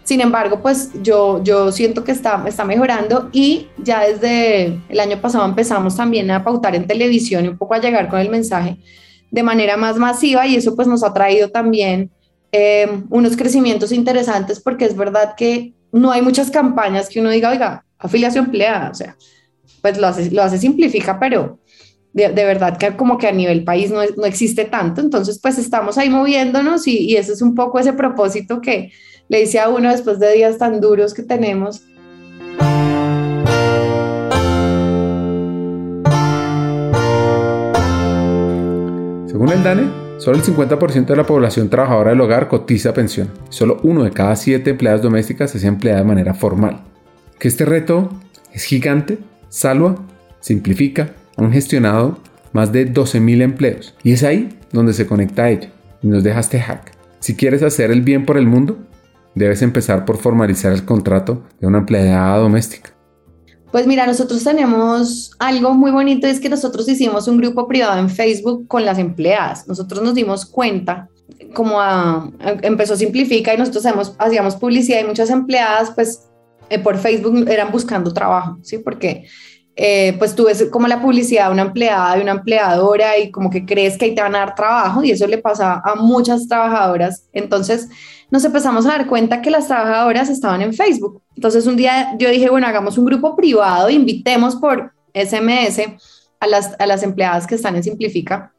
sin 0.10 0.22
embargo, 0.22 0.60
pues 0.64 0.90
yo, 1.04 1.44
yo 1.44 1.72
siento 1.72 2.04
que 2.04 2.12
está, 2.12 2.44
está 2.48 2.66
mejorando 2.66 3.30
y 3.32 3.68
ya 3.78 4.02
desde 4.02 4.82
el 4.90 5.00
año 5.00 5.22
pasado 5.22 5.46
empezamos 5.46 5.96
también 5.96 6.32
a 6.32 6.44
pautar 6.44 6.74
en 6.74 6.88
televisión 6.88 7.46
y 7.46 7.50
un 7.50 7.60
poco 7.60 7.76
a 7.76 7.80
llegar 7.80 8.10
con 8.10 8.20
el 8.20 8.28
mensaje 8.28 8.78
de 9.30 9.44
manera 9.44 9.78
más 9.78 9.98
masiva 9.98 10.48
y 10.48 10.56
eso 10.56 10.76
pues 10.76 10.88
nos 10.88 11.04
ha 11.04 11.14
traído 11.14 11.52
también 11.52 12.10
eh, 12.52 13.04
unos 13.10 13.38
crecimientos 13.38 13.92
interesantes 13.92 14.60
porque 14.60 14.86
es 14.86 14.96
verdad 14.96 15.36
que 15.36 15.74
no 15.92 16.12
hay 16.12 16.22
muchas 16.22 16.52
campañas 16.52 17.10
que 17.10 17.20
uno 17.20 17.30
diga, 17.30 17.50
oiga, 17.50 17.86
afiliación 17.98 18.46
empleada, 18.46 18.90
o 18.90 18.94
sea, 18.94 19.18
pues 19.82 19.98
lo 19.98 20.08
hace, 20.08 20.32
lo 20.32 20.44
hace 20.44 20.58
simplifica, 20.58 21.20
pero 21.20 21.60
de, 22.14 22.30
verdad 22.30 22.78
que 22.78 22.96
como 22.96 23.18
que 23.18 23.28
a 23.28 23.32
nivel 23.32 23.64
país 23.64 23.92
no, 23.92 24.02
no, 24.18 24.26
existe 24.26 24.66
tanto, 24.66 25.02
entonces 25.02 25.40
pues 25.42 25.58
estamos 25.58 25.98
ahí 25.98 26.10
moviéndonos 26.10 26.88
y, 26.88 26.98
y 26.98 27.16
ese 27.18 27.34
es 27.34 27.42
un 27.42 27.56
poco 27.56 27.80
ese 27.80 27.94
propósito 27.94 28.62
que, 28.62 28.92
le 29.30 29.42
dice 29.42 29.60
a 29.60 29.70
uno 29.70 29.92
después 29.92 30.20
de 30.20 30.34
días 30.34 30.58
tan 30.58 30.82
duros 30.82 31.14
que 31.14 31.22
tenemos. 31.22 31.84
Según 39.28 39.50
el 39.52 39.64
DANE, 39.64 40.09
solo 40.20 40.38
el 40.38 40.44
50% 40.44 41.06
de 41.06 41.16
la 41.16 41.26
población 41.26 41.70
trabajadora 41.70 42.12
del 42.12 42.22
hogar 42.22 42.48
cotiza 42.48 42.94
pensión. 42.94 43.30
Solo 43.50 43.80
uno 43.84 44.04
de 44.04 44.12
cada 44.12 44.36
siete 44.36 44.70
empleadas 44.70 45.02
domésticas 45.02 45.56
es 45.56 45.64
empleada 45.64 46.00
de 46.00 46.06
manera 46.06 46.34
formal. 46.34 46.82
Que 47.40 47.48
este 47.48 47.66
reto 47.66 48.10
es 48.54 48.64
gigante, 48.64 49.18
Salva, 49.50 49.96
simplifica, 50.42 51.12
han 51.38 51.52
gestionado 51.52 52.20
más 52.54 52.72
de 52.72 52.92
12.000 52.92 53.42
empleos 53.42 53.96
y 54.04 54.12
es 54.12 54.24
ahí 54.24 54.60
donde 54.72 54.94
se 54.94 55.08
conecta 55.08 55.44
a 55.44 55.50
ello. 55.50 55.70
y 56.02 56.08
nos 56.08 56.24
deja 56.24 56.40
este 56.40 56.60
hack. 56.60 56.92
Si 57.20 57.36
quieres 57.36 57.64
hacer 57.64 57.92
el 57.92 58.02
bien 58.02 58.26
por 58.26 58.38
el 58.38 58.46
mundo, 58.46 58.78
debes 59.36 59.62
empezar 59.62 60.06
por 60.06 60.18
formalizar 60.18 60.72
el 60.72 60.86
contrato 60.86 61.44
de 61.60 61.68
una 61.68 61.80
empleada 61.80 62.38
doméstica. 62.38 62.92
Pues 63.72 63.86
mira, 63.86 64.08
nosotros 64.08 64.44
tenemos 64.44 65.32
algo 65.38 65.74
muy 65.74 65.92
bonito, 65.92 66.26
es 66.26 66.40
que 66.40 66.50
nosotros 66.50 66.90
hicimos 66.90 67.28
un 67.28 67.38
grupo 67.38 67.68
privado 67.68 68.00
en 68.00 68.10
Facebook 68.10 68.68
con 68.68 68.84
las 68.84 68.98
empleadas. 68.98 69.68
Nosotros 69.68 70.02
nos 70.02 70.16
dimos 70.16 70.46
cuenta, 70.46 71.08
como 71.54 71.80
a, 71.80 72.32
empezó 72.64 72.96
Simplifica 72.96 73.54
y 73.54 73.58
nosotros 73.58 73.86
hacíamos 74.18 74.56
publicidad 74.56 75.02
y 75.02 75.04
muchas 75.04 75.30
empleadas 75.30 75.92
pues 75.92 76.30
eh, 76.70 76.80
por 76.80 76.98
Facebook 76.98 77.48
eran 77.48 77.72
buscando 77.72 78.12
trabajo, 78.12 78.58
¿sí? 78.64 78.80
Porque 78.80 79.28
eh, 79.76 80.16
pues 80.18 80.36
tú 80.36 80.46
ves 80.46 80.66
como 80.72 80.88
la 80.88 81.02
publicidad 81.02 81.48
de 81.48 81.54
una 81.54 81.62
empleada 81.62 82.18
y 82.18 82.22
una 82.22 82.34
empleadora 82.34 83.18
y 83.18 83.32
como 83.32 83.50
que 83.50 83.66
crees 83.66 83.98
que 83.98 84.06
ahí 84.06 84.16
te 84.16 84.22
van 84.22 84.36
a 84.36 84.40
dar 84.40 84.56
trabajo 84.56 85.04
y 85.04 85.12
eso 85.12 85.26
le 85.28 85.38
pasa 85.38 85.82
a 85.86 85.96
muchas 85.96 86.48
trabajadoras. 86.48 87.28
Entonces 87.34 87.88
nos 88.32 88.46
empezamos 88.46 88.86
a 88.86 88.90
dar 88.90 89.08
cuenta 89.08 89.42
que 89.42 89.50
las 89.50 89.68
trabajadoras 89.68 90.30
estaban 90.30 90.62
en 90.62 90.74
Facebook. 90.74 91.22
Entonces 91.36 91.66
un 91.66 91.76
día 91.76 92.16
yo 92.18 92.30
dije, 92.30 92.50
bueno, 92.50 92.68
hagamos 92.68 92.98
un 92.98 93.06
grupo 93.06 93.36
privado, 93.36 93.90
invitemos 93.90 94.56
por 94.56 94.94
SMS 95.14 95.82
a 96.40 96.48
las, 96.48 96.76
a 96.80 96.86
las 96.86 97.04
empleadas 97.04 97.48
que 97.48 97.56
están 97.56 97.76
en 97.76 97.84
Simplifica 97.84 98.54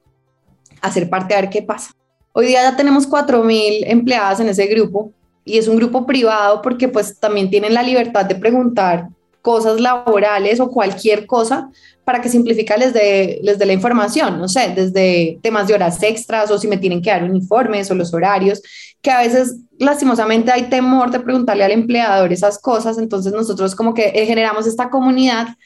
a 0.80 0.90
ser 0.90 1.08
parte 1.08 1.34
a 1.34 1.40
ver 1.40 1.50
qué 1.50 1.62
pasa. 1.62 1.92
Hoy 2.32 2.46
día 2.46 2.62
ya 2.62 2.76
tenemos 2.76 3.08
4.000 3.08 3.84
empleadas 3.86 4.40
en 4.40 4.48
ese 4.48 4.66
grupo 4.66 5.12
y 5.44 5.58
es 5.58 5.68
un 5.68 5.76
grupo 5.76 6.06
privado 6.06 6.62
porque 6.62 6.88
pues 6.88 7.18
también 7.18 7.50
tienen 7.50 7.74
la 7.74 7.82
libertad 7.82 8.24
de 8.24 8.34
preguntar 8.34 9.08
cosas 9.42 9.80
laborales 9.80 10.60
o 10.60 10.70
cualquier 10.70 11.26
cosa 11.26 11.70
para 12.04 12.20
que 12.20 12.28
Simplifica 12.28 12.76
les 12.76 12.92
les 12.92 13.58
dé 13.58 13.66
la 13.66 13.72
información, 13.72 14.38
no 14.38 14.48
sé, 14.48 14.72
desde 14.74 15.38
temas 15.42 15.68
de 15.68 15.74
horas 15.74 16.02
extras 16.02 16.50
o 16.50 16.58
si 16.58 16.68
me 16.68 16.76
tienen 16.76 17.02
que 17.02 17.10
dar 17.10 17.24
uniformes 17.24 17.90
o 17.90 17.94
los 17.94 18.12
horarios, 18.12 18.62
que 19.00 19.10
a 19.10 19.20
veces 19.20 19.56
lastimosamente 19.78 20.52
hay 20.52 20.64
temor 20.64 21.10
de 21.10 21.20
preguntarle 21.20 21.64
al 21.64 21.72
empleador 21.72 22.32
esas 22.32 22.58
cosas, 22.58 22.98
entonces 22.98 23.32
nosotros 23.32 23.74
como 23.74 23.94
que 23.94 24.12
eh, 24.14 24.26
generamos 24.26 24.66
esta 24.66 24.90
comunidad 24.90 25.56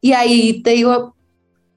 y 0.00 0.12
ahí 0.12 0.62
te 0.62 0.70
digo, 0.70 1.15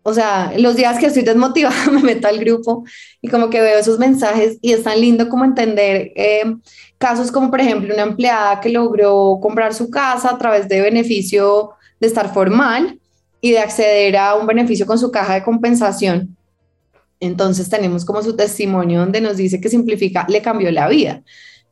o 0.10 0.14
sea, 0.14 0.52
los 0.58 0.76
días 0.76 0.98
que 0.98 1.06
estoy 1.06 1.22
desmotivada 1.22 1.86
me 1.92 2.02
meto 2.02 2.28
al 2.28 2.40
grupo 2.40 2.84
y 3.22 3.28
como 3.28 3.50
que 3.50 3.62
veo 3.62 3.78
esos 3.78 4.00
mensajes 4.00 4.58
y 4.62 4.74
es 4.74 4.84
tan 4.84 5.00
lindo 5.00 5.30
como 5.30 5.46
entender 5.46 6.12
eh, 6.16 6.56
casos 6.98 7.32
como 7.32 7.52
por 7.52 7.62
ejemplo 7.62 7.94
una 7.94 8.04
empleada 8.04 8.60
que 8.60 8.70
logró 8.70 9.38
comprar 9.40 9.74
su 9.74 9.92
casa 9.92 10.32
a 10.32 10.38
través 10.40 10.68
de 10.68 10.82
beneficio 10.82 11.72
de 12.00 12.08
estar 12.08 12.34
formal 12.34 13.00
y 13.40 13.52
de 13.52 13.60
acceder 13.60 14.18
a 14.18 14.36
un 14.36 14.48
beneficio 14.48 14.88
con 14.88 14.98
su 14.98 15.12
caja 15.12 15.36
de 15.36 15.44
compensación. 15.44 16.36
Entonces 17.20 17.70
tenemos 17.70 18.04
como 18.04 18.24
su 18.24 18.36
testimonio 18.36 19.02
donde 19.02 19.22
nos 19.22 19.38
dice 19.38 19.62
que 19.62 19.70
simplifica, 19.70 20.26
le 20.28 20.42
cambió 20.42 20.72
la 20.72 20.88
vida. 20.88 21.22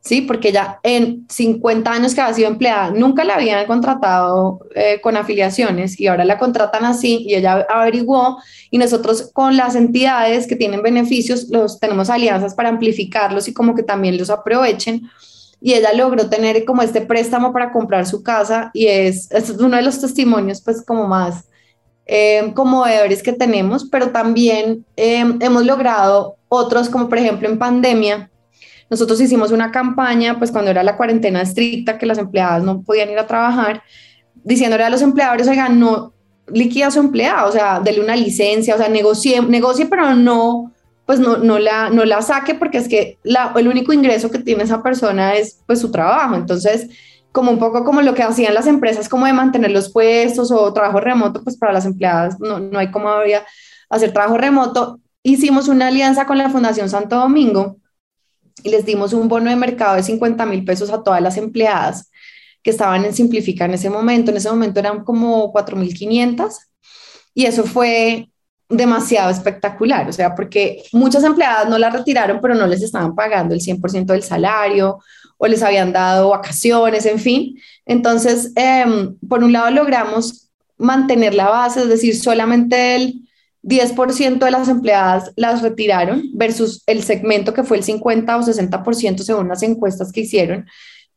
¿Sí? 0.08 0.22
Porque 0.22 0.48
ella 0.48 0.80
en 0.82 1.26
50 1.28 1.92
años 1.92 2.14
que 2.14 2.22
ha 2.22 2.32
sido 2.32 2.48
empleada, 2.48 2.90
nunca 2.90 3.24
la 3.24 3.34
habían 3.34 3.66
contratado 3.66 4.60
eh, 4.74 5.02
con 5.02 5.18
afiliaciones 5.18 6.00
y 6.00 6.06
ahora 6.06 6.24
la 6.24 6.38
contratan 6.38 6.86
así 6.86 7.26
y 7.28 7.34
ella 7.34 7.66
averiguó 7.68 8.38
y 8.70 8.78
nosotros 8.78 9.30
con 9.34 9.58
las 9.58 9.74
entidades 9.74 10.46
que 10.46 10.56
tienen 10.56 10.82
beneficios, 10.82 11.48
los 11.50 11.78
tenemos 11.78 12.08
alianzas 12.08 12.54
para 12.54 12.70
amplificarlos 12.70 13.48
y 13.48 13.52
como 13.52 13.74
que 13.74 13.82
también 13.82 14.16
los 14.16 14.30
aprovechen. 14.30 15.02
Y 15.60 15.74
ella 15.74 15.92
logró 15.92 16.30
tener 16.30 16.64
como 16.64 16.80
este 16.82 17.02
préstamo 17.02 17.52
para 17.52 17.70
comprar 17.70 18.06
su 18.06 18.22
casa 18.22 18.70
y 18.72 18.86
es, 18.86 19.30
es 19.30 19.50
uno 19.50 19.76
de 19.76 19.82
los 19.82 20.00
testimonios 20.00 20.62
pues 20.62 20.82
como 20.86 21.06
más 21.06 21.44
eh, 22.06 22.52
como 22.54 22.86
deberes 22.86 23.22
que 23.22 23.34
tenemos, 23.34 23.84
pero 23.84 24.10
también 24.10 24.86
eh, 24.96 25.22
hemos 25.40 25.66
logrado 25.66 26.36
otros 26.48 26.88
como 26.88 27.10
por 27.10 27.18
ejemplo 27.18 27.46
en 27.46 27.58
pandemia, 27.58 28.30
nosotros 28.90 29.20
hicimos 29.20 29.52
una 29.52 29.70
campaña, 29.70 30.38
pues 30.38 30.50
cuando 30.50 30.70
era 30.70 30.82
la 30.82 30.96
cuarentena 30.96 31.42
estricta, 31.42 31.98
que 31.98 32.06
las 32.06 32.18
empleadas 32.18 32.62
no 32.62 32.82
podían 32.82 33.10
ir 33.10 33.18
a 33.18 33.26
trabajar, 33.26 33.82
diciéndole 34.34 34.84
a 34.84 34.90
los 34.90 35.02
empleadores, 35.02 35.48
oigan, 35.48 35.78
no 35.78 36.12
liquida 36.52 36.86
a 36.86 36.90
su 36.90 37.00
empleado, 37.00 37.48
o 37.48 37.52
sea, 37.52 37.80
dele 37.80 38.00
una 38.00 38.16
licencia, 38.16 38.74
o 38.74 38.78
sea, 38.78 38.88
negocie, 38.88 39.42
negocie 39.42 39.86
pero 39.86 40.14
no, 40.14 40.72
pues 41.04 41.20
no, 41.20 41.36
no, 41.36 41.58
la, 41.58 41.90
no 41.90 42.04
la 42.04 42.22
saque 42.22 42.54
porque 42.54 42.78
es 42.78 42.88
que 42.88 43.18
la, 43.22 43.52
el 43.56 43.68
único 43.68 43.92
ingreso 43.92 44.30
que 44.30 44.38
tiene 44.38 44.64
esa 44.64 44.82
persona 44.82 45.34
es 45.34 45.60
pues 45.66 45.80
su 45.80 45.90
trabajo. 45.90 46.34
Entonces, 46.34 46.88
como 47.32 47.50
un 47.50 47.58
poco 47.58 47.84
como 47.84 48.02
lo 48.02 48.14
que 48.14 48.22
hacían 48.22 48.54
las 48.54 48.66
empresas, 48.66 49.08
como 49.08 49.26
de 49.26 49.32
mantener 49.32 49.70
los 49.70 49.92
puestos 49.92 50.50
o 50.50 50.72
trabajo 50.72 51.00
remoto, 51.00 51.42
pues 51.42 51.56
para 51.56 51.72
las 51.72 51.84
empleadas 51.84 52.40
no, 52.40 52.58
no 52.58 52.78
hay 52.78 52.90
como 52.90 53.08
habría 53.08 53.44
hacer 53.90 54.12
trabajo 54.12 54.38
remoto. 54.38 55.00
Hicimos 55.22 55.68
una 55.68 55.88
alianza 55.88 56.26
con 56.26 56.38
la 56.38 56.50
Fundación 56.50 56.88
Santo 56.88 57.16
Domingo 57.16 57.76
y 58.62 58.70
les 58.70 58.84
dimos 58.84 59.12
un 59.12 59.28
bono 59.28 59.50
de 59.50 59.56
mercado 59.56 59.96
de 59.96 60.02
50 60.02 60.46
mil 60.46 60.64
pesos 60.64 60.90
a 60.90 61.02
todas 61.02 61.20
las 61.20 61.36
empleadas 61.36 62.10
que 62.62 62.70
estaban 62.70 63.04
en 63.04 63.14
Simplifica 63.14 63.64
en 63.64 63.74
ese 63.74 63.90
momento. 63.90 64.30
En 64.30 64.36
ese 64.36 64.50
momento 64.50 64.80
eran 64.80 65.04
como 65.04 65.52
4.500 65.52 66.54
y 67.34 67.46
eso 67.46 67.64
fue 67.64 68.28
demasiado 68.68 69.30
espectacular, 69.30 70.08
o 70.08 70.12
sea, 70.12 70.34
porque 70.34 70.82
muchas 70.92 71.24
empleadas 71.24 71.68
no 71.68 71.78
la 71.78 71.88
retiraron, 71.88 72.40
pero 72.40 72.54
no 72.54 72.66
les 72.66 72.82
estaban 72.82 73.14
pagando 73.14 73.54
el 73.54 73.60
100% 73.60 74.12
del 74.12 74.22
salario 74.22 74.98
o 75.38 75.46
les 75.46 75.62
habían 75.62 75.92
dado 75.92 76.30
vacaciones, 76.30 77.06
en 77.06 77.18
fin. 77.18 77.58
Entonces, 77.86 78.52
em, 78.56 79.16
por 79.26 79.42
un 79.42 79.52
lado 79.52 79.70
logramos 79.70 80.50
mantener 80.76 81.34
la 81.34 81.48
base, 81.48 81.82
es 81.82 81.88
decir, 81.88 82.16
solamente 82.16 82.96
el 82.96 83.27
10% 83.62 84.38
de 84.38 84.50
las 84.50 84.68
empleadas 84.68 85.32
las 85.36 85.62
retiraron 85.62 86.22
versus 86.32 86.82
el 86.86 87.02
segmento 87.02 87.54
que 87.54 87.64
fue 87.64 87.78
el 87.78 87.82
50 87.82 88.36
o 88.36 88.40
60% 88.40 89.18
según 89.18 89.48
las 89.48 89.62
encuestas 89.62 90.12
que 90.12 90.20
hicieron, 90.20 90.66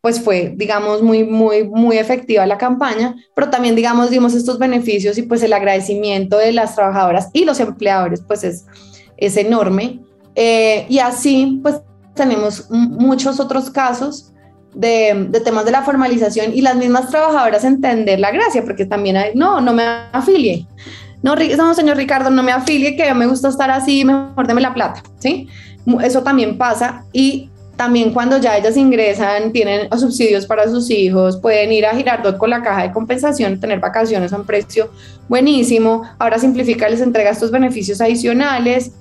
pues 0.01 0.19
fue, 0.19 0.53
digamos, 0.55 1.03
muy, 1.03 1.23
muy, 1.23 1.63
muy 1.63 1.97
efectiva 1.97 2.47
la 2.47 2.57
campaña, 2.57 3.15
pero 3.35 3.51
también, 3.51 3.75
digamos, 3.75 4.09
dimos 4.09 4.33
estos 4.33 4.57
beneficios 4.57 5.17
y 5.19 5.23
pues 5.23 5.43
el 5.43 5.53
agradecimiento 5.53 6.37
de 6.37 6.51
las 6.51 6.75
trabajadoras 6.75 7.29
y 7.33 7.45
los 7.45 7.59
empleadores, 7.59 8.21
pues 8.27 8.43
es, 8.43 8.65
es 9.17 9.37
enorme. 9.37 9.99
Eh, 10.33 10.87
y 10.89 10.97
así, 10.97 11.59
pues 11.61 11.81
tenemos 12.15 12.67
muchos 12.71 13.39
otros 13.39 13.69
casos 13.69 14.33
de, 14.73 15.27
de, 15.29 15.39
temas 15.41 15.65
de 15.65 15.71
la 15.71 15.83
formalización 15.83 16.51
y 16.53 16.61
las 16.61 16.75
mismas 16.77 17.09
trabajadoras 17.09 17.63
entender 17.63 18.19
la 18.19 18.31
gracia, 18.31 18.63
porque 18.63 18.85
también 18.85 19.17
hay, 19.17 19.35
no, 19.35 19.61
no 19.61 19.71
me 19.71 19.83
afilie 20.11 20.67
no, 21.23 21.35
no, 21.35 21.73
señor 21.73 21.97
Ricardo, 21.97 22.29
no 22.29 22.43
me 22.43 22.51
afilie, 22.51 22.95
que 22.95 23.13
me 23.13 23.27
gusta 23.27 23.49
estar 23.49 23.69
así, 23.69 24.03
mejor 24.03 24.47
deme 24.47 24.61
la 24.61 24.73
plata, 24.73 25.03
¿sí? 25.19 25.47
Eso 26.01 26.23
también 26.23 26.57
pasa 26.57 27.05
y 27.11 27.49
también 27.75 28.13
cuando 28.13 28.37
ya 28.37 28.57
ellas 28.57 28.77
ingresan, 28.77 29.51
tienen 29.51 29.89
subsidios 29.97 30.45
para 30.45 30.69
sus 30.69 30.91
hijos, 30.91 31.37
pueden 31.37 31.71
ir 31.71 31.85
a 31.85 31.95
Girardot 31.95 32.37
con 32.37 32.51
la 32.51 32.61
caja 32.61 32.83
de 32.83 32.91
compensación, 32.91 33.59
tener 33.59 33.79
vacaciones 33.79 34.33
a 34.33 34.37
un 34.37 34.45
precio 34.45 34.91
buenísimo, 35.27 36.03
ahora 36.19 36.37
simplifica, 36.37 36.87
les 36.89 37.01
entrega 37.01 37.31
estos 37.31 37.49
beneficios 37.49 37.99
adicionales. 37.99 38.91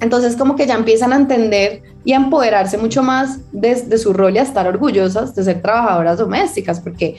Entonces 0.00 0.36
como 0.36 0.56
que 0.56 0.66
ya 0.66 0.74
empiezan 0.74 1.12
a 1.12 1.16
entender 1.16 1.82
y 2.04 2.12
a 2.12 2.16
empoderarse 2.16 2.78
mucho 2.78 3.02
más 3.02 3.40
de, 3.52 3.74
de 3.74 3.98
su 3.98 4.12
rol 4.12 4.36
y 4.36 4.38
a 4.38 4.42
estar 4.42 4.66
orgullosas 4.66 5.34
de 5.34 5.44
ser 5.44 5.60
trabajadoras 5.60 6.18
domésticas, 6.18 6.80
porque 6.80 7.16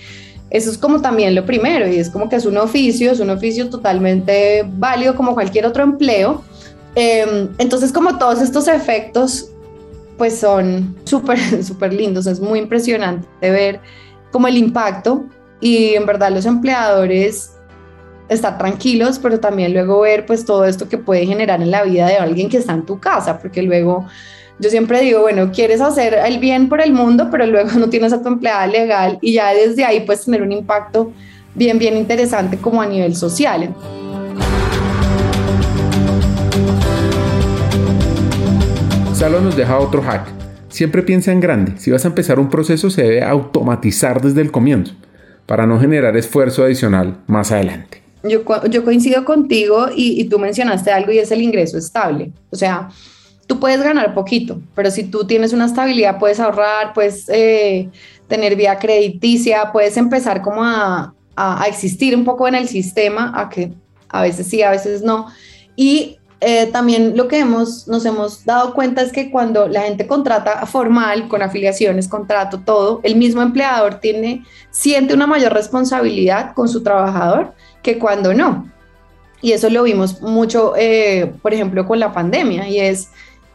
eso 0.49 0.71
es 0.71 0.77
como 0.77 1.01
también 1.01 1.35
lo 1.35 1.45
primero 1.45 1.87
y 1.87 1.97
es 1.97 2.09
como 2.09 2.27
que 2.29 2.35
es 2.35 2.45
un 2.45 2.57
oficio, 2.57 3.11
es 3.11 3.19
un 3.19 3.29
oficio 3.29 3.69
totalmente 3.69 4.65
válido 4.67 5.15
como 5.15 5.33
cualquier 5.33 5.65
otro 5.65 5.83
empleo. 5.83 6.43
Em, 6.95 7.49
entonces 7.57 7.91
como 7.91 8.17
todos 8.17 8.41
estos 8.41 8.67
efectos 8.67 9.51
pues 10.17 10.37
son 10.39 10.95
súper, 11.03 11.37
súper 11.63 11.93
lindos, 11.93 12.27
es 12.27 12.39
muy 12.39 12.59
impresionante 12.59 13.27
ver 13.41 13.79
como 14.31 14.47
el 14.47 14.57
impacto 14.57 15.25
y 15.61 15.93
en 15.93 16.05
verdad 16.05 16.31
los 16.31 16.45
empleadores 16.45 17.53
estar 18.27 18.57
tranquilos, 18.57 19.19
pero 19.19 19.39
también 19.39 19.73
luego 19.73 20.01
ver 20.01 20.25
pues 20.25 20.45
todo 20.45 20.65
esto 20.65 20.87
que 20.87 20.97
puede 20.97 21.25
generar 21.25 21.61
en 21.61 21.71
la 21.71 21.83
vida 21.83 22.07
de 22.07 22.17
alguien 22.17 22.49
que 22.49 22.57
está 22.57 22.73
en 22.73 22.85
tu 22.85 22.99
casa, 22.99 23.39
porque 23.39 23.61
luego 23.61 24.05
yo 24.59 24.69
siempre 24.69 24.99
digo, 24.99 25.21
bueno, 25.21 25.51
quieres 25.53 25.79
hacer 25.79 26.13
el 26.13 26.39
bien 26.39 26.67
por 26.67 26.81
el 26.81 26.91
mundo, 26.91 27.29
pero 27.31 27.45
luego 27.45 27.69
no 27.79 27.89
tienes 27.89 28.11
a 28.11 28.21
tu 28.21 28.27
empleada 28.27 28.67
legal 28.67 29.17
y 29.21 29.33
ya 29.33 29.53
desde 29.53 29.85
ahí 29.85 30.01
puedes 30.01 30.25
tener 30.25 30.41
un 30.41 30.51
impacto 30.51 31.13
bien, 31.55 31.79
bien 31.79 31.95
interesante 31.95 32.57
como 32.57 32.81
a 32.81 32.85
nivel 32.85 33.15
social. 33.15 33.73
Salo 39.13 39.41
nos 39.41 39.55
deja 39.55 39.77
otro 39.79 40.01
hack. 40.01 40.27
Siempre 40.69 41.03
piensa 41.03 41.31
en 41.31 41.39
grande. 41.39 41.73
Si 41.77 41.91
vas 41.91 42.05
a 42.05 42.09
empezar 42.09 42.39
un 42.39 42.49
proceso 42.49 42.89
se 42.89 43.03
debe 43.03 43.23
automatizar 43.23 44.21
desde 44.21 44.41
el 44.41 44.51
comienzo 44.51 44.93
para 45.45 45.65
no 45.65 45.79
generar 45.79 46.15
esfuerzo 46.15 46.63
adicional 46.63 47.17
más 47.27 47.51
adelante. 47.51 48.03
Yo, 48.23 48.43
yo 48.69 48.83
coincido 48.83 49.23
contigo 49.23 49.87
y, 49.95 50.21
y 50.21 50.25
tú 50.25 50.37
mencionaste 50.37 50.91
algo 50.91 51.11
y 51.11 51.19
es 51.19 51.31
el 51.31 51.41
ingreso 51.41 51.77
estable. 51.77 52.31
O 52.51 52.55
sea, 52.55 52.89
tú 53.49 53.59
puedes 53.59 53.81
ganar 53.81 54.13
poquito, 54.13 54.61
pero 54.75 54.91
si 54.91 55.05
tú 55.05 55.25
tienes 55.25 55.53
una 55.53 55.65
estabilidad, 55.65 56.19
puedes 56.19 56.39
ahorrar, 56.39 56.93
puedes 56.93 57.27
eh, 57.29 57.89
tener 58.27 58.55
vía 58.55 58.77
crediticia, 58.77 59.71
puedes 59.71 59.97
empezar 59.97 60.43
como 60.43 60.63
a, 60.63 61.15
a, 61.35 61.65
existir 61.67 62.15
un 62.15 62.23
poco 62.25 62.47
en 62.47 62.53
el 62.53 62.67
sistema, 62.67 63.33
a 63.35 63.49
que 63.49 63.73
a 64.07 64.21
veces 64.21 64.45
sí, 64.45 64.61
a 64.61 64.69
veces 64.69 65.01
no. 65.01 65.29
Y 65.75 66.19
eh, 66.41 66.67
también 66.67 67.17
lo 67.17 67.27
que 67.27 67.39
hemos, 67.39 67.87
nos 67.87 68.05
hemos 68.05 68.45
dado 68.45 68.75
cuenta 68.75 69.01
es 69.01 69.11
que 69.11 69.31
cuando 69.31 69.67
la 69.67 69.81
gente 69.81 70.05
contrata 70.05 70.67
formal, 70.67 71.27
con 71.27 71.41
afiliaciones, 71.41 72.07
contrato, 72.07 72.59
todo, 72.59 72.99
el 73.01 73.15
mismo 73.15 73.41
empleador 73.41 73.95
tiene, 73.95 74.43
siente 74.69 75.15
una 75.15 75.25
mayor 75.25 75.53
responsabilidad 75.53 76.53
con 76.53 76.69
su 76.69 76.83
trabajador 76.83 77.55
que 77.81 77.97
cuando 77.97 78.31
no. 78.31 78.69
Y 79.41 79.53
eso 79.53 79.71
lo 79.71 79.81
vimos 79.81 80.21
mucho, 80.21 80.75
eh, 80.77 81.33
por 81.41 81.51
ejemplo, 81.51 81.87
con 81.87 81.99
la 81.99 82.13
pandemia, 82.13 82.67
y 82.67 82.79
es, 82.79 83.09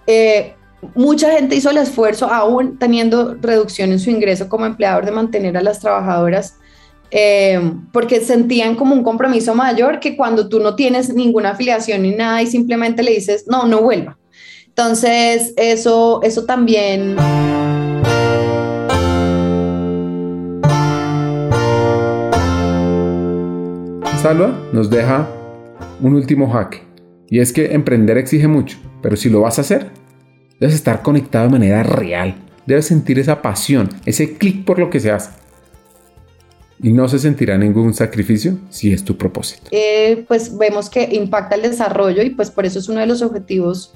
eh, 0.06 0.54
mucha 0.94 1.30
gente 1.30 1.56
hizo 1.56 1.70
el 1.70 1.78
esfuerzo, 1.78 2.26
aún 2.26 2.78
teniendo 2.78 3.34
reducción 3.40 3.92
en 3.92 3.98
su 3.98 4.10
ingreso 4.10 4.48
como 4.48 4.66
empleador, 4.66 5.04
de 5.04 5.12
mantener 5.12 5.56
a 5.56 5.62
las 5.62 5.80
trabajadoras 5.80 6.56
eh, 7.16 7.60
porque 7.92 8.20
sentían 8.20 8.74
como 8.74 8.92
un 8.92 9.04
compromiso 9.04 9.54
mayor 9.54 10.00
que 10.00 10.16
cuando 10.16 10.48
tú 10.48 10.58
no 10.58 10.74
tienes 10.74 11.14
ninguna 11.14 11.50
afiliación 11.50 12.02
ni 12.02 12.10
nada 12.10 12.42
y 12.42 12.46
simplemente 12.48 13.04
le 13.04 13.12
dices, 13.12 13.44
no, 13.46 13.66
no 13.66 13.82
vuelva. 13.82 14.18
Entonces, 14.66 15.54
eso, 15.56 16.20
eso 16.24 16.44
también... 16.44 17.16
Salva 24.20 24.58
nos 24.72 24.90
deja 24.90 25.28
un 26.00 26.14
último 26.14 26.50
jaque, 26.50 26.82
y 27.28 27.40
es 27.40 27.52
que 27.52 27.72
emprender 27.74 28.18
exige 28.18 28.48
mucho, 28.48 28.78
pero 29.02 29.16
si 29.16 29.28
lo 29.28 29.42
vas 29.42 29.58
a 29.58 29.62
hacer, 29.62 29.90
debes 30.60 30.74
estar 30.74 31.02
conectado 31.02 31.46
de 31.46 31.52
manera 31.52 31.82
real, 31.82 32.36
debes 32.66 32.86
sentir 32.86 33.18
esa 33.18 33.42
pasión, 33.42 33.88
ese 34.06 34.36
clic 34.36 34.64
por 34.64 34.78
lo 34.78 34.90
que 34.90 35.00
se 35.00 35.10
hace 35.10 35.30
y 36.84 36.92
no 36.92 37.08
se 37.08 37.18
sentirá 37.18 37.56
ningún 37.56 37.94
sacrificio 37.94 38.58
si 38.68 38.92
es 38.92 39.04
tu 39.04 39.16
propósito. 39.16 39.68
Eh, 39.70 40.24
pues 40.28 40.56
vemos 40.56 40.90
que 40.90 41.08
impacta 41.12 41.54
el 41.54 41.62
desarrollo 41.62 42.22
y 42.22 42.30
pues 42.30 42.50
por 42.50 42.66
eso 42.66 42.78
es 42.78 42.88
uno 42.88 43.00
de 43.00 43.06
los 43.06 43.22
objetivos 43.22 43.94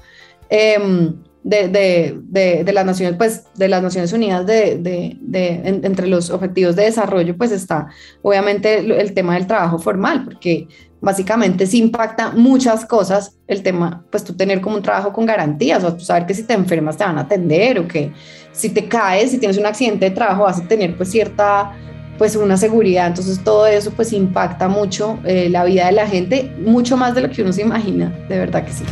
em, 0.49 1.13
de, 1.43 1.67
de, 1.67 2.63
de, 2.63 2.73
las 2.73 2.85
Naciones, 2.85 3.17
pues 3.17 3.43
de 3.55 3.67
las 3.67 3.83
Naciones 3.83 4.11
Unidas, 4.11 4.45
de, 4.45 5.17
entre 5.53 6.07
los 6.07 6.29
objetivos 6.31 6.75
de 6.75 6.85
desarrollo, 6.85 7.37
pues 7.37 7.51
está 7.51 7.89
obviamente 8.21 8.79
el, 8.79 9.13
tema 9.13 9.35
del 9.35 9.47
trabajo 9.47 9.79
formal, 9.79 10.25
porque 10.25 10.67
básicamente 11.01 11.65
sí 11.65 11.79
impacta 11.79 12.31
muchas 12.31 12.85
cosas 12.85 13.37
el 13.47 13.63
tema, 13.63 14.03
pues 14.09 14.23
tú 14.23 14.33
tener 14.33 14.61
como 14.61 14.75
un 14.75 14.81
trabajo 14.81 15.13
con 15.13 15.25
garantías, 15.25 15.83
o 15.83 15.99
saber 15.99 16.25
que 16.25 16.33
si 16.33 16.43
te 16.43 16.53
enfermas 16.53 16.97
te 16.97 17.03
van 17.03 17.17
a 17.17 17.21
atender, 17.21 17.79
o 17.79 17.87
que 17.87 18.11
si 18.51 18.69
te 18.69 18.87
caes, 18.87 19.31
si 19.31 19.37
tienes 19.37 19.57
un 19.57 19.65
accidente 19.65 20.09
de 20.09 20.11
trabajo 20.11 20.43
vas 20.43 20.59
a 20.59 20.67
tener 20.67 20.95
pues 20.97 21.09
cierta 21.09 21.73
pues 22.17 22.35
una 22.35 22.57
seguridad. 22.57 23.07
Entonces 23.07 23.39
todo 23.43 23.65
eso 23.65 23.91
pues 23.91 24.11
impacta 24.11 24.67
mucho 24.67 25.19
eh, 25.25 25.49
la 25.49 25.63
vida 25.63 25.85
de 25.85 25.93
la 25.93 26.07
gente, 26.07 26.51
mucho 26.63 26.97
más 26.97 27.15
de 27.15 27.21
lo 27.21 27.29
que 27.29 27.41
uno 27.41 27.53
se 27.53 27.61
imagina, 27.61 28.13
de 28.27 28.37
verdad 28.37 28.65
que 28.65 28.73
sí. 28.73 28.83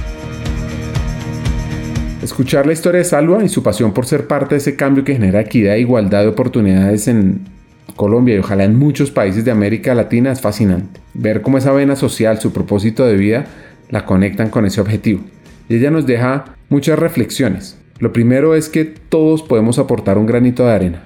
Escuchar 2.24 2.66
la 2.66 2.74
historia 2.74 3.00
de 3.00 3.06
Salva 3.06 3.44
y 3.44 3.50
su 3.50 3.62
pasión 3.62 3.94
por 3.94 4.06
ser 4.06 4.28
parte 4.28 4.56
de 4.56 4.60
ese 4.60 4.76
cambio 4.76 5.04
que 5.04 5.14
genera 5.14 5.42
equidad 5.42 5.76
e 5.76 5.82
igualdad 5.82 6.22
de 6.22 6.28
oportunidades 6.28 7.08
en 7.08 7.57
Colombia 7.96 8.36
y 8.36 8.40
ojalá 8.40 8.64
en 8.64 8.78
muchos 8.78 9.12
países 9.12 9.46
de 9.46 9.52
América 9.52 9.96
Latina 9.96 10.32
es 10.32 10.42
fascinante. 10.42 11.00
Ver 11.14 11.42
cómo 11.42 11.58
esa 11.58 11.72
vena 11.72 11.96
social, 11.96 12.40
su 12.40 12.52
propósito 12.52 13.06
de 13.06 13.16
vida, 13.16 13.46
la 13.90 14.06
conectan 14.06 14.50
con 14.50 14.66
ese 14.66 14.82
objetivo. 14.82 15.22
Y 15.70 15.76
ella 15.76 15.92
nos 15.92 16.06
deja 16.06 16.56
muchas 16.70 17.00
reflexiones. 17.00 17.78
Lo 18.00 18.14
primero 18.14 18.56
es 18.56 18.70
que 18.70 18.86
todos 18.86 19.42
podemos 19.44 19.80
aportar 19.80 20.18
un 20.18 20.26
granito 20.26 20.66
de 20.66 20.72
arena 20.72 21.04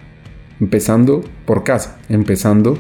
empezando 0.62 1.24
por 1.46 1.64
casa, 1.64 1.98
empezando 2.08 2.78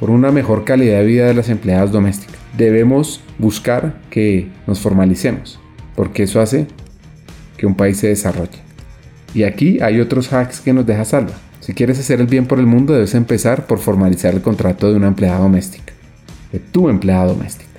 por 0.00 0.10
una 0.10 0.32
mejor 0.32 0.64
calidad 0.64 0.98
de 0.98 1.04
vida 1.04 1.26
de 1.26 1.34
las 1.34 1.50
empleadas 1.50 1.92
domésticas. 1.92 2.36
Debemos 2.56 3.20
buscar 3.38 4.00
que 4.10 4.48
nos 4.66 4.80
formalicemos, 4.80 5.60
porque 5.94 6.24
eso 6.24 6.40
hace 6.40 6.66
que 7.56 7.66
un 7.66 7.76
país 7.76 7.98
se 7.98 8.08
desarrolle. 8.08 8.58
Y 9.34 9.42
aquí 9.42 9.78
hay 9.80 10.00
otros 10.00 10.32
hacks 10.32 10.60
que 10.60 10.72
nos 10.72 10.86
deja 10.86 11.04
salva. 11.04 11.34
Si 11.64 11.72
quieres 11.72 11.98
hacer 11.98 12.20
el 12.20 12.26
bien 12.26 12.44
por 12.44 12.58
el 12.58 12.66
mundo, 12.66 12.92
debes 12.92 13.14
empezar 13.14 13.66
por 13.66 13.78
formalizar 13.78 14.34
el 14.34 14.42
contrato 14.42 14.90
de 14.90 14.96
una 14.96 15.06
empleada 15.06 15.38
doméstica, 15.38 15.94
de 16.52 16.58
tu 16.58 16.90
empleada 16.90 17.24
doméstica. 17.24 17.70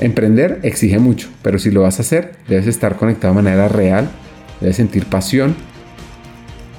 Emprender 0.00 0.58
exige 0.64 0.98
mucho, 0.98 1.28
pero 1.42 1.60
si 1.60 1.70
lo 1.70 1.82
vas 1.82 2.00
a 2.00 2.02
hacer, 2.02 2.32
debes 2.48 2.66
estar 2.66 2.96
conectado 2.96 3.34
de 3.34 3.40
manera 3.40 3.68
real, 3.68 4.10
debes 4.60 4.74
sentir 4.74 5.06
pasión 5.06 5.54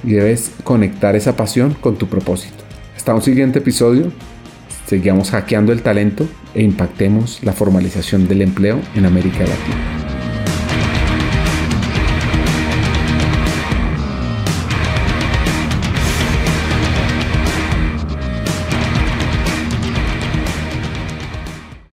y 0.04 0.12
debes 0.12 0.50
conectar 0.62 1.16
esa 1.16 1.36
pasión 1.36 1.74
con 1.80 1.96
tu 1.96 2.06
propósito. 2.06 2.62
Hasta 2.94 3.14
un 3.14 3.22
siguiente 3.22 3.60
episodio, 3.60 4.12
sigamos 4.86 5.30
hackeando 5.30 5.72
el 5.72 5.80
talento 5.80 6.28
e 6.54 6.62
impactemos 6.64 7.42
la 7.42 7.54
formalización 7.54 8.28
del 8.28 8.42
empleo 8.42 8.78
en 8.94 9.06
América 9.06 9.38
Latina. 9.38 10.05